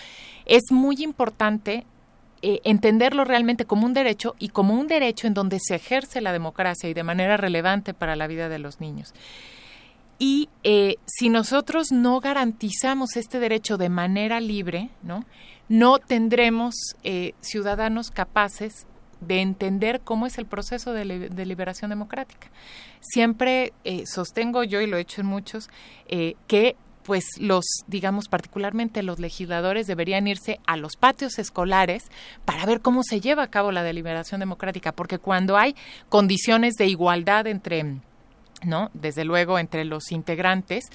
es 0.45 0.71
muy 0.71 0.95
importante 0.99 1.85
eh, 2.43 2.59
entenderlo 2.63 3.23
realmente 3.23 3.65
como 3.65 3.85
un 3.85 3.93
derecho 3.93 4.35
y 4.39 4.49
como 4.49 4.73
un 4.73 4.87
derecho 4.87 5.27
en 5.27 5.35
donde 5.35 5.59
se 5.59 5.75
ejerce 5.75 6.21
la 6.21 6.31
democracia 6.31 6.89
y 6.89 6.93
de 6.95 7.03
manera 7.03 7.37
relevante 7.37 7.93
para 7.93 8.15
la 8.15 8.25
vida 8.25 8.49
de 8.49 8.57
los 8.57 8.79
niños. 8.79 9.13
Y 10.17 10.49
eh, 10.63 10.95
si 11.05 11.29
nosotros 11.29 11.91
no 11.91 12.19
garantizamos 12.19 13.15
este 13.15 13.39
derecho 13.39 13.77
de 13.77 13.89
manera 13.89 14.39
libre, 14.39 14.89
no, 15.69 15.99
tendremos 15.99 16.73
eh, 17.03 17.33
ciudadanos 17.41 18.09
capaces 18.09 18.87
de 19.19 19.41
entender 19.41 20.01
cómo 20.01 20.25
es 20.25 20.39
el 20.39 20.47
proceso 20.47 20.93
de, 20.93 21.05
liberación 21.45 21.89
democrática. 21.89 22.49
Siempre 23.01 23.73
sostengo 24.05 24.63
yo, 24.63 24.81
y 24.81 24.87
lo 24.87 24.97
he 24.97 25.01
hecho 25.01 25.21
en 25.21 25.27
muchos, 25.27 25.69
que 26.47 26.75
pues 27.03 27.25
los, 27.39 27.65
digamos, 27.87 28.27
particularmente 28.27 29.03
los 29.03 29.19
legisladores 29.19 29.87
deberían 29.87 30.27
irse 30.27 30.59
a 30.65 30.77
los 30.77 30.95
patios 30.95 31.39
escolares 31.39 32.03
para 32.45 32.65
ver 32.65 32.81
cómo 32.81 33.03
se 33.03 33.21
lleva 33.21 33.43
a 33.43 33.49
cabo 33.49 33.71
la 33.71 33.83
deliberación 33.83 34.39
democrática, 34.39 34.91
porque 34.91 35.19
cuando 35.19 35.57
hay 35.57 35.75
condiciones 36.09 36.75
de 36.75 36.87
igualdad 36.87 37.47
entre 37.47 38.01
¿no? 38.63 38.91
Desde 38.93 39.25
luego 39.25 39.59
entre 39.59 39.85
los 39.85 40.11
integrantes. 40.11 40.85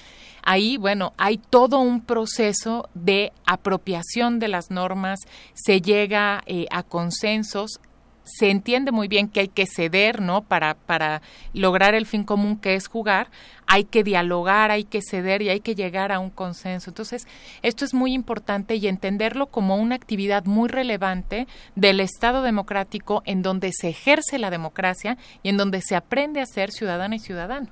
Ahí, 0.43 0.77
bueno, 0.77 1.13
hay 1.17 1.37
todo 1.37 1.79
un 1.79 2.01
proceso 2.01 2.89
de 2.93 3.33
apropiación 3.45 4.39
de 4.39 4.47
las 4.47 4.71
normas, 4.71 5.19
se 5.53 5.81
llega 5.81 6.43
eh, 6.45 6.65
a 6.71 6.83
consensos, 6.83 7.81
se 8.27 8.49
entiende 8.49 8.91
muy 8.91 9.07
bien 9.07 9.29
que 9.29 9.39
hay 9.39 9.47
que 9.47 9.65
ceder, 9.65 10.21
¿no? 10.21 10.41
Para, 10.41 10.75
para 10.75 11.21
lograr 11.53 11.95
el 11.95 12.05
fin 12.05 12.23
común 12.23 12.57
que 12.57 12.75
es 12.75 12.87
jugar, 12.87 13.29
hay 13.65 13.83
que 13.83 14.03
dialogar, 14.03 14.71
hay 14.71 14.83
que 14.83 15.01
ceder 15.01 15.41
y 15.41 15.49
hay 15.49 15.59
que 15.59 15.75
llegar 15.75 16.11
a 16.11 16.19
un 16.19 16.29
consenso. 16.29 16.89
Entonces, 16.89 17.27
esto 17.61 17.85
es 17.85 17.93
muy 17.93 18.13
importante 18.13 18.75
y 18.75 18.87
entenderlo 18.87 19.47
como 19.47 19.77
una 19.77 19.95
actividad 19.95 20.45
muy 20.45 20.69
relevante 20.69 21.47
del 21.75 21.99
Estado 21.99 22.41
democrático 22.41 23.23
en 23.25 23.41
donde 23.41 23.71
se 23.73 23.89
ejerce 23.89 24.39
la 24.39 24.49
democracia 24.49 25.17
y 25.43 25.49
en 25.49 25.57
donde 25.57 25.81
se 25.81 25.95
aprende 25.95 26.41
a 26.41 26.45
ser 26.45 26.71
ciudadana 26.71 27.15
y 27.15 27.19
ciudadano. 27.19 27.67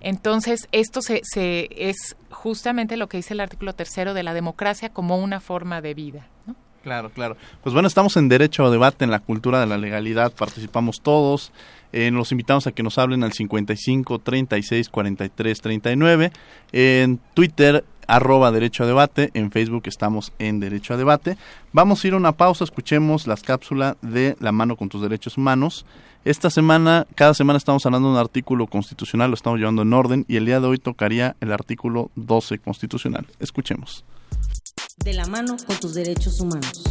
Entonces, 0.00 0.68
esto 0.72 1.00
se, 1.00 1.22
se, 1.24 1.68
es 1.70 2.16
justamente 2.30 2.96
lo 2.96 3.08
que 3.08 3.16
dice 3.16 3.34
el 3.34 3.40
artículo 3.40 3.74
tercero 3.74 4.12
de 4.14 4.22
la 4.22 4.34
democracia 4.34 4.90
como 4.90 5.16
una 5.16 5.40
forma 5.40 5.80
de 5.80 5.94
vida. 5.94 6.28
¿no? 6.46 6.54
Claro, 6.86 7.10
claro. 7.10 7.36
Pues 7.64 7.72
bueno, 7.72 7.88
estamos 7.88 8.16
en 8.16 8.28
derecho 8.28 8.64
a 8.64 8.70
debate 8.70 9.04
en 9.04 9.10
la 9.10 9.18
cultura 9.18 9.58
de 9.58 9.66
la 9.66 9.76
legalidad, 9.76 10.32
participamos 10.32 11.00
todos. 11.02 11.50
Eh, 11.92 12.12
los 12.12 12.30
invitamos 12.30 12.68
a 12.68 12.70
que 12.70 12.84
nos 12.84 12.96
hablen 12.98 13.24
al 13.24 13.32
55 13.32 14.20
36 14.20 14.88
43 14.88 15.60
39. 15.60 16.30
En 16.70 17.18
Twitter, 17.34 17.84
arroba 18.06 18.52
derecho 18.52 18.84
a 18.84 18.86
debate. 18.86 19.32
En 19.34 19.50
Facebook 19.50 19.82
estamos 19.86 20.32
en 20.38 20.60
derecho 20.60 20.94
a 20.94 20.96
debate. 20.96 21.36
Vamos 21.72 22.04
a 22.04 22.06
ir 22.06 22.14
a 22.14 22.18
una 22.18 22.30
pausa, 22.30 22.62
escuchemos 22.62 23.26
las 23.26 23.42
cápsulas 23.42 23.96
de 24.00 24.36
La 24.38 24.52
mano 24.52 24.76
con 24.76 24.88
tus 24.88 25.02
derechos 25.02 25.36
humanos. 25.36 25.86
Esta 26.24 26.50
semana, 26.50 27.08
cada 27.16 27.34
semana 27.34 27.56
estamos 27.56 27.84
hablando 27.84 28.10
de 28.10 28.14
un 28.14 28.20
artículo 28.20 28.68
constitucional, 28.68 29.30
lo 29.30 29.34
estamos 29.34 29.58
llevando 29.58 29.82
en 29.82 29.92
orden 29.92 30.24
y 30.28 30.36
el 30.36 30.46
día 30.46 30.60
de 30.60 30.68
hoy 30.68 30.78
tocaría 30.78 31.34
el 31.40 31.50
artículo 31.50 32.12
12 32.14 32.60
constitucional. 32.60 33.26
Escuchemos 33.40 34.04
de 35.04 35.14
la 35.14 35.26
mano 35.26 35.56
con 35.66 35.76
tus 35.76 35.94
derechos 35.94 36.40
humanos. 36.40 36.82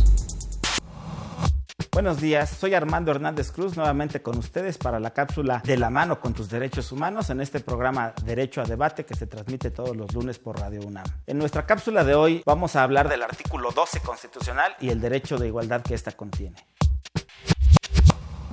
Buenos 1.91 2.19
días, 2.19 2.49
soy 2.49 2.73
Armando 2.73 3.11
Hernández 3.11 3.51
Cruz 3.51 3.77
nuevamente 3.77 4.21
con 4.21 4.37
ustedes 4.37 4.77
para 4.77 4.99
la 4.99 5.11
cápsula 5.11 5.61
De 5.63 5.77
la 5.77 5.89
mano 5.89 6.19
con 6.19 6.33
tus 6.33 6.49
derechos 6.49 6.91
humanos 6.91 7.29
en 7.29 7.39
este 7.39 7.61
programa 7.61 8.13
Derecho 8.25 8.61
a 8.61 8.65
Debate 8.65 9.05
que 9.05 9.15
se 9.15 9.27
transmite 9.27 9.71
todos 9.71 9.95
los 9.95 10.13
lunes 10.13 10.37
por 10.37 10.59
Radio 10.59 10.81
UNAM. 10.81 11.05
En 11.25 11.37
nuestra 11.37 11.65
cápsula 11.65 12.03
de 12.03 12.13
hoy 12.13 12.43
vamos 12.45 12.75
a 12.75 12.83
hablar 12.83 13.07
del 13.07 13.23
artículo 13.23 13.71
12 13.71 14.01
constitucional 14.01 14.75
y 14.81 14.89
el 14.89 14.99
derecho 14.99 15.37
de 15.37 15.47
igualdad 15.47 15.83
que 15.83 15.95
ésta 15.95 16.11
contiene. 16.11 16.57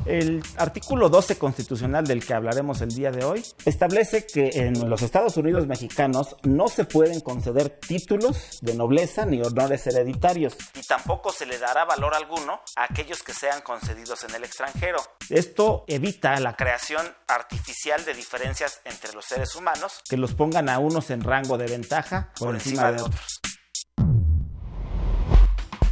El 0.04 0.42
artículo 0.56 1.08
12 1.08 1.38
constitucional 1.38 2.04
del 2.04 2.24
que 2.24 2.34
hablaremos 2.34 2.80
el 2.80 2.94
día 2.94 3.10
de 3.10 3.24
hoy 3.24 3.44
establece 3.64 4.26
que 4.26 4.50
en 4.54 4.90
los 4.90 5.02
Estados 5.02 5.36
Unidos 5.36 5.66
mexicanos 5.66 6.36
no 6.42 6.68
se 6.68 6.84
pueden 6.84 7.20
conceder 7.20 7.68
títulos 7.68 8.58
de 8.62 8.74
nobleza 8.74 9.24
ni 9.26 9.40
honores 9.40 9.86
hereditarios 9.86 10.56
y 10.74 10.82
tampoco 10.86 11.32
se 11.32 11.46
le 11.46 11.58
dará 11.58 11.84
valor 11.84 12.14
alguno 12.14 12.60
a 12.76 12.84
aquellos 12.84 13.22
que 13.22 13.32
sean 13.32 13.60
concedidos 13.60 14.24
en 14.24 14.34
el 14.34 14.44
extranjero. 14.44 14.98
Esto 15.30 15.84
evita 15.86 16.38
la 16.40 16.56
creación 16.56 17.06
artificial 17.28 18.04
de 18.04 18.14
diferencias 18.14 18.80
entre 18.84 19.12
los 19.12 19.24
seres 19.24 19.54
humanos 19.54 20.02
que 20.08 20.16
los 20.16 20.34
pongan 20.34 20.68
a 20.68 20.78
unos 20.78 21.10
en 21.10 21.22
rango 21.22 21.58
de 21.58 21.66
ventaja 21.66 22.32
por, 22.38 22.54
encima, 22.54 22.90
de 22.92 23.02
otros. 23.02 23.40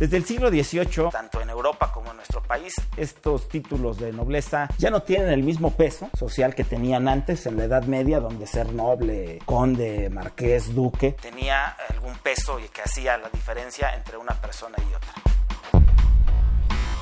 Desde 0.01 0.16
el 0.16 0.24
siglo 0.24 0.48
XVIII, 0.48 1.11
tanto 1.12 1.42
en 1.42 1.51
Europa 1.51 1.92
como 1.92 2.11
en 2.11 2.16
nuestro 2.16 2.42
país, 2.42 2.72
estos 2.96 3.51
títulos 3.51 3.98
de 3.98 4.14
nobleza 4.14 4.66
ya 4.78 4.88
no 4.88 5.03
tienen 5.03 5.28
el 5.28 5.42
mismo 5.42 5.72
peso 5.72 6.09
social 6.18 6.55
que 6.55 6.64
tenían 6.64 7.07
antes 7.07 7.44
en 7.44 7.59
la 7.59 7.64
Edad 7.64 7.82
Media, 7.82 8.18
donde 8.18 8.46
ser 8.46 8.72
noble, 8.72 9.40
conde, 9.44 10.09
marqués, 10.09 10.74
duque, 10.74 11.12
tenía 11.20 11.76
algún 11.90 12.14
peso 12.16 12.59
y 12.59 12.68
que 12.70 12.80
hacía 12.80 13.18
la 13.18 13.28
diferencia 13.28 13.94
entre 13.94 14.16
una 14.16 14.32
persona 14.40 14.78
y 14.90 14.94
otra. 14.94 15.12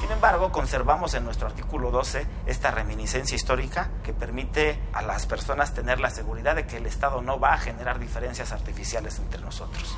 Sin 0.00 0.10
embargo, 0.10 0.50
conservamos 0.50 1.14
en 1.14 1.24
nuestro 1.24 1.46
artículo 1.46 1.92
12 1.92 2.26
esta 2.46 2.72
reminiscencia 2.72 3.36
histórica 3.36 3.92
que 4.02 4.12
permite 4.12 4.76
a 4.92 5.02
las 5.02 5.24
personas 5.26 5.72
tener 5.72 6.00
la 6.00 6.10
seguridad 6.10 6.56
de 6.56 6.66
que 6.66 6.78
el 6.78 6.86
Estado 6.86 7.22
no 7.22 7.38
va 7.38 7.52
a 7.52 7.58
generar 7.58 8.00
diferencias 8.00 8.50
artificiales 8.50 9.20
entre 9.20 9.40
nosotros. 9.40 9.96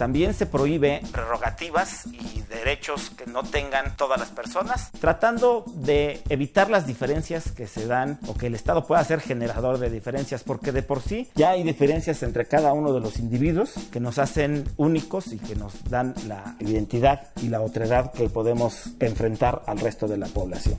También 0.00 0.32
se 0.32 0.46
prohíbe 0.46 1.02
prerrogativas 1.12 2.06
y 2.06 2.40
derechos 2.48 3.10
que 3.10 3.26
no 3.26 3.42
tengan 3.42 3.98
todas 3.98 4.18
las 4.18 4.30
personas, 4.30 4.90
tratando 4.98 5.62
de 5.74 6.22
evitar 6.30 6.70
las 6.70 6.86
diferencias 6.86 7.52
que 7.52 7.66
se 7.66 7.86
dan 7.86 8.18
o 8.26 8.32
que 8.32 8.46
el 8.46 8.54
Estado 8.54 8.86
pueda 8.86 9.04
ser 9.04 9.20
generador 9.20 9.76
de 9.76 9.90
diferencias, 9.90 10.42
porque 10.42 10.72
de 10.72 10.82
por 10.82 11.02
sí 11.02 11.28
ya 11.34 11.50
hay 11.50 11.64
diferencias 11.64 12.22
entre 12.22 12.46
cada 12.46 12.72
uno 12.72 12.94
de 12.94 13.00
los 13.00 13.18
individuos 13.18 13.74
que 13.92 14.00
nos 14.00 14.18
hacen 14.18 14.64
únicos 14.78 15.34
y 15.34 15.38
que 15.38 15.54
nos 15.54 15.84
dan 15.84 16.14
la 16.26 16.56
identidad 16.60 17.28
y 17.42 17.50
la 17.50 17.60
otredad 17.60 18.10
que 18.10 18.30
podemos 18.30 18.92
enfrentar 19.00 19.60
al 19.66 19.80
resto 19.80 20.08
de 20.08 20.16
la 20.16 20.28
población. 20.28 20.78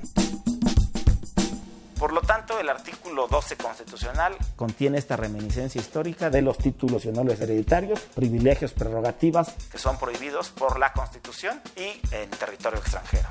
Por 2.01 2.13
lo 2.13 2.21
tanto, 2.21 2.59
el 2.59 2.67
artículo 2.67 3.27
12 3.27 3.57
constitucional 3.57 4.35
contiene 4.55 4.97
esta 4.97 5.17
reminiscencia 5.17 5.79
histórica 5.79 6.31
de 6.31 6.41
los 6.41 6.57
títulos 6.57 7.05
y 7.05 7.09
honores 7.09 7.39
hereditarios, 7.39 7.99
privilegios, 7.99 8.73
prerrogativas 8.73 9.53
que 9.71 9.77
son 9.77 9.99
prohibidos 9.99 10.49
por 10.49 10.79
la 10.79 10.93
Constitución 10.93 11.61
y 11.75 12.01
en 12.11 12.27
territorio 12.31 12.79
extranjero. 12.79 13.29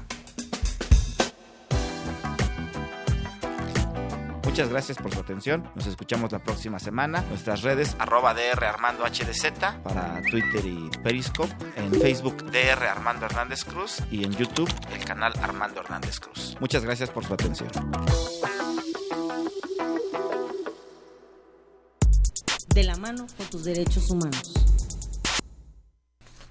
Muchas 4.44 4.68
gracias 4.68 4.98
por 4.98 5.12
su 5.12 5.18
atención. 5.18 5.68
Nos 5.74 5.86
escuchamos 5.86 6.30
la 6.30 6.38
próxima 6.38 6.78
semana. 6.78 7.22
Nuestras 7.22 7.62
redes 7.62 7.96
arroba 7.98 8.34
DR 8.34 8.64
Armando 8.64 9.04
HDZ 9.04 9.52
para 9.82 10.20
Twitter 10.30 10.64
y 10.64 10.90
Periscope. 11.02 11.52
En 11.74 11.92
Facebook 11.92 12.36
DR 12.52 12.84
Armando 12.88 13.26
Hernández 13.26 13.64
Cruz 13.64 13.98
y 14.12 14.24
en 14.24 14.30
YouTube 14.32 14.70
el 14.92 15.04
canal 15.04 15.32
Armando 15.42 15.80
Hernández 15.80 16.20
Cruz. 16.20 16.56
Muchas 16.60 16.84
gracias 16.84 17.10
por 17.10 17.24
su 17.24 17.34
atención. 17.34 17.68
De 22.74 22.84
la 22.84 22.96
mano 22.96 23.26
con 23.36 23.46
tus 23.46 23.64
derechos 23.64 24.10
humanos. 24.10 24.52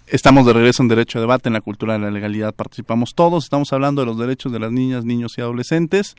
Estamos 0.07 0.45
de 0.45 0.53
regreso 0.53 0.81
en 0.81 0.89
Derecho 0.89 1.19
a 1.19 1.21
Debate, 1.21 1.49
en 1.49 1.53
la 1.53 1.61
cultura 1.61 1.93
de 1.93 1.99
la 1.99 2.11
legalidad 2.11 2.53
participamos 2.53 3.13
todos, 3.13 3.43
estamos 3.43 3.71
hablando 3.73 4.01
de 4.01 4.07
los 4.07 4.17
derechos 4.17 4.51
de 4.51 4.59
las 4.59 4.71
niñas, 4.71 5.05
niños 5.05 5.37
y 5.37 5.41
adolescentes. 5.41 6.15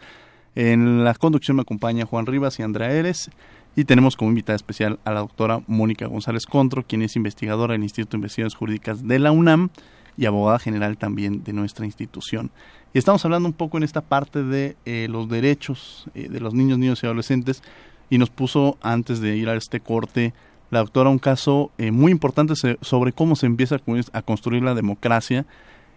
En 0.55 1.05
la 1.05 1.15
conducción 1.15 1.57
me 1.57 1.63
acompaña 1.63 2.07
Juan 2.07 2.27
Rivas 2.27 2.59
y 2.59 2.63
Andrea 2.63 2.93
Eres 2.93 3.31
y 3.77 3.85
tenemos 3.85 4.17
como 4.17 4.31
invitada 4.31 4.57
especial 4.57 4.99
a 5.05 5.13
la 5.13 5.21
doctora 5.21 5.63
Mónica 5.67 6.07
González 6.07 6.47
Contro, 6.47 6.85
quien 6.85 7.03
es 7.03 7.17
investigadora 7.17 7.73
del 7.73 7.83
Instituto 7.83 8.13
de 8.13 8.19
Investigaciones 8.19 8.55
Jurídicas 8.55 9.07
de 9.07 9.19
la 9.19 9.33
UNAM 9.33 9.71
y 10.17 10.27
abogada 10.27 10.59
general 10.59 10.97
también 10.97 11.45
de 11.45 11.53
nuestra 11.53 11.85
institución. 11.85 12.51
Y 12.93 12.99
estamos 12.99 13.25
hablando 13.25 13.49
un 13.49 13.55
poco 13.55 13.77
en 13.77 13.85
esta 13.85 14.01
parte 14.01 14.43
de 14.43 14.77
eh, 14.85 15.09
los 15.11 15.29
derechos 15.29 16.07
eh, 16.15 16.29
de 16.29 16.41
los 16.41 16.55
niños, 16.55 16.79
niños 16.79 17.03
y 17.03 17.07
adolescentes 17.07 17.63
y 18.11 18.19
nos 18.19 18.29
puso 18.29 18.77
antes 18.83 19.21
de 19.21 19.37
ir 19.37 19.49
a 19.49 19.55
este 19.55 19.81
corte 19.81 20.35
la 20.71 20.81
doctora 20.81 21.11
un 21.11 21.19
caso 21.19 21.71
eh, 21.79 21.91
muy 21.91 22.13
importante 22.13 22.55
sobre 22.81 23.13
cómo 23.13 23.35
se 23.37 23.47
empieza 23.47 23.81
a 24.13 24.23
construir 24.23 24.63
la 24.63 24.75
democracia 24.75 25.47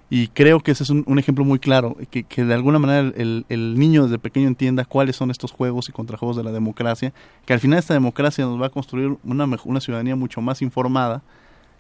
y 0.10 0.28
creo 0.28 0.60
que 0.60 0.72
ese 0.72 0.84
es 0.84 0.90
un, 0.92 1.18
ejemplo 1.18 1.44
muy 1.44 1.58
claro, 1.58 1.98
que, 2.12 2.24
que 2.24 2.44
de 2.46 2.54
alguna 2.54 2.78
manera 2.78 3.00
el, 3.16 3.46
el, 3.50 3.80
niño 3.80 4.04
desde 4.04 4.20
pequeño 4.20 4.48
entienda 4.48 4.86
cuáles 4.86 5.16
son 5.16 5.32
estos 5.32 5.52
juegos 5.52 5.90
y 5.90 5.92
contrajuegos 5.92 6.38
de 6.38 6.44
la 6.44 6.52
democracia, 6.52 7.14
que 7.46 7.54
al 7.54 7.60
final 7.60 7.80
esta 7.80 7.96
democracia 7.96 8.46
nos 8.46 8.62
va 8.62 8.68
a 8.68 8.70
construir 8.70 9.18
una, 9.24 9.50
una 9.64 9.82
ciudadanía 9.82 10.16
mucho 10.16 10.40
más 10.40 10.62
informada, 10.62 11.24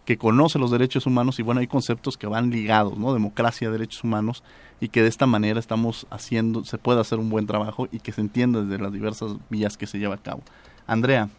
que 0.05 0.17
conoce 0.17 0.59
los 0.59 0.71
derechos 0.71 1.05
humanos 1.05 1.39
y 1.39 1.43
bueno, 1.43 1.61
hay 1.61 1.67
conceptos 1.67 2.17
que 2.17 2.27
van 2.27 2.49
ligados, 2.49 2.97
¿no? 2.97 3.13
Democracia, 3.13 3.69
derechos 3.69 4.03
humanos 4.03 4.43
y 4.81 4.89
que 4.89 5.01
de 5.01 5.07
esta 5.07 5.25
manera 5.25 5.59
estamos 5.59 6.07
haciendo, 6.09 6.65
se 6.65 6.77
puede 6.77 6.99
hacer 6.99 7.19
un 7.19 7.29
buen 7.29 7.47
trabajo 7.47 7.87
y 7.91 7.99
que 7.99 8.11
se 8.11 8.21
entienda 8.21 8.61
desde 8.63 8.83
las 8.83 8.91
diversas 8.91 9.33
vías 9.49 9.77
que 9.77 9.87
se 9.87 9.99
lleva 9.99 10.15
a 10.15 10.17
cabo. 10.17 10.41
Andrea. 10.87 11.29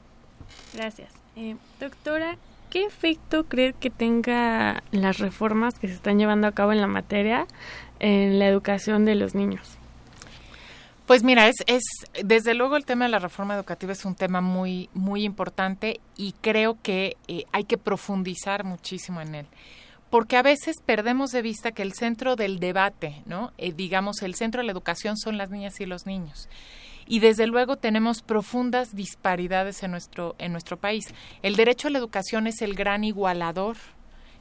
Gracias. 0.72 1.12
Eh, 1.36 1.56
doctora, 1.78 2.36
¿qué 2.70 2.84
efecto 2.84 3.44
cree 3.44 3.74
que 3.74 3.90
tenga 3.90 4.82
las 4.92 5.18
reformas 5.18 5.78
que 5.78 5.88
se 5.88 5.94
están 5.94 6.18
llevando 6.18 6.46
a 6.46 6.52
cabo 6.52 6.72
en 6.72 6.80
la 6.80 6.86
materia 6.86 7.46
en 8.00 8.38
la 8.38 8.46
educación 8.46 9.04
de 9.04 9.14
los 9.14 9.34
niños? 9.34 9.78
Pues 11.06 11.22
mira, 11.22 11.48
es, 11.48 11.56
es 11.66 11.82
desde 12.24 12.54
luego 12.54 12.76
el 12.76 12.86
tema 12.86 13.04
de 13.04 13.10
la 13.10 13.18
reforma 13.18 13.54
educativa 13.54 13.92
es 13.92 14.06
un 14.06 14.14
tema 14.14 14.40
muy 14.40 14.88
muy 14.94 15.24
importante 15.24 16.00
y 16.16 16.32
creo 16.40 16.78
que 16.80 17.18
eh, 17.28 17.44
hay 17.52 17.64
que 17.64 17.76
profundizar 17.76 18.64
muchísimo 18.64 19.20
en 19.20 19.34
él, 19.34 19.46
porque 20.08 20.38
a 20.38 20.42
veces 20.42 20.76
perdemos 20.84 21.30
de 21.30 21.42
vista 21.42 21.72
que 21.72 21.82
el 21.82 21.92
centro 21.92 22.36
del 22.36 22.58
debate, 22.58 23.22
no, 23.26 23.52
eh, 23.58 23.72
digamos 23.72 24.22
el 24.22 24.34
centro 24.34 24.62
de 24.62 24.66
la 24.66 24.72
educación 24.72 25.18
son 25.18 25.36
las 25.36 25.50
niñas 25.50 25.78
y 25.78 25.84
los 25.84 26.06
niños. 26.06 26.48
Y 27.06 27.20
desde 27.20 27.46
luego 27.46 27.76
tenemos 27.76 28.22
profundas 28.22 28.96
disparidades 28.96 29.82
en 29.82 29.90
nuestro, 29.90 30.36
en 30.38 30.52
nuestro 30.52 30.78
país. 30.78 31.04
El 31.42 31.54
derecho 31.54 31.88
a 31.88 31.90
la 31.90 31.98
educación 31.98 32.46
es 32.46 32.62
el 32.62 32.74
gran 32.74 33.04
igualador 33.04 33.76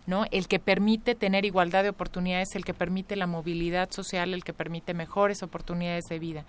¿no? 0.06 0.26
El 0.32 0.48
que 0.48 0.60
permite 0.60 1.16
tener 1.16 1.46
igualdad 1.46 1.84
de 1.84 1.90
oportunidades, 1.90 2.56
el 2.56 2.66
que 2.66 2.74
permite 2.74 3.16
la 3.16 3.28
movilidad 3.28 3.92
social, 3.92 4.34
el 4.34 4.44
que 4.44 4.54
permite 4.54 4.94
mejores 4.94 5.44
oportunidades 5.44 6.06
de 6.10 6.20
vida. 6.20 6.46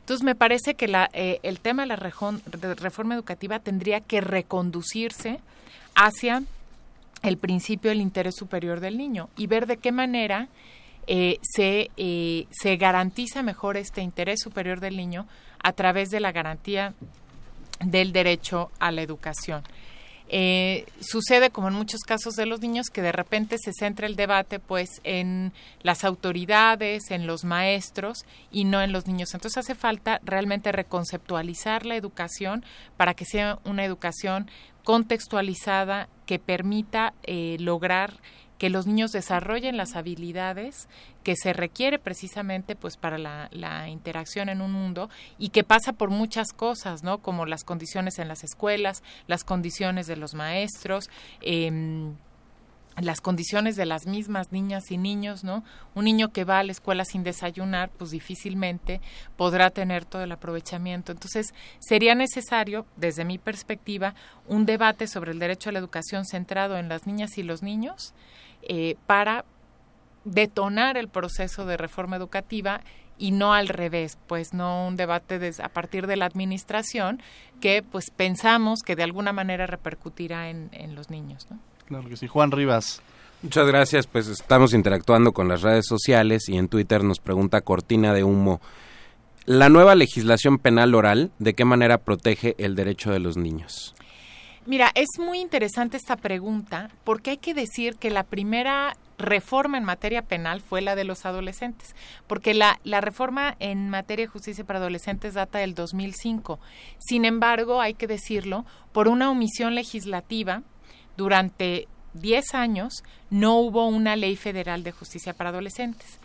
Entonces, 0.00 0.24
me 0.24 0.34
parece 0.34 0.74
que 0.74 0.86
la, 0.86 1.08
eh, 1.14 1.40
el 1.42 1.60
tema 1.60 1.82
de 1.82 1.88
la 1.88 1.96
reforma 1.96 3.14
educativa 3.14 3.58
tendría 3.58 4.00
que 4.00 4.20
reconducirse 4.20 5.40
hacia 5.94 6.42
el 7.22 7.38
principio 7.38 7.90
del 7.90 8.02
interés 8.02 8.34
superior 8.36 8.80
del 8.80 8.98
niño 8.98 9.30
y 9.36 9.46
ver 9.46 9.66
de 9.66 9.78
qué 9.78 9.92
manera 9.92 10.48
eh, 11.06 11.38
se, 11.42 11.90
eh, 11.96 12.46
se 12.50 12.76
garantiza 12.76 13.42
mejor 13.42 13.76
este 13.76 14.02
interés 14.02 14.40
superior 14.40 14.80
del 14.80 14.96
niño 14.96 15.26
a 15.62 15.72
través 15.72 16.10
de 16.10 16.20
la 16.20 16.32
garantía 16.32 16.92
del 17.80 18.12
derecho 18.12 18.70
a 18.78 18.90
la 18.90 19.02
educación. 19.02 19.62
Eh, 20.30 20.86
sucede 21.00 21.50
como 21.50 21.68
en 21.68 21.74
muchos 21.74 22.00
casos 22.00 22.34
de 22.34 22.46
los 22.46 22.60
niños 22.60 22.88
que 22.88 23.02
de 23.02 23.12
repente 23.12 23.58
se 23.58 23.72
centra 23.72 24.06
el 24.06 24.16
debate 24.16 24.58
pues 24.58 25.00
en 25.04 25.52
las 25.82 26.02
autoridades, 26.02 27.10
en 27.10 27.26
los 27.26 27.44
maestros 27.44 28.24
y 28.50 28.64
no 28.64 28.80
en 28.80 28.92
los 28.92 29.06
niños. 29.06 29.34
Entonces 29.34 29.58
hace 29.58 29.74
falta 29.74 30.20
realmente 30.24 30.72
reconceptualizar 30.72 31.84
la 31.84 31.96
educación 31.96 32.64
para 32.96 33.14
que 33.14 33.26
sea 33.26 33.58
una 33.64 33.84
educación 33.84 34.50
contextualizada 34.82 36.08
que 36.26 36.38
permita 36.38 37.14
eh, 37.22 37.56
lograr 37.60 38.20
que 38.58 38.70
los 38.70 38.86
niños 38.86 39.12
desarrollen 39.12 39.76
las 39.76 39.96
habilidades 39.96 40.88
que 41.24 41.34
se 41.34 41.52
requiere 41.52 41.98
precisamente 41.98 42.76
pues 42.76 42.96
para 42.96 43.18
la, 43.18 43.88
interacción 43.88 44.48
en 44.48 44.60
un 44.60 44.70
mundo 44.70 45.10
y 45.38 45.48
que 45.48 45.64
pasa 45.64 45.94
por 45.94 46.10
muchas 46.10 46.52
cosas, 46.52 47.02
¿no? 47.02 47.18
Como 47.18 47.46
las 47.46 47.64
condiciones 47.64 48.18
en 48.18 48.28
las 48.28 48.44
escuelas, 48.44 49.02
las 49.26 49.42
condiciones 49.42 50.06
de 50.06 50.16
los 50.16 50.34
maestros, 50.34 51.10
em, 51.40 52.14
las 53.00 53.20
condiciones 53.20 53.74
de 53.74 53.86
las 53.86 54.06
mismas 54.06 54.52
niñas 54.52 54.90
y 54.90 54.98
niños, 54.98 55.42
¿no? 55.42 55.64
Un 55.94 56.04
niño 56.04 56.30
que 56.30 56.44
va 56.44 56.60
a 56.60 56.62
la 56.62 56.72
escuela 56.72 57.04
sin 57.04 57.24
desayunar, 57.24 57.90
pues 57.90 58.10
difícilmente 58.10 59.00
podrá 59.36 59.70
tener 59.70 60.04
todo 60.04 60.22
el 60.22 60.30
aprovechamiento. 60.30 61.10
Entonces, 61.10 61.54
sería 61.80 62.14
necesario, 62.14 62.86
desde 62.96 63.24
mi 63.24 63.38
perspectiva, 63.38 64.14
un 64.46 64.66
debate 64.66 65.08
sobre 65.08 65.32
el 65.32 65.40
derecho 65.40 65.70
a 65.70 65.72
la 65.72 65.80
educación 65.80 66.24
centrado 66.24 66.78
en 66.78 66.88
las 66.88 67.06
niñas 67.06 67.36
y 67.38 67.42
los 67.42 67.62
niños 67.62 68.14
eh, 68.62 68.96
para 69.06 69.44
detonar 70.24 70.96
el 70.96 71.08
proceso 71.08 71.66
de 71.66 71.76
reforma 71.76 72.16
educativa 72.16 72.80
y 73.18 73.30
no 73.30 73.54
al 73.54 73.68
revés, 73.68 74.18
pues 74.26 74.54
no 74.54 74.86
un 74.86 74.96
debate 74.96 75.52
a 75.62 75.68
partir 75.68 76.06
de 76.06 76.16
la 76.16 76.26
administración 76.26 77.22
que 77.60 77.82
pues 77.82 78.10
pensamos 78.10 78.80
que 78.84 78.96
de 78.96 79.04
alguna 79.04 79.32
manera 79.32 79.66
repercutirá 79.66 80.50
en, 80.50 80.94
los 80.94 81.10
niños. 81.10 81.46
¿no? 81.50 81.58
Claro 81.86 82.08
que 82.08 82.16
sí. 82.16 82.26
Juan 82.26 82.50
Rivas. 82.50 83.02
Muchas 83.42 83.66
gracias, 83.66 84.06
pues 84.06 84.26
estamos 84.26 84.72
interactuando 84.72 85.32
con 85.32 85.48
las 85.48 85.60
redes 85.60 85.84
sociales 85.86 86.48
y 86.48 86.56
en 86.56 86.68
Twitter 86.68 87.04
nos 87.04 87.20
pregunta 87.20 87.60
Cortina 87.60 88.14
de 88.14 88.24
Humo, 88.24 88.62
¿la 89.44 89.68
nueva 89.68 89.94
legislación 89.94 90.58
penal 90.58 90.94
oral 90.94 91.30
de 91.38 91.52
qué 91.52 91.66
manera 91.66 91.98
protege 91.98 92.54
el 92.56 92.74
derecho 92.74 93.12
de 93.12 93.18
los 93.18 93.36
niños? 93.36 93.94
Mira, 94.64 94.90
es 94.94 95.18
muy 95.18 95.40
interesante 95.40 95.98
esta 95.98 96.16
pregunta 96.16 96.88
porque 97.04 97.32
hay 97.32 97.36
que 97.36 97.52
decir 97.52 97.96
que 97.96 98.08
la 98.08 98.22
primera 98.22 98.96
reforma 99.18 99.78
en 99.78 99.84
materia 99.84 100.22
penal 100.22 100.60
fue 100.60 100.80
la 100.80 100.96
de 100.96 101.04
los 101.04 101.24
adolescentes, 101.26 101.94
porque 102.26 102.54
la, 102.54 102.80
la 102.84 103.00
reforma 103.00 103.56
en 103.60 103.88
materia 103.90 104.26
de 104.26 104.32
justicia 104.32 104.64
para 104.64 104.78
adolescentes 104.78 105.34
data 105.34 105.58
del 105.58 105.74
2005. 105.74 106.58
Sin 106.98 107.24
embargo, 107.24 107.80
hay 107.80 107.94
que 107.94 108.06
decirlo, 108.06 108.64
por 108.92 109.08
una 109.08 109.30
omisión 109.30 109.74
legislativa, 109.74 110.62
durante 111.16 111.88
10 112.14 112.54
años 112.54 113.04
no 113.30 113.58
hubo 113.58 113.86
una 113.86 114.16
ley 114.16 114.36
federal 114.36 114.82
de 114.82 114.92
justicia 114.92 115.34
para 115.34 115.50
adolescentes. 115.50 116.18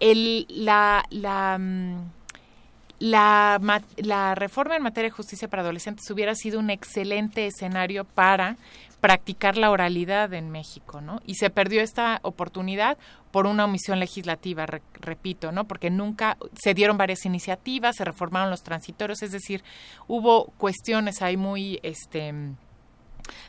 El, 0.00 0.46
la, 0.48 1.04
la 1.10 1.58
mm, 1.58 2.10
la, 3.02 3.60
la 3.96 4.34
reforma 4.36 4.76
en 4.76 4.82
materia 4.82 5.10
de 5.10 5.16
justicia 5.16 5.48
para 5.48 5.62
adolescentes 5.62 6.08
hubiera 6.10 6.36
sido 6.36 6.60
un 6.60 6.70
excelente 6.70 7.46
escenario 7.46 8.04
para 8.04 8.56
practicar 9.02 9.56
la 9.56 9.72
oralidad 9.72 10.32
en 10.32 10.50
México, 10.50 11.00
¿no? 11.00 11.20
Y 11.26 11.34
se 11.34 11.50
perdió 11.50 11.82
esta 11.82 12.20
oportunidad 12.22 12.96
por 13.32 13.46
una 13.46 13.64
omisión 13.64 13.98
legislativa, 13.98 14.64
repito, 14.94 15.50
¿no? 15.50 15.64
Porque 15.64 15.90
nunca 15.90 16.38
se 16.54 16.72
dieron 16.72 16.98
varias 16.98 17.26
iniciativas, 17.26 17.96
se 17.96 18.04
reformaron 18.04 18.48
los 18.48 18.62
transitorios, 18.62 19.20
es 19.22 19.32
decir, 19.32 19.64
hubo 20.06 20.52
cuestiones 20.56 21.20
ahí 21.20 21.36
muy, 21.36 21.80
este, 21.82 22.32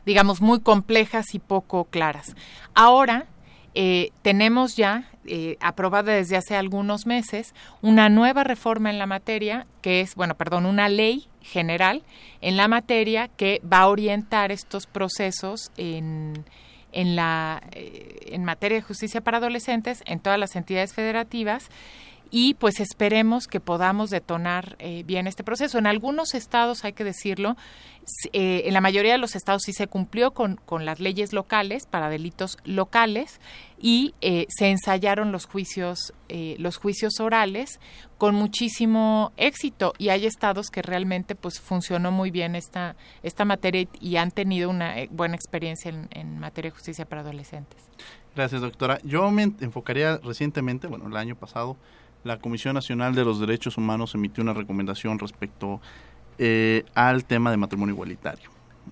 digamos, 0.08 0.42
muy 0.42 0.60
complejas 0.60 1.36
y 1.36 1.40
poco 1.40 1.84
claras. 1.84 2.36
Ahora 2.74 3.28
eh, 3.76 4.10
tenemos 4.24 4.76
ya 4.76 5.08
eh, 5.28 5.58
aprobada 5.62 6.14
desde 6.14 6.36
hace 6.36 6.56
algunos 6.56 7.06
meses 7.06 7.54
una 7.84 8.10
nueva 8.10 8.44
reforma 8.44 8.90
en 8.90 8.98
la 8.98 9.06
materia, 9.06 9.68
que 9.84 10.02
es, 10.02 10.16
bueno, 10.16 10.34
perdón, 10.34 10.66
una 10.66 10.90
ley 10.90 11.28
general 11.44 12.04
en 12.42 12.58
la 12.58 12.68
materia 12.68 13.28
que 13.28 13.62
va 13.62 13.80
a 13.80 13.88
orientar 13.88 14.52
estos 14.52 14.88
procesos 14.88 15.72
en, 15.78 16.46
en, 16.92 17.16
la, 17.16 17.62
eh, 17.72 18.32
en 18.32 18.44
materia 18.44 18.78
de 18.78 18.82
justicia 18.82 19.22
para 19.22 19.38
adolescentes 19.38 20.02
en 20.06 20.20
todas 20.20 20.40
las 20.40 20.56
entidades 20.56 20.94
federativas 20.94 21.70
y 22.36 22.56
pues 22.56 22.80
esperemos 22.80 23.46
que 23.46 23.60
podamos 23.60 24.10
detonar 24.10 24.76
eh, 24.80 25.04
bien 25.06 25.28
este 25.28 25.44
proceso. 25.44 25.78
En 25.78 25.86
algunos 25.86 26.34
estados, 26.34 26.84
hay 26.84 26.94
que 26.94 27.04
decirlo, 27.04 27.56
eh, 28.32 28.64
en 28.66 28.74
la 28.74 28.82
mayoría 28.82 29.12
de 29.12 29.20
los 29.20 29.36
estados 29.36 29.62
sí 29.62 29.72
se 29.72 29.86
cumplió 29.86 30.32
con, 30.32 30.56
con 30.56 30.84
las 30.84 31.00
leyes 31.00 31.32
locales 31.32 31.86
para 31.86 32.10
delitos 32.10 32.58
locales 32.66 33.40
y 33.78 34.16
eh, 34.22 34.48
se 34.50 34.72
ensayaron 34.72 35.32
los 35.32 35.46
juicios, 35.46 36.12
los 36.58 36.78
juicios 36.78 37.20
orales 37.20 37.80
con 38.18 38.34
muchísimo 38.34 39.32
éxito 39.38 39.94
y 40.00 40.10
hay 40.10 40.26
estados 40.26 40.72
que 40.72 40.82
realmente 40.82 41.36
pues 41.36 41.60
funcionó 41.60 42.12
muy 42.12 42.32
bien 42.32 42.56
esta, 42.56 42.96
esta 43.22 43.46
materia 43.46 43.88
y 44.02 44.16
han 44.16 44.32
tenido 44.32 44.72
una 44.72 44.96
buena 45.12 45.36
experiencia 45.36 45.90
en, 45.90 46.08
en 46.10 46.40
materia 46.40 46.72
de 46.72 46.76
justicia 46.76 47.06
para 47.06 47.22
adolescentes. 47.22 47.80
Gracias, 48.36 48.62
doctora. 48.62 48.98
Yo 49.04 49.30
me 49.30 49.44
enfocaría 49.44 50.18
recientemente, 50.18 50.88
bueno, 50.88 51.06
el 51.06 51.16
año 51.16 51.36
pasado, 51.36 51.78
la 52.24 52.38
Comisión 52.38 52.74
Nacional 52.74 53.16
de 53.16 53.26
los 53.26 53.40
Derechos 53.40 53.78
Humanos 53.78 54.16
emitió 54.16 54.44
una 54.44 54.54
recomendación 54.54 55.20
respecto 55.20 55.82
eh, 56.38 56.86
al 56.96 57.26
tema 57.26 57.52
de 57.52 57.58
matrimonio 57.58 57.94
igualitario. 57.94 58.50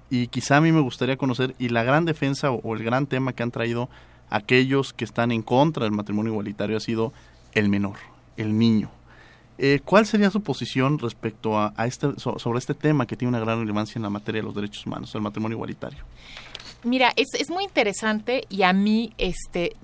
Y 0.10 0.28
quizá 0.28 0.58
a 0.58 0.62
mí 0.62 0.72
me 0.72 0.82
gustaría 0.82 1.18
conocer, 1.18 1.56
y 1.60 1.70
la 1.70 1.84
gran 1.84 2.06
defensa 2.06 2.52
o, 2.52 2.76
el 2.76 2.84
gran 2.84 3.08
tema 3.08 3.34
que 3.34 3.44
han 3.44 3.52
traído 3.52 3.90
aquellos 4.30 4.94
que 4.94 5.06
están 5.06 5.32
en 5.32 5.42
contra 5.42 5.84
del 5.84 5.92
matrimonio 5.92 6.32
igualitario 6.32 6.78
ha 6.78 6.82
sido 6.82 7.14
el 7.54 7.70
menor, 7.70 7.98
el 8.38 8.58
niño. 8.58 8.90
Eh, 9.58 9.80
¿Cuál 9.84 10.06
sería 10.06 10.32
su 10.32 10.42
posición 10.42 10.98
respecto 10.98 11.60
a, 11.60 11.74
este, 11.86 12.08
sobre 12.18 12.60
este 12.60 12.74
tema 12.74 13.06
que 13.06 13.16
tiene 13.16 13.30
una 13.30 13.40
gran 13.40 13.60
relevancia 13.60 14.00
en 14.00 14.04
la 14.04 14.10
materia 14.10 14.42
de 14.42 14.46
los 14.46 14.56
derechos 14.56 14.86
humanos, 14.86 15.14
el 15.14 15.22
matrimonio 15.22 15.56
igualitario? 15.56 16.04
Mira, 16.84 17.14
es, 17.16 17.28
es 17.40 17.50
muy 17.50 17.64
interesante 17.64 18.46
y 18.50 18.64
a 18.64 18.74
mí 18.74 19.14
este, 19.18 19.76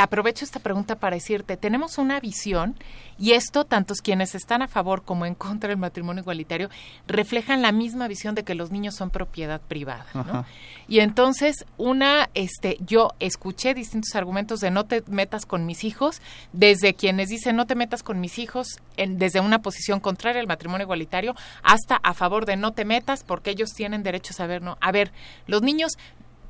aprovecho 0.00 0.44
esta 0.44 0.60
pregunta 0.60 0.96
para 0.96 1.16
decirte, 1.16 1.56
tenemos 1.56 1.98
una 1.98 2.20
visión 2.20 2.76
y 3.18 3.32
esto, 3.32 3.64
tantos 3.64 3.98
quienes 4.00 4.34
están 4.34 4.62
a 4.62 4.68
favor 4.68 5.02
como 5.02 5.26
en 5.26 5.34
contra 5.34 5.68
del 5.68 5.76
matrimonio 5.76 6.22
igualitario, 6.22 6.70
reflejan 7.06 7.60
la 7.60 7.70
misma 7.70 8.08
visión 8.08 8.34
de 8.34 8.44
que 8.44 8.54
los 8.54 8.70
niños 8.70 8.94
son 8.94 9.10
propiedad 9.10 9.60
privada. 9.60 10.06
¿no? 10.14 10.46
Y 10.88 11.00
entonces, 11.00 11.66
una, 11.76 12.30
este, 12.32 12.78
yo 12.86 13.10
escuché 13.20 13.74
distintos 13.74 14.14
argumentos 14.14 14.60
de 14.60 14.70
no 14.70 14.86
te 14.86 15.02
metas 15.06 15.44
con 15.44 15.66
mis 15.66 15.84
hijos, 15.84 16.22
desde 16.54 16.94
quienes 16.94 17.28
dicen 17.28 17.56
no 17.56 17.66
te 17.66 17.74
metas 17.74 18.02
con 18.02 18.20
mis 18.20 18.38
hijos 18.38 18.78
en, 18.96 19.18
desde 19.18 19.40
una 19.40 19.60
posición 19.60 20.00
contraria 20.00 20.40
al 20.40 20.46
matrimonio 20.46 20.84
igualitario, 20.84 21.34
hasta 21.62 21.96
a 21.96 22.14
favor 22.14 22.46
de 22.46 22.56
no 22.56 22.72
te 22.72 22.86
metas 22.86 23.22
porque 23.22 23.50
ellos 23.50 23.74
tienen 23.74 24.02
derecho 24.02 24.32
a 24.32 24.36
saber, 24.36 24.62
¿no? 24.62 24.78
A 24.80 24.92
ver, 24.92 25.12
los 25.46 25.60
niños 25.60 25.98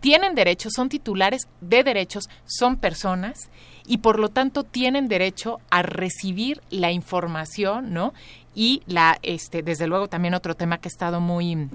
tienen 0.01 0.35
derechos, 0.35 0.73
son 0.75 0.89
titulares 0.89 1.49
de 1.61 1.85
derechos, 1.85 2.29
son 2.45 2.77
personas 2.77 3.51
y 3.87 3.99
por 3.99 4.19
lo 4.19 4.29
tanto 4.29 4.65
tienen 4.65 5.09
derecho 5.09 5.59
a 5.71 5.83
recibir 5.83 6.61
la 6.71 6.93
información, 6.93 7.93
¿no? 7.93 8.13
Y 8.55 8.83
la, 8.87 9.19
este, 9.23 9.63
desde 9.63 9.87
luego 9.87 10.09
también 10.09 10.35
otro 10.35 10.55
tema 10.55 10.79
que 10.79 10.89
ha 10.89 10.93
estado 10.93 11.21
muy 11.21 11.69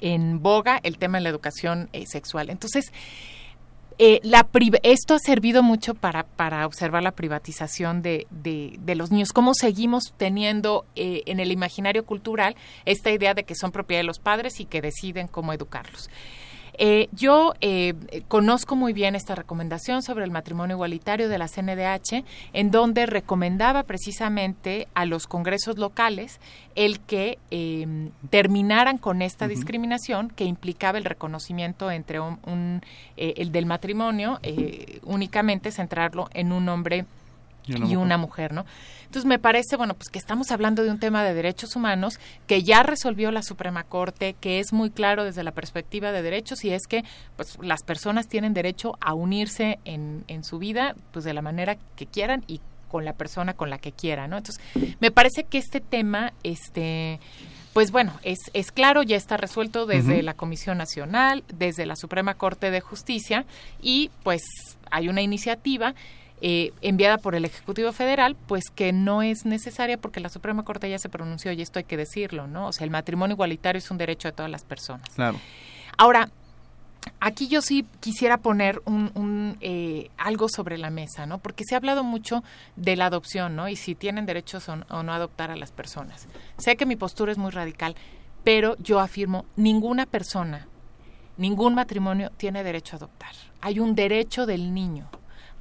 en 0.00 0.42
boga, 0.42 0.80
el 0.82 0.98
tema 0.98 1.18
de 1.18 1.24
la 1.24 1.30
educación 1.30 1.88
eh, 1.92 2.06
sexual. 2.06 2.50
Entonces, 2.50 2.92
eh, 3.98 4.20
la 4.22 4.48
esto 4.82 5.14
ha 5.14 5.18
servido 5.18 5.62
mucho 5.62 5.94
para, 5.94 6.24
para 6.24 6.66
observar 6.66 7.02
la 7.02 7.12
privatización 7.12 8.02
de, 8.02 8.26
de, 8.30 8.94
los 8.94 9.10
niños, 9.10 9.32
cómo 9.32 9.54
seguimos 9.54 10.14
teniendo 10.16 10.86
eh, 10.96 11.22
en 11.26 11.40
el 11.40 11.52
imaginario 11.52 12.04
cultural 12.04 12.56
esta 12.84 13.10
idea 13.10 13.34
de 13.34 13.44
que 13.44 13.54
son 13.54 13.70
propiedad 13.70 14.00
de 14.00 14.06
los 14.06 14.18
padres 14.18 14.60
y 14.60 14.64
que 14.64 14.80
deciden 14.80 15.28
cómo 15.28 15.52
educarlos. 15.52 16.10
Eh, 16.84 17.08
yo 17.12 17.54
eh, 17.60 17.94
conozco 18.26 18.74
muy 18.74 18.92
bien 18.92 19.14
esta 19.14 19.36
recomendación 19.36 20.02
sobre 20.02 20.24
el 20.24 20.32
matrimonio 20.32 20.74
igualitario 20.74 21.28
de 21.28 21.38
la 21.38 21.46
CNDH, 21.46 22.24
en 22.52 22.72
donde 22.72 23.06
recomendaba 23.06 23.84
precisamente 23.84 24.88
a 24.92 25.04
los 25.04 25.28
congresos 25.28 25.78
locales 25.78 26.40
el 26.74 26.98
que 26.98 27.38
eh, 27.52 28.10
terminaran 28.30 28.98
con 28.98 29.22
esta 29.22 29.46
discriminación 29.46 30.28
que 30.30 30.42
implicaba 30.42 30.98
el 30.98 31.04
reconocimiento 31.04 31.88
entre 31.88 32.18
un, 32.18 32.82
el 33.16 33.52
del 33.52 33.66
matrimonio 33.66 34.40
únicamente 35.04 35.70
centrarlo 35.70 36.30
en 36.34 36.50
un 36.50 36.68
hombre 36.68 37.04
y 37.66 37.96
una, 37.96 38.18
mujer. 38.18 38.52
¿no? 38.52 38.64
Entonces 39.04 39.24
me 39.24 39.38
parece, 39.38 39.76
bueno, 39.76 39.94
pues 39.94 40.08
que 40.08 40.18
estamos 40.18 40.50
hablando 40.50 40.82
de 40.82 40.90
un 40.90 40.98
tema 40.98 41.24
de 41.24 41.34
derechos 41.34 41.76
humanos 41.76 42.18
que 42.46 42.62
ya 42.62 42.82
resolvió 42.82 43.30
la 43.30 43.42
Suprema 43.42 43.84
Corte, 43.84 44.34
que 44.40 44.58
es 44.60 44.72
muy 44.72 44.90
claro 44.90 45.24
desde 45.24 45.42
la 45.42 45.52
perspectiva 45.52 46.12
de 46.12 46.22
derechos 46.22 46.64
y 46.64 46.70
es 46.70 46.86
que 46.88 47.04
pues 47.36 47.58
las 47.62 47.82
personas 47.82 48.28
tienen 48.28 48.54
derecho 48.54 48.96
a 49.00 49.14
unirse 49.14 49.78
en, 49.84 50.24
en 50.28 50.44
su 50.44 50.58
vida 50.58 50.94
pues 51.12 51.24
de 51.24 51.34
la 51.34 51.42
manera 51.42 51.76
que 51.96 52.06
quieran 52.06 52.44
y 52.46 52.60
con 52.92 53.04
la 53.06 53.14
persona 53.14 53.54
con 53.54 53.70
la 53.70 53.78
que 53.78 53.90
quieran, 53.90 54.30
¿no? 54.30 54.36
Entonces, 54.36 54.62
me 55.00 55.10
parece 55.10 55.44
que 55.44 55.56
este 55.56 55.80
tema, 55.80 56.34
este, 56.42 57.20
pues 57.72 57.90
bueno, 57.90 58.12
es, 58.22 58.38
es 58.52 58.70
claro, 58.70 59.02
ya 59.02 59.16
está 59.16 59.38
resuelto 59.38 59.86
desde 59.86 60.22
la 60.22 60.34
Comisión 60.34 60.76
Nacional, 60.76 61.42
desde 61.48 61.86
la 61.86 61.96
Suprema 61.96 62.34
Corte 62.34 62.70
de 62.70 62.80
Justicia 62.80 63.46
y 63.80 64.10
pues 64.22 64.42
hay 64.90 65.08
una 65.08 65.22
iniciativa 65.22 65.94
eh, 66.44 66.72
enviada 66.80 67.18
por 67.18 67.36
el 67.36 67.44
Ejecutivo 67.44 67.92
Federal, 67.92 68.34
pues 68.48 68.64
que 68.74 68.92
no 68.92 69.22
es 69.22 69.46
necesaria 69.46 69.96
porque 69.96 70.18
la 70.18 70.28
Suprema 70.28 70.64
Corte 70.64 70.90
ya 70.90 70.98
se 70.98 71.08
pronunció 71.08 71.52
y 71.52 71.62
esto 71.62 71.78
hay 71.78 71.84
que 71.84 71.96
decirlo, 71.96 72.48
¿no? 72.48 72.66
O 72.66 72.72
sea, 72.72 72.84
el 72.84 72.90
matrimonio 72.90 73.34
igualitario 73.34 73.78
es 73.78 73.88
un 73.92 73.96
derecho 73.96 74.26
de 74.26 74.32
todas 74.32 74.50
las 74.50 74.64
personas. 74.64 75.08
Claro. 75.14 75.38
Ahora, 75.96 76.30
aquí 77.20 77.46
yo 77.46 77.62
sí 77.62 77.86
quisiera 78.00 78.38
poner 78.38 78.82
un, 78.86 79.56
eh, 79.60 80.10
algo 80.18 80.48
sobre 80.48 80.78
la 80.78 80.90
mesa, 80.90 81.26
¿no? 81.26 81.38
Porque 81.38 81.62
se 81.64 81.76
ha 81.76 81.78
hablado 81.78 82.02
mucho 82.02 82.42
de 82.74 82.96
la 82.96 83.06
adopción, 83.06 83.54
¿no? 83.54 83.68
Y 83.68 83.76
si 83.76 83.94
tienen 83.94 84.26
derechos 84.26 84.68
o, 84.68 84.78
o 84.90 85.04
no 85.04 85.12
adoptar 85.12 85.52
a 85.52 85.56
las 85.56 85.70
personas. 85.70 86.26
Sé 86.58 86.74
que 86.76 86.86
mi 86.86 86.96
postura 86.96 87.30
es 87.30 87.38
muy 87.38 87.52
radical, 87.52 87.94
pero 88.42 88.76
yo 88.78 88.98
afirmo, 88.98 89.44
ninguna 89.54 90.06
persona, 90.06 90.66
ningún 91.36 91.76
matrimonio 91.76 92.32
tiene 92.36 92.64
derecho 92.64 92.96
a 92.96 92.98
adoptar. 92.98 93.36
Hay 93.60 93.78
un 93.78 93.94
derecho 93.94 94.44
del 94.44 94.74
niño 94.74 95.08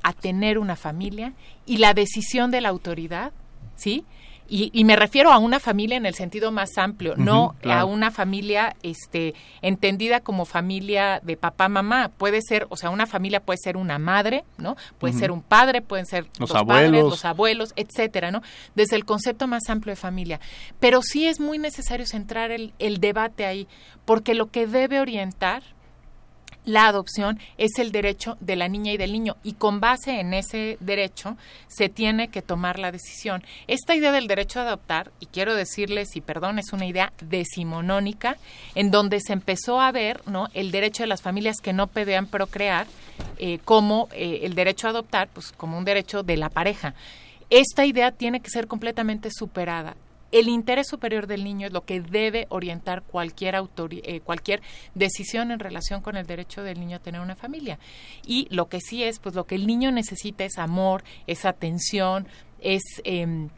a 0.03 0.13
tener 0.13 0.57
una 0.57 0.75
familia 0.75 1.33
y 1.65 1.77
la 1.77 1.93
decisión 1.93 2.51
de 2.51 2.61
la 2.61 2.69
autoridad, 2.69 3.31
¿sí? 3.75 4.05
Y, 4.53 4.83
me 4.83 4.97
refiero 4.97 5.31
a 5.31 5.37
una 5.37 5.61
familia 5.61 5.95
en 5.95 6.05
el 6.05 6.13
sentido 6.13 6.51
más 6.51 6.77
amplio, 6.77 7.15
no 7.15 7.55
a 7.63 7.85
una 7.85 8.11
familia 8.11 8.75
este, 8.83 9.33
entendida 9.61 10.19
como 10.19 10.43
familia 10.43 11.21
de 11.23 11.37
papá, 11.37 11.69
mamá. 11.69 12.11
Puede 12.17 12.41
ser, 12.41 12.67
o 12.67 12.75
sea, 12.75 12.89
una 12.89 13.07
familia 13.07 13.39
puede 13.39 13.59
ser 13.63 13.77
una 13.77 13.97
madre, 13.97 14.43
¿no? 14.57 14.75
Puede 14.99 15.13
ser 15.13 15.31
un 15.31 15.41
padre, 15.41 15.81
pueden 15.81 16.05
ser 16.05 16.27
los, 16.37 16.53
abuelos. 16.53 16.91
padres, 16.91 17.03
los 17.03 17.23
abuelos, 17.23 17.73
etcétera, 17.77 18.29
¿no? 18.29 18.41
Desde 18.75 18.97
el 18.97 19.05
concepto 19.05 19.47
más 19.47 19.69
amplio 19.69 19.93
de 19.93 19.95
familia. 19.95 20.41
Pero 20.81 21.01
sí 21.01 21.27
es 21.27 21.39
muy 21.39 21.57
necesario 21.57 22.05
centrar 22.05 22.51
el, 22.51 22.73
el 22.77 22.99
debate 22.99 23.45
ahí, 23.45 23.69
porque 24.03 24.33
lo 24.33 24.51
que 24.51 24.67
debe 24.67 24.99
orientar 24.99 25.63
la 26.65 26.87
adopción 26.87 27.39
es 27.57 27.79
el 27.79 27.91
derecho 27.91 28.37
de 28.39 28.55
la 28.55 28.67
niña 28.67 28.91
y 28.91 28.97
del 28.97 29.11
niño 29.11 29.37
y 29.43 29.53
con 29.53 29.79
base 29.79 30.19
en 30.19 30.33
ese 30.33 30.77
derecho 30.79 31.37
se 31.67 31.89
tiene 31.89 32.27
que 32.27 32.41
tomar 32.41 32.79
la 32.79 32.91
decisión. 32.91 33.43
Esta 33.67 33.95
idea 33.95 34.11
del 34.11 34.27
derecho 34.27 34.59
a 34.59 34.63
adoptar, 34.63 35.11
y 35.19 35.25
quiero 35.27 35.55
decirles, 35.55 36.15
y 36.15 36.21
perdón, 36.21 36.59
es 36.59 36.73
una 36.73 36.85
idea 36.85 37.13
decimonónica 37.21 38.37
en 38.75 38.91
donde 38.91 39.19
se 39.19 39.33
empezó 39.33 39.81
a 39.81 39.91
ver 39.91 40.21
¿no? 40.27 40.47
el 40.53 40.71
derecho 40.71 41.03
de 41.03 41.07
las 41.07 41.21
familias 41.21 41.57
que 41.61 41.73
no 41.73 41.87
podían 41.87 42.27
procrear 42.27 42.87
eh, 43.37 43.59
como 43.65 44.07
eh, 44.11 44.41
el 44.43 44.55
derecho 44.55 44.87
a 44.87 44.91
adoptar, 44.91 45.29
pues 45.29 45.51
como 45.51 45.77
un 45.77 45.85
derecho 45.85 46.23
de 46.23 46.37
la 46.37 46.49
pareja. 46.49 46.93
Esta 47.49 47.85
idea 47.85 48.11
tiene 48.11 48.39
que 48.39 48.49
ser 48.49 48.67
completamente 48.67 49.29
superada 49.31 49.95
el 50.31 50.47
interés 50.47 50.87
superior 50.87 51.27
del 51.27 51.43
niño 51.43 51.67
es 51.67 51.73
lo 51.73 51.85
que 51.85 52.01
debe 52.01 52.47
orientar 52.49 53.03
cualquier, 53.03 53.55
eh, 53.55 54.21
cualquier 54.21 54.61
decisión 54.95 55.51
en 55.51 55.59
relación 55.59 56.01
con 56.01 56.15
el 56.15 56.25
derecho 56.25 56.63
del 56.63 56.79
niño 56.79 56.97
a 56.97 56.99
tener 56.99 57.21
una 57.21 57.35
familia. 57.35 57.79
Y 58.25 58.47
lo 58.49 58.67
que 58.69 58.79
sí 58.79 59.03
es, 59.03 59.19
pues 59.19 59.35
lo 59.35 59.45
que 59.45 59.55
el 59.55 59.67
niño 59.67 59.91
necesita 59.91 60.43
es 60.43 60.57
amor, 60.57 61.03
es 61.27 61.45
atención, 61.45 62.27
es... 62.59 62.83
Em, 63.03 63.49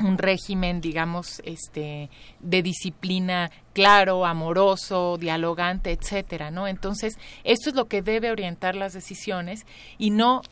un 0.00 0.18
régimen, 0.18 0.80
digamos, 0.80 1.42
este, 1.44 2.10
de 2.40 2.62
disciplina 2.62 3.50
claro, 3.72 4.24
amoroso, 4.26 5.16
dialogante, 5.18 5.92
etcétera, 5.92 6.50
¿no? 6.50 6.66
Entonces, 6.66 7.18
esto 7.44 7.70
es 7.70 7.76
lo 7.76 7.86
que 7.86 8.02
debe 8.02 8.30
orientar 8.30 8.74
las 8.74 8.94
decisiones 8.94 9.66
y 9.98 10.10
no 10.10 10.42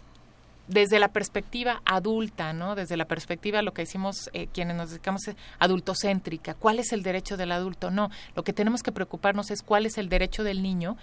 desde 0.70 1.00
la 1.00 1.08
perspectiva 1.08 1.82
adulta, 1.84 2.52
¿no? 2.52 2.74
Desde 2.74 2.96
la 2.96 3.04
perspectiva, 3.04 3.60
lo 3.60 3.74
que 3.74 3.82
decimos 3.82 4.30
eh, 4.32 4.46
quienes 4.52 4.76
nos 4.76 4.90
dedicamos 4.90 5.26
es 5.28 5.36
adultocéntrica. 5.58 6.54
¿Cuál 6.54 6.78
es 6.78 6.92
el 6.92 7.02
derecho 7.02 7.36
del 7.36 7.52
adulto? 7.52 7.90
No, 7.90 8.10
lo 8.36 8.44
que 8.44 8.52
tenemos 8.52 8.82
que 8.82 8.92
preocuparnos 8.92 9.50
es 9.50 9.62
cuál 9.62 9.84
es 9.84 9.98
el 9.98 10.08
derecho 10.08 10.44
del 10.44 10.62
niño 10.62 10.96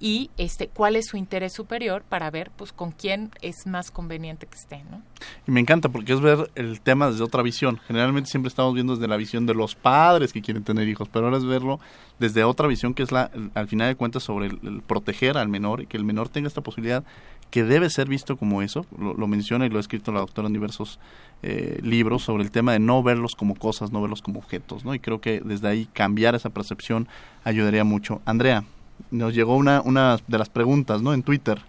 y 0.00 0.30
este 0.36 0.68
cuál 0.68 0.96
es 0.96 1.06
su 1.06 1.16
interés 1.16 1.52
superior 1.52 2.02
para 2.02 2.30
ver 2.30 2.50
pues 2.56 2.72
con 2.72 2.90
quién 2.90 3.30
es 3.42 3.66
más 3.66 3.92
conveniente 3.92 4.46
que 4.46 4.56
esté, 4.56 4.82
¿no? 4.90 5.02
Y 5.46 5.52
me 5.52 5.60
encanta 5.60 5.88
porque 5.88 6.12
es 6.12 6.20
ver 6.20 6.50
el 6.56 6.80
tema 6.80 7.08
desde 7.08 7.22
otra 7.22 7.42
visión. 7.42 7.80
Generalmente 7.86 8.28
siempre 8.28 8.48
estamos 8.48 8.74
viendo 8.74 8.96
desde 8.96 9.08
la 9.08 9.16
visión 9.16 9.46
de 9.46 9.54
los 9.54 9.76
padres 9.76 10.32
que 10.32 10.42
quieren 10.42 10.64
tener 10.64 10.88
hijos, 10.88 11.08
pero 11.08 11.26
ahora 11.26 11.38
es 11.38 11.44
verlo 11.44 11.78
desde 12.18 12.44
otra 12.44 12.66
visión 12.66 12.94
que 12.94 13.02
es 13.02 13.12
la 13.12 13.30
al 13.54 13.68
final 13.68 13.88
de 13.88 13.94
cuentas 13.94 14.24
sobre 14.24 14.46
el 14.48 14.82
proteger 14.86 15.38
al 15.38 15.48
menor 15.48 15.82
y 15.82 15.86
que 15.86 15.96
el 15.96 16.04
menor 16.04 16.28
tenga 16.28 16.48
esta 16.48 16.60
posibilidad 16.60 17.04
que 17.50 17.64
debe 17.64 17.88
ser 17.90 18.08
visto 18.08 18.36
como 18.36 18.62
eso, 18.62 18.86
lo, 18.98 19.26
menciona 19.26 19.66
y 19.66 19.68
lo 19.68 19.78
ha 19.78 19.80
escrito 19.80 20.12
la 20.12 20.20
doctora 20.20 20.48
en 20.48 20.54
diversos 20.54 20.98
eh, 21.42 21.78
libros 21.82 22.22
sobre 22.22 22.42
el 22.42 22.50
tema 22.50 22.72
de 22.72 22.78
no 22.78 23.02
verlos 23.02 23.34
como 23.36 23.54
cosas, 23.54 23.92
no 23.92 24.00
verlos 24.00 24.22
como 24.22 24.40
objetos, 24.40 24.84
¿no? 24.84 24.94
Y 24.94 24.98
creo 24.98 25.20
que 25.20 25.40
desde 25.40 25.68
ahí 25.68 25.88
cambiar 25.92 26.34
esa 26.34 26.50
percepción 26.50 27.08
ayudaría 27.44 27.84
mucho. 27.84 28.22
Andrea, 28.24 28.64
nos 29.10 29.34
llegó 29.34 29.56
una, 29.56 29.80
una 29.82 30.18
de 30.26 30.38
las 30.38 30.48
preguntas, 30.48 31.02
¿no? 31.02 31.14
En 31.14 31.22
Twitter. 31.22 31.60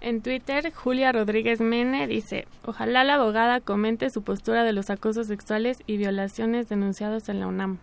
En 0.00 0.22
Twitter, 0.22 0.72
Julia 0.72 1.12
Rodríguez 1.12 1.60
Mene 1.60 2.06
dice, 2.06 2.46
ojalá 2.64 3.04
la 3.04 3.16
abogada 3.16 3.60
comente 3.60 4.08
su 4.08 4.22
postura 4.22 4.64
de 4.64 4.72
los 4.72 4.88
acosos 4.88 5.26
sexuales 5.26 5.82
y 5.86 5.98
violaciones 5.98 6.70
denunciados 6.70 7.28
en 7.28 7.40
la 7.40 7.46
UNAM. 7.46 7.78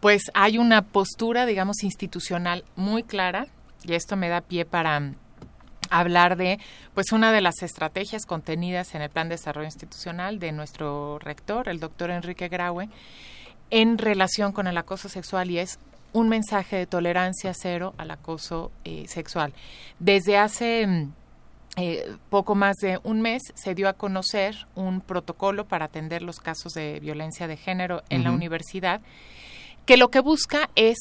Pues 0.00 0.24
hay 0.34 0.58
una 0.58 0.82
postura, 0.82 1.46
digamos, 1.46 1.82
institucional 1.82 2.64
muy 2.76 3.02
clara, 3.02 3.46
y 3.84 3.94
esto 3.94 4.16
me 4.16 4.28
da 4.28 4.42
pie 4.42 4.66
para 4.66 5.14
hablar 5.90 6.36
de 6.36 6.58
pues 6.94 7.12
una 7.12 7.32
de 7.32 7.40
las 7.40 7.62
estrategias 7.62 8.26
contenidas 8.26 8.94
en 8.94 9.02
el 9.02 9.10
Plan 9.10 9.28
de 9.28 9.36
Desarrollo 9.36 9.66
Institucional 9.66 10.38
de 10.38 10.52
nuestro 10.52 11.18
rector, 11.18 11.68
el 11.68 11.80
doctor 11.80 12.10
Enrique 12.10 12.48
Graue, 12.48 12.88
en 13.70 13.98
relación 13.98 14.52
con 14.52 14.66
el 14.66 14.78
acoso 14.78 15.08
sexual 15.08 15.50
y 15.50 15.58
es 15.58 15.78
un 16.12 16.28
mensaje 16.28 16.76
de 16.76 16.86
tolerancia 16.86 17.52
cero 17.54 17.94
al 17.98 18.10
acoso 18.10 18.70
eh, 18.84 19.04
sexual. 19.08 19.52
Desde 19.98 20.38
hace 20.38 20.86
mm, 20.86 21.12
eh, 21.76 22.16
poco 22.30 22.54
más 22.54 22.76
de 22.76 22.98
un 23.04 23.20
mes 23.20 23.42
se 23.54 23.74
dio 23.74 23.88
a 23.88 23.92
conocer 23.92 24.66
un 24.74 25.00
protocolo 25.00 25.66
para 25.66 25.86
atender 25.86 26.22
los 26.22 26.40
casos 26.40 26.72
de 26.72 26.98
violencia 27.00 27.46
de 27.46 27.56
género 27.56 28.02
en 28.08 28.24
la 28.24 28.32
universidad, 28.32 29.00
que 29.86 29.96
lo 29.96 30.08
que 30.10 30.20
busca 30.20 30.70
es 30.74 30.98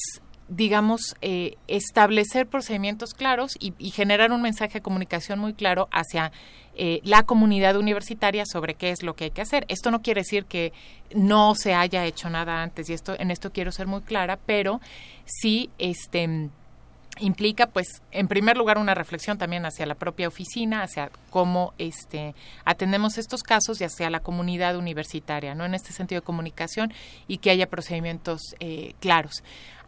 digamos, 0.47 1.15
eh, 1.21 1.57
establecer 1.67 2.47
procedimientos 2.47 3.13
claros 3.13 3.57
y, 3.59 3.71
generar 3.91 4.31
un 4.31 4.41
mensaje 4.41 4.75
de 4.75 4.81
comunicación 4.81 5.39
muy 5.39 5.53
claro 5.53 5.87
hacia 5.91 6.31
eh, 6.75 7.01
la 7.03 7.23
comunidad 7.23 7.75
universitaria 7.75 8.45
sobre 8.45 8.75
qué 8.75 8.91
es 8.91 9.03
lo 9.03 9.15
que 9.15 9.25
hay 9.25 9.31
que 9.31 9.41
hacer. 9.41 9.65
Esto 9.67 9.91
no 9.91 10.01
quiere 10.01 10.21
decir 10.21 10.45
que 10.45 10.73
no 11.13 11.55
se 11.55 11.73
haya 11.73 12.05
hecho 12.05 12.29
nada 12.29 12.61
antes 12.61 12.89
y 12.89 12.93
esto 12.93 13.15
en 13.19 13.31
esto 13.31 13.51
quiero 13.51 13.71
ser 13.71 13.87
muy 13.87 14.01
clara, 14.01 14.37
pero 14.45 14.79
sí 15.25 15.69
este 15.79 16.49
implica 17.19 17.65
pues 17.65 18.01
en 18.11 18.27
primer 18.27 18.57
lugar 18.57 18.77
una 18.77 18.93
reflexión 18.93 19.39
también 19.39 19.65
hacia 19.65 19.85
la 19.85 19.95
propia 19.95 20.27
oficina, 20.27 20.83
hacia 20.83 21.09
cómo 21.31 21.73
este 21.79 22.35
atendemos 22.63 23.17
estos 23.17 23.43
casos 23.43 23.81
y 23.81 23.85
hacia 23.85 24.09
la 24.09 24.19
comunidad 24.19 24.77
universitaria, 24.77 25.55
¿no? 25.55 25.65
En 25.65 25.73
este 25.73 25.93
sentido 25.93 26.21
de 26.21 26.25
comunicación 26.25 26.93
y 27.27 27.39
que 27.39 27.49
haya 27.49 27.67
procedimientos 27.67 28.41
eh, 28.59 28.93
claros 28.99 29.43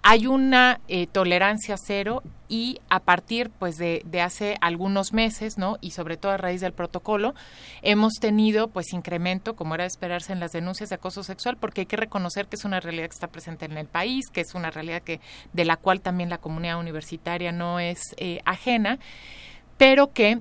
hay 0.09 0.25
una 0.25 0.81
eh, 0.87 1.05
tolerancia 1.05 1.75
cero 1.77 2.23
y 2.47 2.79
a 2.89 2.99
partir 2.99 3.51
pues 3.51 3.77
de, 3.77 4.01
hace 4.23 4.57
algunos 4.59 5.13
meses 5.13 5.59
no 5.59 5.77
y 5.81 5.91
sobre 5.91 6.17
todo 6.17 6.31
a 6.31 6.37
raíz 6.37 6.61
del 6.61 6.73
protocolo 6.73 7.35
hemos 7.83 8.13
tenido 8.15 8.69
pues 8.69 8.91
incremento 8.91 9.55
como 9.55 9.75
era 9.75 9.83
de 9.83 9.89
esperarse 9.89 10.33
en 10.33 10.39
las 10.39 10.51
denuncias 10.51 10.89
de 10.89 10.95
acoso 10.95 11.21
sexual 11.21 11.57
porque 11.57 11.81
hay 11.81 11.85
que 11.85 11.95
reconocer 11.95 12.47
que 12.47 12.55
es 12.55 12.65
una 12.65 12.79
realidad 12.79 13.05
que 13.05 13.13
está 13.13 13.27
presente 13.27 13.65
en 13.65 13.77
el 13.77 13.85
país 13.85 14.25
que 14.33 14.41
es 14.41 14.55
una 14.55 14.71
realidad 14.71 15.03
que 15.03 15.19
de 15.53 15.65
la 15.65 15.77
cual 15.77 16.01
también 16.01 16.31
la 16.31 16.39
comunidad 16.39 16.79
universitaria 16.79 17.51
no 17.51 17.79
es 17.79 17.99
eh, 18.17 18.41
ajena 18.45 18.97
pero 19.77 20.11
que 20.11 20.39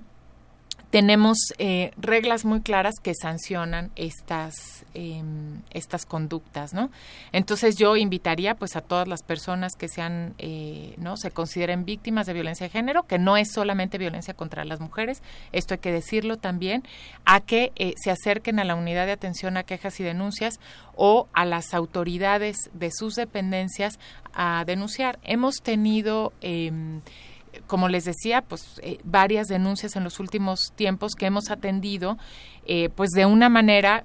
tenemos 0.91 1.39
eh, 1.59 1.93
reglas 1.97 2.45
muy 2.45 2.61
claras 2.61 2.95
que 3.03 3.13
sancionan 3.15 3.91
estas 3.97 4.85
em, 4.95 5.63
estas 5.71 6.07
conductas 6.07 6.73
no 6.73 6.91
entonces 7.33 7.77
yo 7.77 7.97
invitaría 7.97 8.55
pues 8.55 8.77
a 8.77 8.81
todas 8.81 9.07
las 9.07 9.23
personas 9.23 9.75
que 9.77 9.89
sean 9.89 10.35
eh, 10.39 10.95
no 10.97 11.17
se 11.17 11.31
consideren 11.31 11.85
víctimas 11.85 12.27
de 12.27 12.33
violencia 12.33 12.65
de 12.65 12.71
género 12.71 13.05
que 13.05 13.19
no 13.19 13.37
es 13.37 13.53
solamente 13.53 13.99
violencia 13.99 14.35
contra 14.35 14.65
las 14.65 14.81
mujeres 14.81 15.23
esto 15.53 15.75
hay 15.75 15.81
que 15.81 15.93
decirlo 15.93 16.37
también 16.39 16.83
a 17.25 17.41
que 17.41 17.73
eh, 17.77 17.95
se 18.03 18.11
acerquen 18.11 18.59
a 18.59 18.65
la 18.65 18.75
unidad 18.75 19.07
de 19.07 19.13
atención 19.13 19.57
a 19.57 19.65
quejas 19.65 20.01
y 20.01 20.05
denuncias 20.05 20.59
o 20.97 21.29
a 21.33 21.45
las 21.45 21.75
autoridades 21.75 22.71
de 22.73 22.91
sus 22.91 23.15
dependencias 23.15 23.99
a 24.35 24.65
denunciar. 24.67 25.19
Hemos 25.23 25.57
tenido 25.63 26.33
em, 26.41 27.01
como 27.69 27.89
les 27.89 28.05
decía, 28.05 28.43
pues 28.43 28.81
eh, 28.83 28.99
varias 29.05 29.47
denuncias 29.47 29.95
en 29.95 30.03
los 30.03 30.19
últimos 30.19 30.73
tiempos 30.75 31.13
que 31.15 31.27
hemos 31.27 31.51
atendido, 31.51 32.19
eh, 32.67 32.89
pues 32.89 33.11
de 33.11 33.27
una 33.27 33.49
manera 33.49 34.05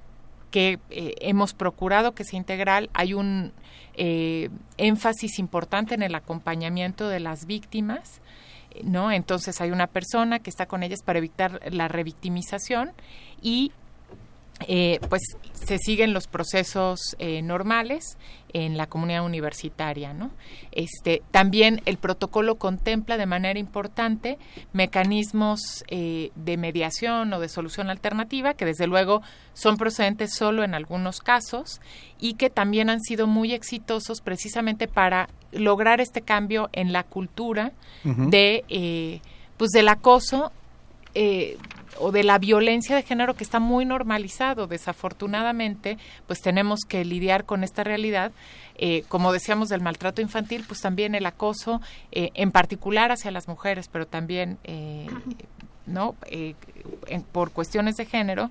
que 0.52 0.80
eh, 0.92 1.16
hemos 1.22 1.56
procurado 1.56 2.12
que 2.14 2.24
sea 2.24 2.38
integral. 2.38 2.92
Hay 2.94 3.16
un 3.16 3.52
énfasis 3.96 5.38
importante 5.38 5.94
en 5.94 6.02
el 6.02 6.16
acompañamiento 6.16 7.10
de 7.10 7.20
las 7.20 7.46
víctimas. 7.46 8.22
¿No? 8.84 9.12
Entonces 9.12 9.62
hay 9.62 9.70
una 9.70 9.86
persona 9.86 10.40
que 10.40 10.50
está 10.50 10.66
con 10.66 10.82
ellas 10.82 11.04
para 11.04 11.20
evitar 11.20 11.60
la 11.72 11.88
revictimización 11.88 12.92
y 13.40 13.72
eh, 14.68 15.00
pues 15.10 15.22
se 15.54 15.78
siguen 15.78 16.14
los 16.14 16.28
procesos 16.28 17.16
eh, 17.20 17.42
normales 17.42 18.18
en 18.54 18.78
la 18.78 18.86
comunidad 18.86 19.26
universitaria, 19.26 20.14
¿no? 20.14 20.30
Este, 20.72 21.24
también 21.32 21.82
el 21.86 21.98
protocolo 21.98 22.56
contempla 22.56 23.18
de 23.18 23.26
manera 23.26 23.58
importante 23.60 24.38
mecanismos 24.72 25.84
eh, 25.88 26.32
de 26.36 26.58
mediación 26.58 27.34
o 27.34 27.40
de 27.40 27.50
solución 27.50 27.90
alternativa 27.90 28.54
que 28.54 28.66
desde 28.66 28.86
luego 28.86 29.22
son 29.54 29.78
procedentes 29.78 30.34
solo 30.34 30.64
en 30.64 30.76
algunos 30.76 31.20
casos 31.20 31.82
y 32.20 32.36
que 32.36 32.50
también 32.50 32.90
han 32.90 33.02
sido 33.02 33.26
muy 33.26 33.54
exitosos 33.54 34.22
precisamente 34.22 34.88
para 34.88 35.30
lograr 35.52 36.00
este 36.00 36.22
cambio 36.22 36.70
en 36.74 36.94
la 36.94 37.04
cultura 37.04 37.72
de 38.04 39.22
pues 39.58 39.72
del 39.72 39.88
acoso 39.88 40.52
eh, 41.16 41.58
o 42.00 42.12
de 42.12 42.24
la 42.24 42.38
violencia 42.38 42.96
de 42.96 43.04
género 43.04 43.36
que 43.36 43.44
está 43.44 43.60
muy 43.60 43.86
normalizado. 43.86 44.68
Desafortunadamente, 44.68 45.98
pues 46.28 46.40
tenemos 46.42 46.82
que 46.88 47.06
lidiar 47.06 47.46
con 47.46 47.64
esta 47.64 47.84
realidad. 47.84 48.32
Eh, 48.76 49.04
como 49.08 49.32
decíamos 49.32 49.70
del 49.70 49.82
maltrato 49.82 50.22
infantil, 50.22 50.64
pues 50.68 50.82
también 50.82 51.16
el 51.16 51.26
acoso, 51.26 51.82
eh, 52.12 52.32
en 52.34 52.52
particular 52.52 53.12
hacia 53.12 53.32
las 53.32 53.48
mujeres, 53.48 53.88
pero 53.92 54.08
también, 54.08 54.58
eh, 54.64 55.08
¿no? 55.86 56.16
por 57.32 57.52
cuestiones 57.52 57.96
de 57.96 58.06
género, 58.06 58.50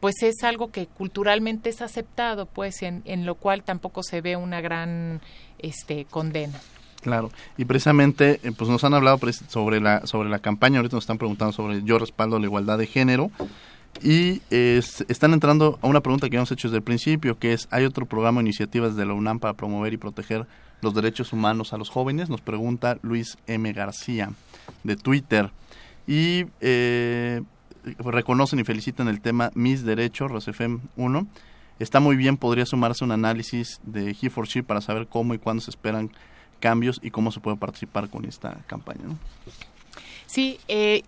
pues 0.00 0.22
es 0.22 0.44
algo 0.44 0.70
que 0.70 0.86
culturalmente 0.86 1.70
es 1.70 1.80
aceptado, 1.80 2.46
pues 2.46 2.82
en, 2.82 3.02
en 3.04 3.24
lo 3.26 3.36
cual 3.36 3.62
tampoco 3.62 4.02
se 4.02 4.20
ve 4.20 4.36
una 4.36 4.60
gran 4.60 5.20
este, 5.58 6.04
condena. 6.04 6.60
Claro, 7.04 7.30
y 7.58 7.66
precisamente 7.66 8.40
eh, 8.42 8.52
pues 8.56 8.70
nos 8.70 8.82
han 8.82 8.94
hablado 8.94 9.20
sobre 9.48 9.78
la 9.78 10.06
sobre 10.06 10.30
la 10.30 10.38
campaña, 10.38 10.78
ahorita 10.78 10.96
nos 10.96 11.04
están 11.04 11.18
preguntando 11.18 11.52
sobre 11.52 11.82
yo 11.82 11.98
respaldo 11.98 12.38
la 12.38 12.46
igualdad 12.46 12.78
de 12.78 12.86
género 12.86 13.30
y 14.02 14.40
están 14.50 15.34
entrando 15.34 15.78
a 15.82 15.86
una 15.86 16.00
pregunta 16.00 16.30
que 16.30 16.36
hemos 16.36 16.50
hecho 16.50 16.68
desde 16.68 16.78
el 16.78 16.82
principio, 16.82 17.38
que 17.38 17.52
es, 17.52 17.68
¿hay 17.70 17.84
otro 17.84 18.06
programa 18.06 18.38
o 18.38 18.40
iniciativas 18.40 18.96
de 18.96 19.04
la 19.04 19.12
UNAM 19.12 19.38
para 19.38 19.52
promover 19.52 19.92
y 19.92 19.98
proteger 19.98 20.46
los 20.80 20.94
derechos 20.94 21.32
humanos 21.32 21.72
a 21.74 21.78
los 21.78 21.90
jóvenes? 21.90 22.30
Nos 22.30 22.40
pregunta 22.40 22.98
Luis 23.02 23.36
M. 23.46 23.70
García 23.72 24.32
de 24.82 24.96
Twitter. 24.96 25.50
Y 26.06 26.46
eh, 26.60 27.42
reconocen 27.98 28.58
y 28.58 28.64
felicitan 28.64 29.08
el 29.08 29.20
tema 29.20 29.50
Mis 29.54 29.84
Derechos, 29.84 30.30
ROSEFEM 30.30 30.80
1. 30.96 31.26
Está 31.78 32.00
muy 32.00 32.16
bien, 32.16 32.36
podría 32.36 32.66
sumarse 32.66 33.04
un 33.04 33.12
análisis 33.12 33.80
de 33.84 34.10
he 34.10 34.14
4 34.14 34.44
she 34.44 34.62
para 34.62 34.80
saber 34.80 35.06
cómo 35.06 35.34
y 35.34 35.38
cuándo 35.38 35.60
se 35.60 35.70
esperan 35.70 36.10
cambios 36.64 36.98
y 37.02 37.10
cómo 37.10 37.30
se 37.30 37.40
puede 37.40 37.58
participar 37.58 38.08
con 38.08 38.24
esta 38.24 38.56
campaña. 38.66 39.02
¿no? 39.04 39.18
Sí, 40.24 40.58
eh, 40.66 41.02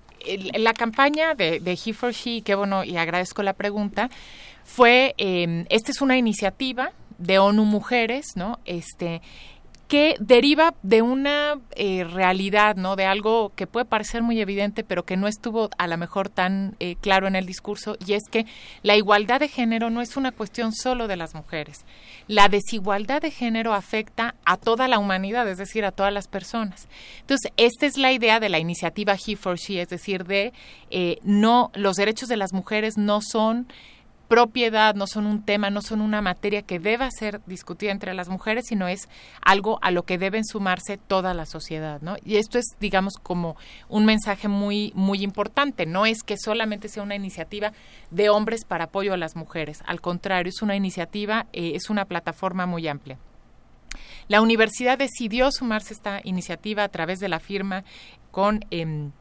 la 0.59 0.75
campaña 0.75 1.35
de, 1.35 1.61
de 1.61 1.79
He 1.83 1.95
for 1.95 2.13
She, 2.13 2.43
qué 2.43 2.55
bueno, 2.55 2.85
y 2.85 2.99
agradezco 2.99 3.43
la 3.43 3.55
pregunta, 3.55 4.11
fue, 4.65 5.15
eh, 5.17 5.65
esta 5.71 5.93
es 5.93 6.03
una 6.03 6.19
iniciativa 6.19 6.93
de 7.17 7.39
ONU 7.39 7.65
Mujeres, 7.65 8.27
¿no? 8.35 8.59
Este, 8.67 9.23
que 9.89 10.17
deriva 10.19 10.75
de 10.83 11.03
una 11.03 11.61
eh, 11.77 12.05
realidad, 12.05 12.77
¿no? 12.77 12.97
De 12.97 13.05
algo 13.05 13.53
que 13.55 13.67
puede 13.67 13.87
parecer 13.87 14.23
muy 14.23 14.41
evidente, 14.41 14.83
pero 14.83 15.05
que 15.05 15.17
no 15.17 15.29
estuvo 15.29 15.71
a 15.79 15.87
lo 15.87 15.97
mejor 15.97 16.29
tan 16.29 16.75
eh, 16.81 16.97
claro 17.01 17.29
en 17.29 17.37
el 17.37 17.47
discurso, 17.47 17.97
y 18.05 18.15
es 18.15 18.25
que 18.29 18.47
la 18.83 18.97
igualdad 18.97 19.41
de 19.41 19.49
género 19.49 19.91
no 19.91 20.01
es 20.01 20.17
una 20.17 20.33
cuestión 20.33 20.73
solo 20.73 21.07
de 21.07 21.17
las 21.17 21.35
mujeres. 21.35 21.85
La 22.27 22.49
desigualdad 22.49 23.23
de 23.23 23.31
género 23.31 23.75
afecta 23.75 24.35
a 24.45 24.57
toda 24.57 24.89
la 24.89 24.99
humanidad, 24.99 25.49
es 25.49 25.59
decir, 25.59 25.85
a 25.85 25.93
todas 25.93 26.13
las 26.13 26.27
personas. 26.27 26.89
Entonces, 27.21 27.53
esta 27.57 27.87
es 27.87 27.97
la 27.97 28.13
idea 28.13 28.41
de 28.41 28.49
la 28.49 28.59
iniciativa 28.59 29.15
He 29.15 29.37
for 29.37 29.57
She, 29.57 29.81
es 29.81 29.89
decir, 29.89 30.25
de 30.25 30.53
eh, 30.91 31.19
no 31.23 31.71
los 31.75 31.97
derechos 31.97 32.29
de 32.29 32.37
las 32.37 32.53
mujeres 32.53 32.97
no 32.97 33.21
son 33.23 33.69
propiedad, 34.29 34.95
no 34.95 35.07
son 35.07 35.27
un 35.27 35.45
tema, 35.45 35.71
no 35.71 35.83
son 35.83 36.01
una 36.01 36.21
materia 36.21 36.63
que 36.63 36.79
deba 36.79 37.11
ser 37.11 37.41
discutida 37.47 37.93
entre 37.93 38.15
las 38.15 38.29
mujeres, 38.29 38.67
sino 38.69 38.89
es 38.89 39.09
algo 39.41 39.79
a 39.83 39.91
lo 39.91 40.05
que 40.05 40.19
deben 40.19 40.45
sumarse 40.45 40.97
toda 40.97 41.35
la 41.35 41.47
sociedad, 41.47 42.01
¿no? 42.03 42.17
Y 42.25 42.37
esto 42.37 42.59
es, 42.59 42.67
digamos, 42.81 43.15
como 43.23 43.57
un 43.89 44.05
mensaje 44.05 44.49
muy, 44.49 44.93
muy 44.95 45.23
importante. 45.23 45.87
No 45.87 46.07
es 46.07 46.23
que 46.23 46.37
solamente 46.37 46.89
sea 46.89 47.03
una 47.03 47.15
iniciativa 47.15 47.73
de 48.11 48.29
hombres 48.29 48.65
para 48.65 48.85
apoyo 48.85 49.13
a 49.13 49.17
las 49.17 49.37
mujeres. 49.37 49.83
Al 49.87 50.01
contrario, 50.01 50.51
es 50.51 50.63
una 50.63 50.77
iniciativa, 50.77 51.47
eh, 51.53 51.73
es 51.75 51.91
una 51.91 52.05
plataforma 52.05 52.67
muy 52.67 52.89
amplia. 52.89 53.19
La 54.29 54.41
universidad 54.41 54.99
decidió 54.99 55.51
sumarse 55.53 55.95
a 55.95 55.97
esta 55.97 56.21
iniciativa 56.25 56.83
a 56.83 56.89
través 56.89 57.21
de 57.21 57.29
la 57.29 57.39
firma 57.39 57.85
con 58.31 58.65
em, 58.71 59.13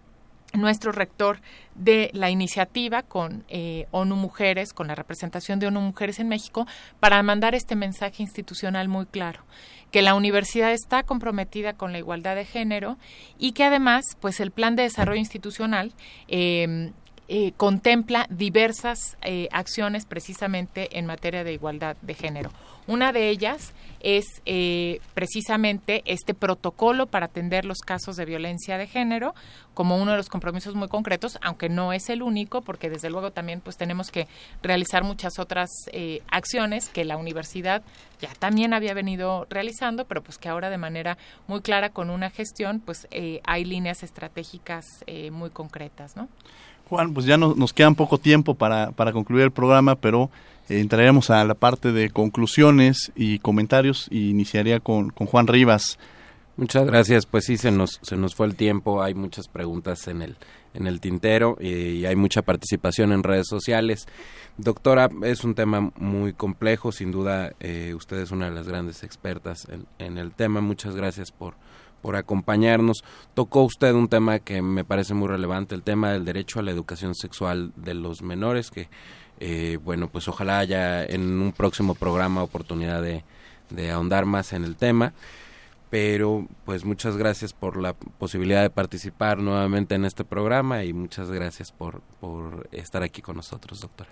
nuestro 0.57 0.91
rector 0.91 1.39
de 1.75 2.09
la 2.13 2.29
iniciativa 2.29 3.03
con 3.03 3.43
eh, 3.47 3.87
ONU 3.91 4.15
Mujeres, 4.15 4.73
con 4.73 4.87
la 4.87 4.95
representación 4.95 5.59
de 5.59 5.67
ONU 5.67 5.81
Mujeres 5.81 6.19
en 6.19 6.27
México, 6.27 6.67
para 6.99 7.21
mandar 7.23 7.55
este 7.55 7.75
mensaje 7.75 8.23
institucional 8.23 8.87
muy 8.87 9.05
claro, 9.05 9.43
que 9.91 10.01
la 10.01 10.15
universidad 10.15 10.71
está 10.71 11.03
comprometida 11.03 11.73
con 11.73 11.91
la 11.91 11.99
igualdad 11.99 12.35
de 12.35 12.45
género 12.45 12.97
y 13.37 13.51
que 13.53 13.63
además, 13.63 14.17
pues 14.19 14.39
el 14.39 14.51
plan 14.51 14.75
de 14.75 14.83
desarrollo 14.83 15.19
institucional 15.19 15.93
eh, 16.27 16.91
eh, 17.27 17.53
contempla 17.57 18.27
diversas 18.29 19.17
eh, 19.23 19.47
acciones 19.51 20.05
precisamente 20.05 20.99
en 20.99 21.07
materia 21.07 21.43
de 21.43 21.53
igualdad 21.53 21.97
de 22.03 22.13
género. 22.13 22.51
Una 22.85 23.11
de 23.13 23.29
ellas 23.29 23.73
es 23.99 24.43
eh, 24.45 24.99
precisamente 25.15 26.03
este 26.05 26.35
protocolo 26.35 27.07
para 27.07 27.25
atender 27.25 27.65
los 27.65 27.79
casos 27.79 28.15
de 28.15 28.25
violencia 28.25 28.77
de 28.77 28.85
género 28.85 29.33
como 29.73 29.97
uno 29.97 30.11
de 30.11 30.17
los 30.17 30.29
compromisos 30.29 30.75
muy 30.75 30.87
concretos, 30.87 31.39
aunque 31.41 31.67
no 31.67 31.93
es 31.93 32.11
el 32.11 32.21
único, 32.21 32.61
porque 32.61 32.91
desde 32.91 33.09
luego 33.09 33.31
también 33.31 33.59
pues 33.59 33.75
tenemos 33.75 34.11
que 34.11 34.27
realizar 34.61 35.03
muchas 35.03 35.39
otras 35.39 35.71
acciones 36.29 36.89
que 36.89 37.05
la 37.05 37.17
universidad 37.17 37.81
ya 38.21 38.29
también 38.37 38.75
había 38.75 38.93
venido 38.93 39.47
realizando, 39.49 40.05
pero 40.05 40.21
pues 40.21 40.37
que 40.37 40.47
ahora 40.47 40.69
de 40.69 40.77
manera 40.77 41.17
muy 41.47 41.61
clara 41.61 41.89
con 41.89 42.11
una 42.11 42.29
gestión 42.29 42.79
pues 42.79 43.07
hay 43.43 43.65
líneas 43.65 44.03
estratégicas 44.03 44.85
muy 45.31 45.49
concretas, 45.49 46.15
¿no? 46.15 46.29
Juan, 46.89 47.13
pues 47.13 47.25
ya 47.25 47.37
nos 47.37 47.73
queda 47.73 47.91
poco 47.91 48.17
tiempo 48.17 48.53
para, 48.53 48.91
para 48.91 49.11
concluir 49.11 49.43
el 49.43 49.51
programa, 49.51 49.95
pero 49.95 50.29
eh, 50.69 50.79
entraremos 50.79 51.29
a 51.29 51.43
la 51.43 51.55
parte 51.55 51.91
de 51.91 52.09
conclusiones 52.09 53.11
y 53.15 53.39
comentarios 53.39 54.07
y 54.09 54.29
iniciaría 54.29 54.79
con, 54.79 55.09
con 55.09 55.27
Juan 55.27 55.47
Rivas. 55.47 55.97
Muchas 56.57 56.85
gracias, 56.85 57.25
pues 57.25 57.45
sí, 57.45 57.57
se 57.57 57.69
nos, 57.69 57.99
se 58.01 58.15
nos 58.15 58.33
fue 58.33 58.47
el 58.47 58.55
tiempo, 58.55 59.03
hay 59.03 59.13
muchas 59.13 59.49
preguntas 59.49 60.07
en 60.07 60.21
el, 60.21 60.37
en 60.73 60.87
el 60.87 61.01
tintero 61.01 61.57
y, 61.59 62.05
hay 62.05 62.15
mucha 62.15 62.43
participación 62.43 63.11
en 63.11 63.23
redes 63.23 63.47
sociales. 63.47 64.07
Doctora, 64.57 65.09
es 65.23 65.43
un 65.43 65.53
tema 65.53 65.91
muy 65.97 66.31
complejo, 66.31 66.93
sin 66.93 67.11
duda 67.11 67.51
eh, 67.59 67.93
usted 67.93 68.19
es 68.19 68.31
una 68.31 68.45
de 68.45 68.55
las 68.55 68.69
grandes 68.69 69.03
expertas 69.03 69.67
en, 69.69 69.85
en 69.99 70.17
el 70.17 70.31
tema, 70.31 70.61
muchas 70.61 70.95
gracias 70.95 71.29
por, 71.31 71.55
por 72.05 72.17
acompañarnos. 72.17 73.03
Tocó 73.33 73.63
usted 73.63 73.91
un 73.95 74.07
tema 74.07 74.37
que 74.37 74.61
me 74.61 74.83
parece 74.83 75.15
muy 75.15 75.27
relevante, 75.27 75.73
el 75.73 75.81
tema 75.81 76.11
del 76.11 76.23
derecho 76.23 76.59
a 76.59 76.61
la 76.61 76.69
educación 76.69 77.15
sexual 77.15 77.73
de 77.75 77.95
los 77.95 78.21
menores, 78.21 78.69
que, 78.69 78.89
eh, 79.39 79.79
bueno, 79.83 80.07
pues 80.07 80.27
ojalá 80.27 80.59
haya 80.59 81.03
en 81.03 81.41
un 81.41 81.51
próximo 81.51 81.95
programa 81.95 82.43
oportunidad 82.43 83.01
de, 83.01 83.23
ahondar 83.91 84.27
más 84.27 84.53
en 84.53 84.65
el 84.65 84.75
tema. 84.75 85.13
Pero, 85.89 86.47
pues 86.63 86.85
muchas 86.85 87.17
gracias 87.17 87.53
por 87.53 87.75
la 87.75 87.93
posibilidad 87.93 88.61
de 88.61 88.69
participar 88.69 89.39
nuevamente 89.39 89.95
en 89.95 90.05
este 90.05 90.23
programa 90.23 90.83
y 90.83 90.93
muchas 90.93 91.31
gracias 91.31 91.71
por, 91.71 92.01
por 92.19 92.69
estar 92.71 93.01
aquí 93.01 93.23
con 93.23 93.35
nosotros, 93.35 93.81
doctora. 93.81 94.11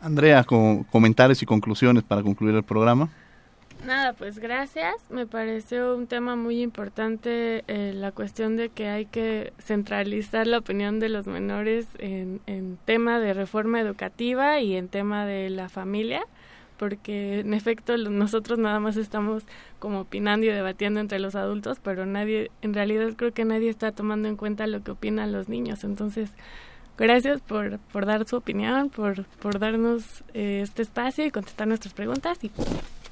Andrea, 0.00 0.42
con 0.42 0.82
comentarios 0.82 1.40
y 1.40 1.46
conclusiones 1.46 2.02
para 2.02 2.24
concluir 2.24 2.56
el 2.56 2.64
programa. 2.64 3.10
Nada, 3.86 4.12
pues 4.12 4.38
gracias. 4.38 4.94
Me 5.08 5.26
pareció 5.26 5.96
un 5.96 6.06
tema 6.06 6.36
muy 6.36 6.60
importante 6.60 7.64
eh, 7.66 7.92
la 7.94 8.12
cuestión 8.12 8.56
de 8.56 8.68
que 8.68 8.88
hay 8.88 9.06
que 9.06 9.52
centralizar 9.58 10.46
la 10.46 10.58
opinión 10.58 11.00
de 11.00 11.08
los 11.08 11.26
menores 11.26 11.86
en, 11.98 12.40
en 12.46 12.76
tema 12.84 13.18
de 13.18 13.32
reforma 13.32 13.80
educativa 13.80 14.60
y 14.60 14.76
en 14.76 14.88
tema 14.88 15.24
de 15.24 15.48
la 15.48 15.70
familia, 15.70 16.22
porque 16.76 17.40
en 17.40 17.54
efecto 17.54 17.96
nosotros 17.96 18.58
nada 18.58 18.80
más 18.80 18.96
estamos 18.98 19.44
como 19.78 20.00
opinando 20.00 20.44
y 20.44 20.50
debatiendo 20.50 21.00
entre 21.00 21.18
los 21.18 21.34
adultos, 21.34 21.78
pero 21.82 22.04
nadie, 22.04 22.50
en 22.60 22.74
realidad 22.74 23.14
creo 23.16 23.32
que 23.32 23.46
nadie 23.46 23.70
está 23.70 23.92
tomando 23.92 24.28
en 24.28 24.36
cuenta 24.36 24.66
lo 24.66 24.82
que 24.82 24.90
opinan 24.90 25.32
los 25.32 25.48
niños. 25.48 25.84
Entonces, 25.84 26.30
gracias 26.98 27.40
por, 27.40 27.78
por 27.78 28.04
dar 28.04 28.28
su 28.28 28.36
opinión, 28.36 28.90
por, 28.90 29.24
por 29.24 29.58
darnos 29.58 30.22
eh, 30.34 30.60
este 30.62 30.82
espacio 30.82 31.24
y 31.24 31.30
contestar 31.30 31.66
nuestras 31.66 31.94
preguntas 31.94 32.38
y 32.44 32.50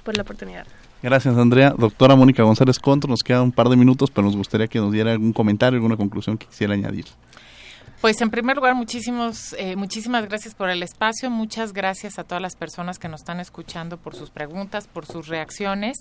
por 0.09 0.17
la 0.17 0.23
oportunidad. 0.23 0.67
Gracias, 1.03 1.37
Andrea. 1.37 1.75
Doctora 1.77 2.17
Mónica 2.17 2.43
González 2.43 2.79
Contro, 2.79 3.11
nos 3.11 3.21
quedan 3.23 3.43
un 3.43 3.53
par 3.53 3.69
de 3.69 3.77
minutos, 3.77 4.11
pero 4.11 4.27
nos 4.27 4.35
gustaría 4.35 4.67
que 4.67 4.79
nos 4.79 4.91
diera 4.91 5.13
algún 5.13 5.35
comentario, 5.35 5.77
alguna 5.77 5.99
conclusión 5.99 6.39
que 6.39 6.47
quisiera 6.47 6.73
añadir. 6.73 7.05
Pues 8.01 8.19
en 8.23 8.31
primer 8.31 8.57
lugar, 8.57 8.75
muchísimos, 8.75 9.55
eh, 9.59 9.77
muchísimas 9.77 10.27
gracias 10.27 10.55
por 10.55 10.71
el 10.71 10.83
espacio, 10.83 11.29
muchas 11.29 11.75
gracias 11.75 12.19
a 12.19 12.25
todas 12.25 12.41
las 12.41 12.57
personas 12.57 12.99
que 12.99 13.07
nos 13.09 13.21
están 13.21 13.39
escuchando 13.39 13.99
por 13.99 14.15
sus 14.15 14.31
preguntas, 14.31 14.87
por 14.87 15.05
sus 15.05 15.29
reacciones. 15.29 15.99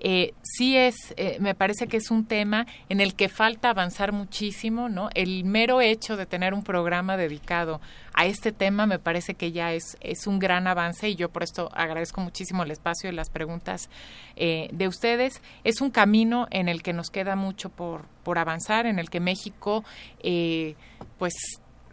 Eh, 0.00 0.34
sí 0.42 0.76
es, 0.76 1.14
eh, 1.16 1.38
me 1.40 1.54
parece 1.54 1.86
que 1.86 1.96
es 1.96 2.10
un 2.10 2.26
tema 2.26 2.66
en 2.88 3.00
el 3.00 3.14
que 3.14 3.28
falta 3.28 3.70
avanzar 3.70 4.12
muchísimo, 4.12 4.88
¿no? 4.88 5.08
El 5.14 5.44
mero 5.44 5.80
hecho 5.80 6.16
de 6.16 6.26
tener 6.26 6.54
un 6.54 6.62
programa 6.62 7.16
dedicado 7.16 7.80
a 8.14 8.26
este 8.26 8.52
tema 8.52 8.86
me 8.86 8.98
parece 8.98 9.34
que 9.34 9.50
ya 9.50 9.72
es, 9.72 9.96
es 10.00 10.26
un 10.26 10.38
gran 10.38 10.66
avance 10.68 11.08
y 11.08 11.16
yo 11.16 11.30
por 11.30 11.42
esto 11.42 11.68
agradezco 11.74 12.20
muchísimo 12.20 12.62
el 12.62 12.70
espacio 12.70 13.10
y 13.10 13.12
las 13.12 13.28
preguntas 13.28 13.90
eh, 14.36 14.68
de 14.72 14.88
ustedes. 14.88 15.42
Es 15.64 15.80
un 15.80 15.90
camino 15.90 16.46
en 16.50 16.68
el 16.68 16.82
que 16.82 16.92
nos 16.92 17.10
queda 17.10 17.34
mucho 17.34 17.70
por, 17.70 18.06
por 18.22 18.38
avanzar, 18.38 18.86
en 18.86 18.98
el 18.98 19.10
que 19.10 19.20
México, 19.20 19.84
eh, 20.22 20.76
pues 21.18 21.34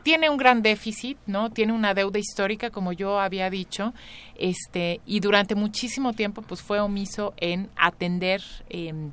tiene 0.04 0.30
un 0.30 0.38
gran 0.38 0.62
déficit, 0.62 1.18
¿no? 1.26 1.50
Tiene 1.50 1.74
una 1.74 1.94
deuda 1.94 2.20
histórica, 2.20 2.70
como 2.70 2.94
yo 2.94 3.20
había 3.20 3.50
dicho, 3.50 3.94
este, 4.36 5.02
y 5.06 5.20
durante 5.20 5.56
muchísimo 5.56 6.14
tiempo, 6.14 6.42
pues 6.42 6.62
fue 6.62 6.80
omiso 6.80 7.34
en 7.38 7.70
atender 7.76 8.42
em, 8.70 9.12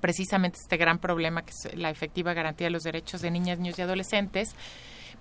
precisamente 0.00 0.58
este 0.60 0.76
gran 0.76 0.98
problema 0.98 1.42
que 1.42 1.50
es 1.50 1.76
la 1.76 1.90
efectiva 1.90 2.34
garantía 2.34 2.66
de 2.68 2.72
los 2.72 2.82
derechos 2.82 3.20
de 3.20 3.30
niñas, 3.30 3.58
niños 3.58 3.78
y 3.78 3.82
adolescentes. 3.82 4.54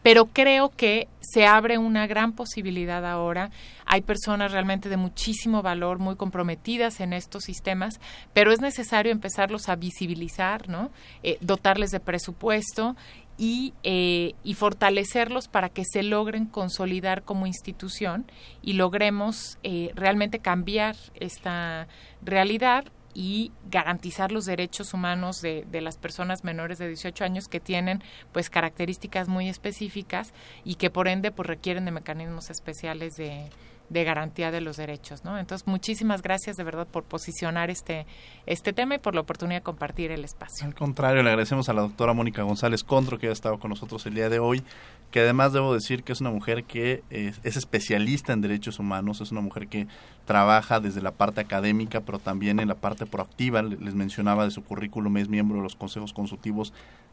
Pero 0.04 0.26
creo 0.26 0.70
que 0.70 1.08
se 1.20 1.46
abre 1.46 1.78
una 1.78 2.08
gran 2.08 2.34
posibilidad 2.34 3.06
ahora. 3.06 3.52
Hay 3.86 4.02
personas 4.02 4.52
realmente 4.52 4.90
de 4.90 4.98
muchísimo 4.98 5.62
valor, 5.62 6.00
muy 6.00 6.16
comprometidas 6.16 7.02
en 7.02 7.14
estos 7.14 7.44
sistemas, 7.44 8.00
pero 8.34 8.52
es 8.52 8.62
necesario 8.62 9.12
empezarlos 9.12 9.70
a 9.70 9.76
visibilizar, 9.76 10.70
¿no? 10.70 10.90
Eh, 11.22 11.38
dotarles 11.42 11.92
de 11.92 12.00
presupuesto 12.00 12.96
y, 13.38 13.74
eh, 13.84 14.34
y, 14.44 14.54
fortalecerlos 14.54 15.48
para 15.48 15.70
que 15.70 15.84
se 15.86 16.04
logren 16.04 16.46
consolidar 16.46 17.24
como 17.24 17.48
institución 17.48 18.30
y 18.62 18.74
logremos 18.74 19.58
eh, 19.64 19.92
realmente 19.96 20.40
cambiar 20.40 20.96
esta 21.16 21.88
realidad 22.22 22.86
y 23.14 23.52
garantizar 23.70 24.32
los 24.32 24.46
derechos 24.46 24.94
humanos 24.94 25.42
de, 25.42 25.66
de, 25.70 25.82
las 25.82 25.98
personas 25.98 26.44
menores 26.44 26.78
de 26.78 26.88
18 26.88 27.26
años 27.26 27.48
que 27.48 27.60
tienen 27.60 28.04
pues 28.32 28.50
características 28.50 29.28
muy 29.28 29.50
específicas 29.50 30.34
y 30.64 30.76
que 30.76 30.90
por 30.90 31.08
ende 31.08 31.32
pues 31.32 31.48
requieren 31.48 31.86
de 31.86 31.92
mecanismos 31.92 32.50
especiales 32.50 33.16
de, 33.18 33.50
de 33.92 34.06
garantía 34.06 34.52
de 34.52 34.62
los 34.62 34.78
derechos, 34.78 35.26
¿no? 35.26 35.38
Entonces, 35.38 35.68
muchísimas 35.68 36.22
gracias 36.22 36.56
de 36.56 36.64
verdad 36.64 36.88
por 36.88 37.04
posicionar 37.04 37.70
este, 37.70 38.06
este 38.46 38.72
tema 38.72 38.96
y 38.96 39.00
por 39.00 39.16
la 39.16 39.22
oportunidad 39.22 39.60
de 39.60 39.64
compartir 39.64 40.12
el 40.12 40.24
espacio. 40.24 40.66
Al 40.66 40.74
contrario, 40.74 41.22
le 41.24 41.30
agradecemos 41.30 41.68
a 41.68 41.74
la 41.74 41.82
doctora 41.82 42.14
Mónica 42.14 42.42
González 42.44 42.84
Contro 42.84 43.20
que 43.20 43.28
ha 43.28 43.34
estado 43.34 43.60
con 43.60 43.70
nosotros 43.70 44.06
el 44.06 44.14
día 44.14 44.30
de 44.30 44.40
hoy, 44.40 44.64
que 45.12 45.20
además 45.20 45.52
debo 45.52 45.74
decir 45.74 46.04
que 46.04 46.14
es 46.14 46.22
una 46.22 46.30
mujer 46.30 46.64
que 46.64 47.04
es, 47.10 47.42
es 47.44 47.58
especialista 47.58 48.32
en 48.32 48.40
derechos 48.40 48.80
humanos, 48.80 49.20
es 49.20 49.34
una 49.34 49.42
mujer 49.42 49.68
que 49.68 49.88
trabaja 50.26 50.80
desde 50.80 51.02
la 51.02 51.12
parte 51.12 51.42
académica, 51.42 52.00
pero 52.00 52.18
también 52.18 52.62
en 52.62 52.70
la 52.70 52.76
parte 52.76 53.06
proactiva. 53.06 53.62
Les 53.62 53.94
mencionaba 53.94 54.46
de 54.46 54.52
su 54.52 54.64
currículum, 54.64 55.18
es 55.18 55.28
miembro 55.28 55.58
de 55.58 55.64
los 55.64 55.76
consejos 55.76 56.14
consultivos 56.14 56.72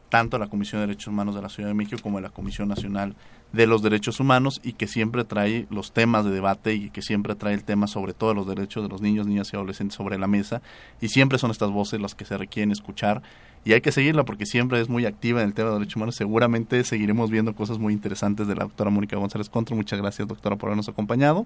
tanto 0.09 0.37
la 0.37 0.47
Comisión 0.47 0.81
de 0.81 0.87
Derechos 0.87 1.07
Humanos 1.07 1.35
de 1.35 1.41
la 1.41 1.49
Ciudad 1.49 1.69
de 1.69 1.75
México 1.75 2.01
como 2.01 2.19
la 2.19 2.29
Comisión 2.29 2.67
Nacional 2.67 3.15
de 3.53 3.65
los 3.65 3.81
Derechos 3.81 4.19
Humanos 4.19 4.59
y 4.63 4.73
que 4.73 4.87
siempre 4.87 5.23
trae 5.23 5.65
los 5.69 5.91
temas 5.91 6.25
de 6.25 6.31
debate 6.31 6.73
y 6.73 6.89
que 6.89 7.01
siempre 7.01 7.35
trae 7.35 7.53
el 7.53 7.63
tema 7.63 7.87
sobre 7.87 8.13
todo 8.13 8.33
los 8.33 8.47
derechos 8.47 8.83
de 8.83 8.89
los 8.89 9.01
niños, 9.01 9.25
niñas 9.25 9.51
y 9.53 9.55
adolescentes 9.55 9.95
sobre 9.95 10.17
la 10.17 10.27
mesa. 10.27 10.61
Y 11.01 11.09
siempre 11.09 11.37
son 11.37 11.51
estas 11.51 11.71
voces 11.71 11.99
las 11.99 12.15
que 12.15 12.25
se 12.25 12.37
requieren 12.37 12.71
escuchar 12.71 13.21
y 13.65 13.73
hay 13.73 13.81
que 13.81 13.91
seguirla 13.91 14.23
porque 14.23 14.45
siempre 14.45 14.79
es 14.79 14.89
muy 14.89 15.05
activa 15.05 15.41
en 15.41 15.47
el 15.47 15.53
tema 15.53 15.69
de 15.69 15.75
derechos 15.75 15.97
humanos. 15.97 16.15
Seguramente 16.15 16.83
seguiremos 16.83 17.29
viendo 17.29 17.53
cosas 17.53 17.77
muy 17.77 17.93
interesantes 17.93 18.47
de 18.47 18.55
la 18.55 18.63
doctora 18.63 18.89
Mónica 18.89 19.17
González 19.17 19.49
Contro. 19.49 19.75
Muchas 19.75 19.99
gracias, 19.99 20.27
doctora, 20.27 20.55
por 20.55 20.69
habernos 20.69 20.89
acompañado. 20.89 21.45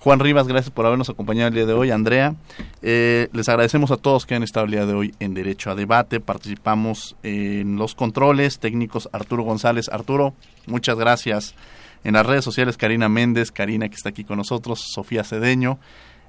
Juan 0.00 0.18
Rivas, 0.18 0.48
gracias 0.48 0.70
por 0.70 0.86
habernos 0.86 1.10
acompañado 1.10 1.48
el 1.48 1.54
día 1.54 1.66
de 1.66 1.74
hoy. 1.74 1.90
Andrea, 1.90 2.34
eh, 2.80 3.28
les 3.32 3.48
agradecemos 3.50 3.90
a 3.90 3.98
todos 3.98 4.24
que 4.24 4.34
han 4.34 4.42
estado 4.42 4.64
el 4.64 4.72
día 4.72 4.86
de 4.86 4.94
hoy 4.94 5.14
en 5.20 5.34
Derecho 5.34 5.70
a 5.70 5.74
Debate. 5.74 6.20
Participamos 6.20 7.16
en 7.22 7.76
los 7.76 7.94
controles 7.94 8.60
técnicos 8.60 9.10
Arturo 9.12 9.42
González. 9.42 9.90
Arturo, 9.90 10.32
muchas 10.66 10.96
gracias. 10.96 11.54
En 12.02 12.14
las 12.14 12.24
redes 12.24 12.44
sociales, 12.44 12.78
Karina 12.78 13.10
Méndez, 13.10 13.52
Karina 13.52 13.88
que 13.90 13.94
está 13.94 14.08
aquí 14.08 14.24
con 14.24 14.38
nosotros, 14.38 14.80
Sofía 14.90 15.22
Cedeño. 15.22 15.78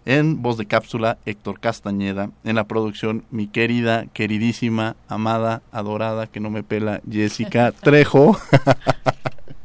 En 0.05 0.41
voz 0.41 0.57
de 0.57 0.65
cápsula, 0.65 1.19
Héctor 1.25 1.59
Castañeda. 1.59 2.31
En 2.43 2.55
la 2.55 2.63
producción, 2.63 3.23
mi 3.29 3.47
querida, 3.47 4.07
queridísima, 4.13 4.95
amada, 5.07 5.61
adorada, 5.71 6.27
que 6.27 6.39
no 6.39 6.49
me 6.49 6.63
pela, 6.63 7.01
Jessica 7.09 7.71
Trejo. 7.83 8.37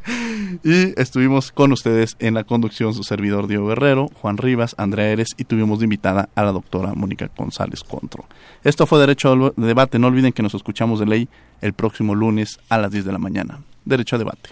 y 0.63 1.01
estuvimos 1.01 1.53
con 1.53 1.73
ustedes 1.73 2.17
en 2.19 2.35
la 2.35 2.45
conducción 2.45 2.93
su 2.93 3.03
servidor 3.03 3.47
Diego 3.47 3.69
Guerrero, 3.69 4.09
Juan 4.21 4.37
Rivas, 4.37 4.75
Andrea 4.79 5.09
Eres 5.09 5.29
y 5.39 5.45
tuvimos 5.45 5.79
de 5.79 5.85
invitada 5.85 6.29
a 6.35 6.43
la 6.43 6.53
doctora 6.53 6.95
Mónica 6.95 7.31
González 7.35 7.83
Contro. 7.83 8.27
Esto 8.63 8.87
fue 8.87 9.01
Derecho 9.01 9.33
a 9.33 9.53
Debate. 9.57 9.99
No 9.99 10.09
olviden 10.09 10.33
que 10.33 10.43
nos 10.43 10.55
escuchamos 10.55 11.01
de 11.01 11.07
ley 11.07 11.29
el 11.63 11.73
próximo 11.73 12.15
lunes 12.15 12.61
a 12.69 12.79
las 12.79 12.91
10 12.91 13.07
de 13.07 13.13
la 13.13 13.19
mañana. 13.19 13.61
Derecho 13.85 14.17
a 14.17 14.19
Debate. 14.19 14.51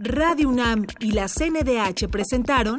Radio 0.00 0.48
UNAM 0.48 0.86
y 1.00 1.12
la 1.12 1.26
CNDH 1.26 2.08
presentaron 2.08 2.78